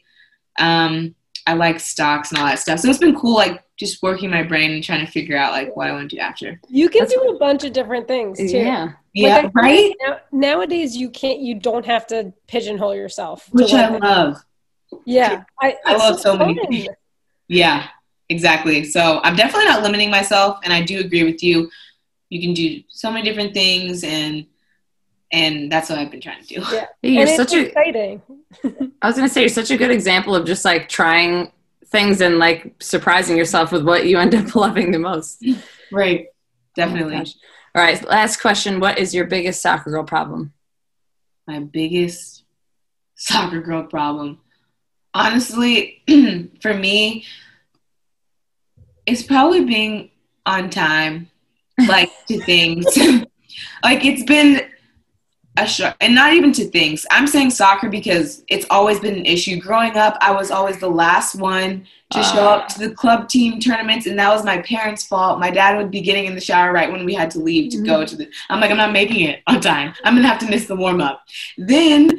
Um, 0.59 1.15
I 1.47 1.55
like 1.55 1.81
stocks 1.81 2.31
and 2.31 2.41
all 2.41 2.47
that 2.47 2.59
stuff. 2.59 2.81
So 2.81 2.89
it's 2.89 2.99
been 2.99 3.17
cool, 3.17 3.35
like 3.35 3.63
just 3.77 4.03
working 4.03 4.31
my 4.31 4.43
brain 4.43 4.71
and 4.71 4.83
trying 4.83 5.05
to 5.05 5.11
figure 5.11 5.37
out 5.37 5.53
like 5.53 5.77
what 5.77 5.89
I 5.89 5.93
want 5.93 6.11
to 6.11 6.17
do 6.17 6.21
after. 6.21 6.61
You 6.69 6.89
can 6.89 7.01
That's 7.01 7.15
do 7.15 7.21
a 7.29 7.39
bunch 7.39 7.65
of 7.65 7.73
different 7.73 8.09
things 8.09 8.39
too. 8.39 8.59
Yeah. 8.59 8.85
Like 8.85 8.95
yeah. 9.15 9.51
right. 9.55 9.95
Now, 10.03 10.19
nowadays, 10.33 10.97
you 10.97 11.11
can't. 11.11 11.41
You 11.41 11.55
don't 11.55 11.87
have 11.87 12.07
to 12.09 12.33
pigeonhole 12.49 12.95
yourself. 12.95 13.49
Which 13.53 13.73
I 13.73 13.89
love. 13.89 14.37
Yeah, 15.05 15.45
I, 15.61 15.77
I 15.85 15.97
love 15.97 16.21
so, 16.21 16.37
so 16.37 16.39
many. 16.39 16.89
Yeah, 17.49 17.89
exactly. 18.29 18.85
So 18.85 19.21
I'm 19.23 19.37
definitely 19.37 19.67
not 19.67 19.83
limiting 19.83 20.11
myself, 20.11 20.59
and 20.65 20.73
I 20.73 20.83
do 20.83 21.01
agree 21.01 21.25
with 21.25 21.43
you. 21.43 21.71
You 22.29 22.41
can 22.41 22.55
do 22.55 22.83
so 22.89 23.11
many 23.11 23.25
different 23.25 23.55
things, 23.55 24.05
and 24.05 24.47
and 25.33 25.73
that's 25.73 25.89
what 25.89 25.99
I've 25.99 26.11
been 26.11 26.21
trying 26.21 26.43
to 26.43 26.55
do. 26.55 26.63
Yeah, 26.73 26.87
you're 27.03 27.27
such 27.27 27.55
a 27.55 27.67
exciting. 27.67 28.23
I 29.03 29.07
was 29.07 29.17
gonna 29.17 29.29
say 29.29 29.41
you're 29.41 29.49
such 29.49 29.71
a 29.71 29.77
good 29.77 29.91
example 29.91 30.35
of 30.35 30.47
just 30.47 30.65
like 30.65 30.89
trying 30.89 31.53
things 31.89 32.21
and 32.21 32.39
like 32.39 32.75
surprising 32.81 33.37
yourself 33.37 33.73
with 33.73 33.85
what 33.85 34.07
you 34.07 34.19
end 34.19 34.35
up 34.35 34.55
loving 34.55 34.93
the 34.93 34.99
most. 34.99 35.45
Right. 35.93 36.27
Oh 36.29 36.33
definitely. 36.75 37.17
Oh 37.17 37.79
All 37.79 37.83
right, 37.83 38.09
last 38.09 38.41
question. 38.41 38.81
What 38.81 38.99
is 38.99 39.15
your 39.15 39.27
biggest 39.27 39.63
soccer 39.63 39.91
girl 39.91 40.05
problem? 40.05 40.53
My 41.47 41.61
biggest 41.61 42.45
soccer 43.15 43.61
girl 43.61 43.85
problem. 43.85 44.41
Honestly, 45.15 46.03
for 46.61 46.75
me, 46.75 47.25
it's 49.07 49.23
probably 49.23 49.65
being 49.65 50.11
on 50.45 50.69
time, 50.69 51.31
like 51.87 52.11
to 52.27 52.41
things. 52.45 52.85
like 53.83 54.05
it's 54.05 54.25
been 54.25 54.69
a 55.57 55.97
and 56.01 56.15
not 56.15 56.35
even 56.35 56.53
to 56.53 56.65
things. 56.67 57.07
I'm 57.11 57.27
saying 57.27 57.51
soccer 57.51 57.89
because 57.89 58.45
it's 58.49 58.67
always 58.71 59.01
been 59.01 59.15
an 59.15 59.27
issue. 59.27 59.61
Growing 59.61 59.97
up, 59.97 60.17
I 60.21 60.33
was 60.33 60.51
always 60.51 60.79
the 60.79 60.91
last 60.91 61.35
one 61.35 61.87
to 62.11 62.23
show 62.23 62.47
up 62.47 62.65
ah. 62.65 62.67
to 62.69 62.89
the 62.89 62.95
club 62.95 63.29
team 63.29 63.59
tournaments, 63.59 64.07
and 64.07 64.19
that 64.19 64.29
was 64.29 64.45
my 64.45 64.61
parents' 64.63 65.07
fault. 65.07 65.41
My 65.41 65.51
dad 65.51 65.77
would 65.77 65.91
be 65.91 66.01
getting 66.01 66.27
in 66.27 66.35
the 66.35 66.41
shower 66.41 66.73
right 66.73 66.91
when 66.91 67.05
we 67.05 67.15
had 67.15 67.31
to 67.33 67.39
leave 67.39 67.73
to 67.73 67.83
go 67.83 68.01
mm-hmm. 68.01 68.07
to 68.07 68.17
the. 68.17 68.31
I'm 68.51 68.61
like, 68.61 68.71
I'm 68.71 68.77
not 68.77 68.93
making 68.93 69.21
it 69.29 69.43
on 69.47 69.61
time. 69.61 69.95
I'm 70.05 70.15
gonna 70.15 70.29
have 70.29 70.41
to 70.41 70.51
miss 70.51 70.67
the 70.67 70.77
warm 70.77 71.01
up. 71.01 71.23
Then, 71.57 72.19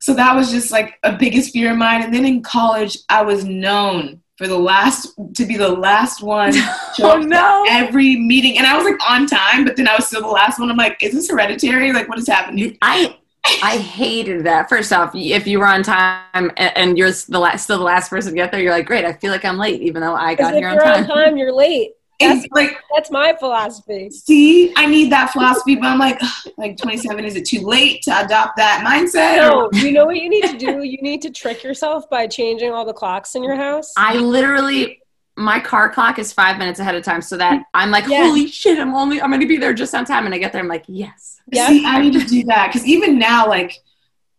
so 0.00 0.14
that 0.14 0.34
was 0.34 0.50
just 0.50 0.70
like 0.70 0.98
a 1.02 1.16
biggest 1.16 1.52
fear 1.52 1.72
of 1.72 1.78
mine. 1.78 2.02
And 2.02 2.14
then 2.14 2.24
in 2.24 2.42
college, 2.42 2.98
I 3.08 3.22
was 3.22 3.44
known 3.44 4.22
for 4.36 4.46
the 4.46 4.58
last 4.58 5.14
to 5.34 5.46
be 5.46 5.56
the 5.56 5.68
last 5.68 6.22
one 6.22 6.50
oh, 6.54 6.94
to 6.94 7.02
show 7.02 7.10
Oh 7.10 7.20
up 7.20 7.24
no! 7.26 7.64
every 7.68 8.16
meeting, 8.16 8.58
and 8.58 8.66
I 8.66 8.76
was 8.76 8.84
like 8.84 8.98
on 9.08 9.26
time, 9.26 9.64
but 9.64 9.76
then 9.76 9.88
I 9.88 9.94
was 9.96 10.06
still 10.06 10.22
the 10.22 10.28
last 10.28 10.58
one. 10.58 10.70
I'm 10.70 10.76
like, 10.76 11.02
is 11.02 11.12
this 11.14 11.30
hereditary? 11.30 11.92
Like, 11.92 12.08
what 12.08 12.18
is 12.18 12.26
happening? 12.26 12.76
I 12.82 13.16
I 13.62 13.78
hated 13.78 14.44
that. 14.44 14.68
First 14.68 14.92
off, 14.92 15.14
if 15.14 15.46
you 15.46 15.58
were 15.58 15.66
on 15.66 15.82
time 15.82 16.50
and, 16.56 16.76
and 16.76 16.98
you're 16.98 17.10
the 17.10 17.38
last, 17.38 17.64
still 17.64 17.78
the 17.78 17.84
last 17.84 18.10
person 18.10 18.32
to 18.32 18.36
get 18.36 18.50
there, 18.50 18.60
you're 18.60 18.72
like, 18.72 18.86
great. 18.86 19.04
I 19.04 19.12
feel 19.12 19.30
like 19.30 19.44
I'm 19.44 19.56
late, 19.56 19.80
even 19.82 20.02
though 20.02 20.14
I 20.14 20.34
got 20.34 20.54
if 20.54 20.58
here 20.58 20.68
on 20.68 20.74
you're 20.74 20.84
time. 20.84 21.04
on 21.04 21.08
time, 21.08 21.36
you're 21.36 21.52
late. 21.52 21.92
It's 22.18 22.42
That's- 22.42 22.48
like 22.52 22.78
That's 22.94 23.10
my 23.10 23.34
philosophy. 23.38 24.08
see, 24.10 24.72
I 24.76 24.86
need 24.86 25.12
that 25.12 25.30
philosophy, 25.32 25.74
but 25.76 25.86
I'm 25.86 25.98
like, 25.98 26.16
ugh, 26.22 26.52
like 26.56 26.76
27, 26.78 27.24
is 27.24 27.36
it 27.36 27.44
too 27.44 27.60
late 27.60 28.00
to 28.04 28.24
adopt 28.24 28.56
that 28.56 28.82
mindset? 28.86 29.36
No, 29.36 29.68
you 29.78 29.92
know 29.92 30.06
what 30.06 30.16
you 30.16 30.28
need 30.30 30.44
to 30.44 30.56
do? 30.56 30.82
You 30.82 30.98
need 31.02 31.20
to 31.22 31.30
trick 31.30 31.62
yourself 31.62 32.08
by 32.08 32.26
changing 32.26 32.72
all 32.72 32.86
the 32.86 32.94
clocks 32.94 33.34
in 33.34 33.42
your 33.44 33.56
house. 33.56 33.92
I 33.98 34.16
literally, 34.16 35.00
my 35.36 35.60
car 35.60 35.90
clock 35.90 36.18
is 36.18 36.32
five 36.32 36.56
minutes 36.56 36.80
ahead 36.80 36.94
of 36.94 37.04
time, 37.04 37.20
so 37.20 37.36
that 37.36 37.62
I'm 37.74 37.90
like, 37.90 38.06
Yeah. 38.08 38.24
holy 38.24 38.46
shit, 38.46 38.78
I'm 38.78 38.94
only, 38.94 39.20
I'm 39.20 39.30
gonna 39.30 39.46
be 39.46 39.58
there 39.58 39.74
just 39.74 39.94
on 39.94 40.06
time, 40.06 40.24
and 40.24 40.34
I 40.34 40.38
get 40.38 40.52
there, 40.54 40.62
I'm 40.62 40.68
like, 40.68 40.84
yes. 40.88 41.40
Yeah. 41.52 41.68
See, 41.68 41.84
I 41.84 42.00
need 42.00 42.14
to 42.14 42.24
do 42.24 42.44
that 42.44 42.68
because 42.72 42.86
even 42.86 43.18
now, 43.18 43.46
like, 43.46 43.76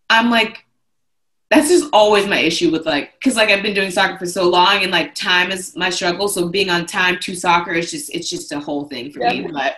I'm 0.09 0.31
like, 0.31 0.65
that's 1.49 1.69
just 1.69 1.89
always 1.93 2.27
my 2.27 2.39
issue 2.39 2.71
with 2.71 2.85
like, 2.85 3.13
because 3.19 3.35
like 3.35 3.49
I've 3.49 3.63
been 3.63 3.73
doing 3.73 3.89
soccer 3.91 4.17
for 4.17 4.25
so 4.25 4.49
long, 4.49 4.83
and 4.83 4.91
like 4.91 5.15
time 5.15 5.51
is 5.51 5.75
my 5.75 5.89
struggle. 5.89 6.27
So 6.27 6.49
being 6.49 6.69
on 6.69 6.85
time 6.85 7.19
to 7.21 7.35
soccer 7.35 7.71
is 7.71 7.89
just, 7.91 8.13
it's 8.13 8.29
just 8.29 8.51
a 8.51 8.59
whole 8.59 8.85
thing 8.85 9.11
for 9.11 9.19
me. 9.19 9.47
But 9.51 9.75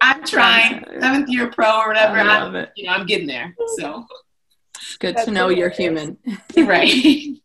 I'm 0.00 0.22
trying, 0.26 0.84
seventh 1.00 1.28
year 1.30 1.50
pro 1.50 1.80
or 1.80 1.88
whatever. 1.88 2.18
I 2.18 2.38
I'm, 2.40 2.54
it. 2.54 2.70
you 2.76 2.86
know, 2.86 2.92
I'm 2.92 3.06
getting 3.06 3.26
there. 3.26 3.54
So 3.78 4.04
It's 4.76 4.96
good 4.98 5.16
That's 5.16 5.24
to 5.26 5.30
know 5.32 5.48
you're 5.48 5.70
human. 5.70 6.18
right. 6.56 7.36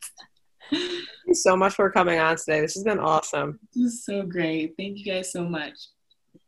Thank 0.69 0.91
you 1.27 1.33
so 1.33 1.55
much 1.55 1.73
for 1.75 1.89
coming 1.91 2.19
on 2.19 2.35
today. 2.37 2.61
This 2.61 2.73
has 2.75 2.83
been 2.83 2.99
awesome. 2.99 3.59
This 3.73 3.93
is 3.93 4.05
so 4.05 4.23
great. 4.23 4.73
Thank 4.77 4.97
you 4.99 5.05
guys 5.05 5.31
so 5.31 5.43
much. 5.45 5.73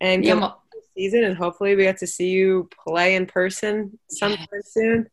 And 0.01 0.23
Yeah, 0.25 0.33
good 0.33 0.41
well- 0.41 0.63
season, 0.95 1.23
and 1.23 1.35
hopefully 1.37 1.75
we 1.75 1.83
get 1.83 1.97
to 1.99 2.07
see 2.07 2.29
you 2.29 2.69
play 2.85 3.15
in 3.15 3.25
person 3.25 3.97
sometime 4.09 4.45
soon. 4.65 5.07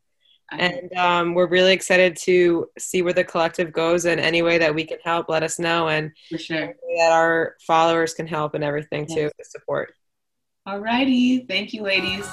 And 0.52 0.92
um, 0.94 1.34
we're 1.34 1.48
really 1.48 1.72
excited 1.72 2.16
to 2.22 2.68
see 2.78 3.02
where 3.02 3.12
the 3.12 3.24
collective 3.24 3.72
goes, 3.72 4.04
and 4.04 4.20
any 4.20 4.42
way 4.42 4.58
that 4.58 4.74
we 4.74 4.84
can 4.84 4.98
help, 5.04 5.28
let 5.28 5.42
us 5.42 5.58
know, 5.58 5.88
and 5.88 6.10
for 6.28 6.38
sure. 6.38 6.74
that 6.98 7.12
our 7.12 7.56
followers 7.66 8.14
can 8.14 8.26
help 8.26 8.54
and 8.54 8.64
everything 8.64 9.06
too, 9.06 9.30
to 9.38 9.44
support. 9.44 9.94
Alrighty. 10.66 11.48
Thank 11.48 11.72
you, 11.72 11.82
ladies. 11.82 12.28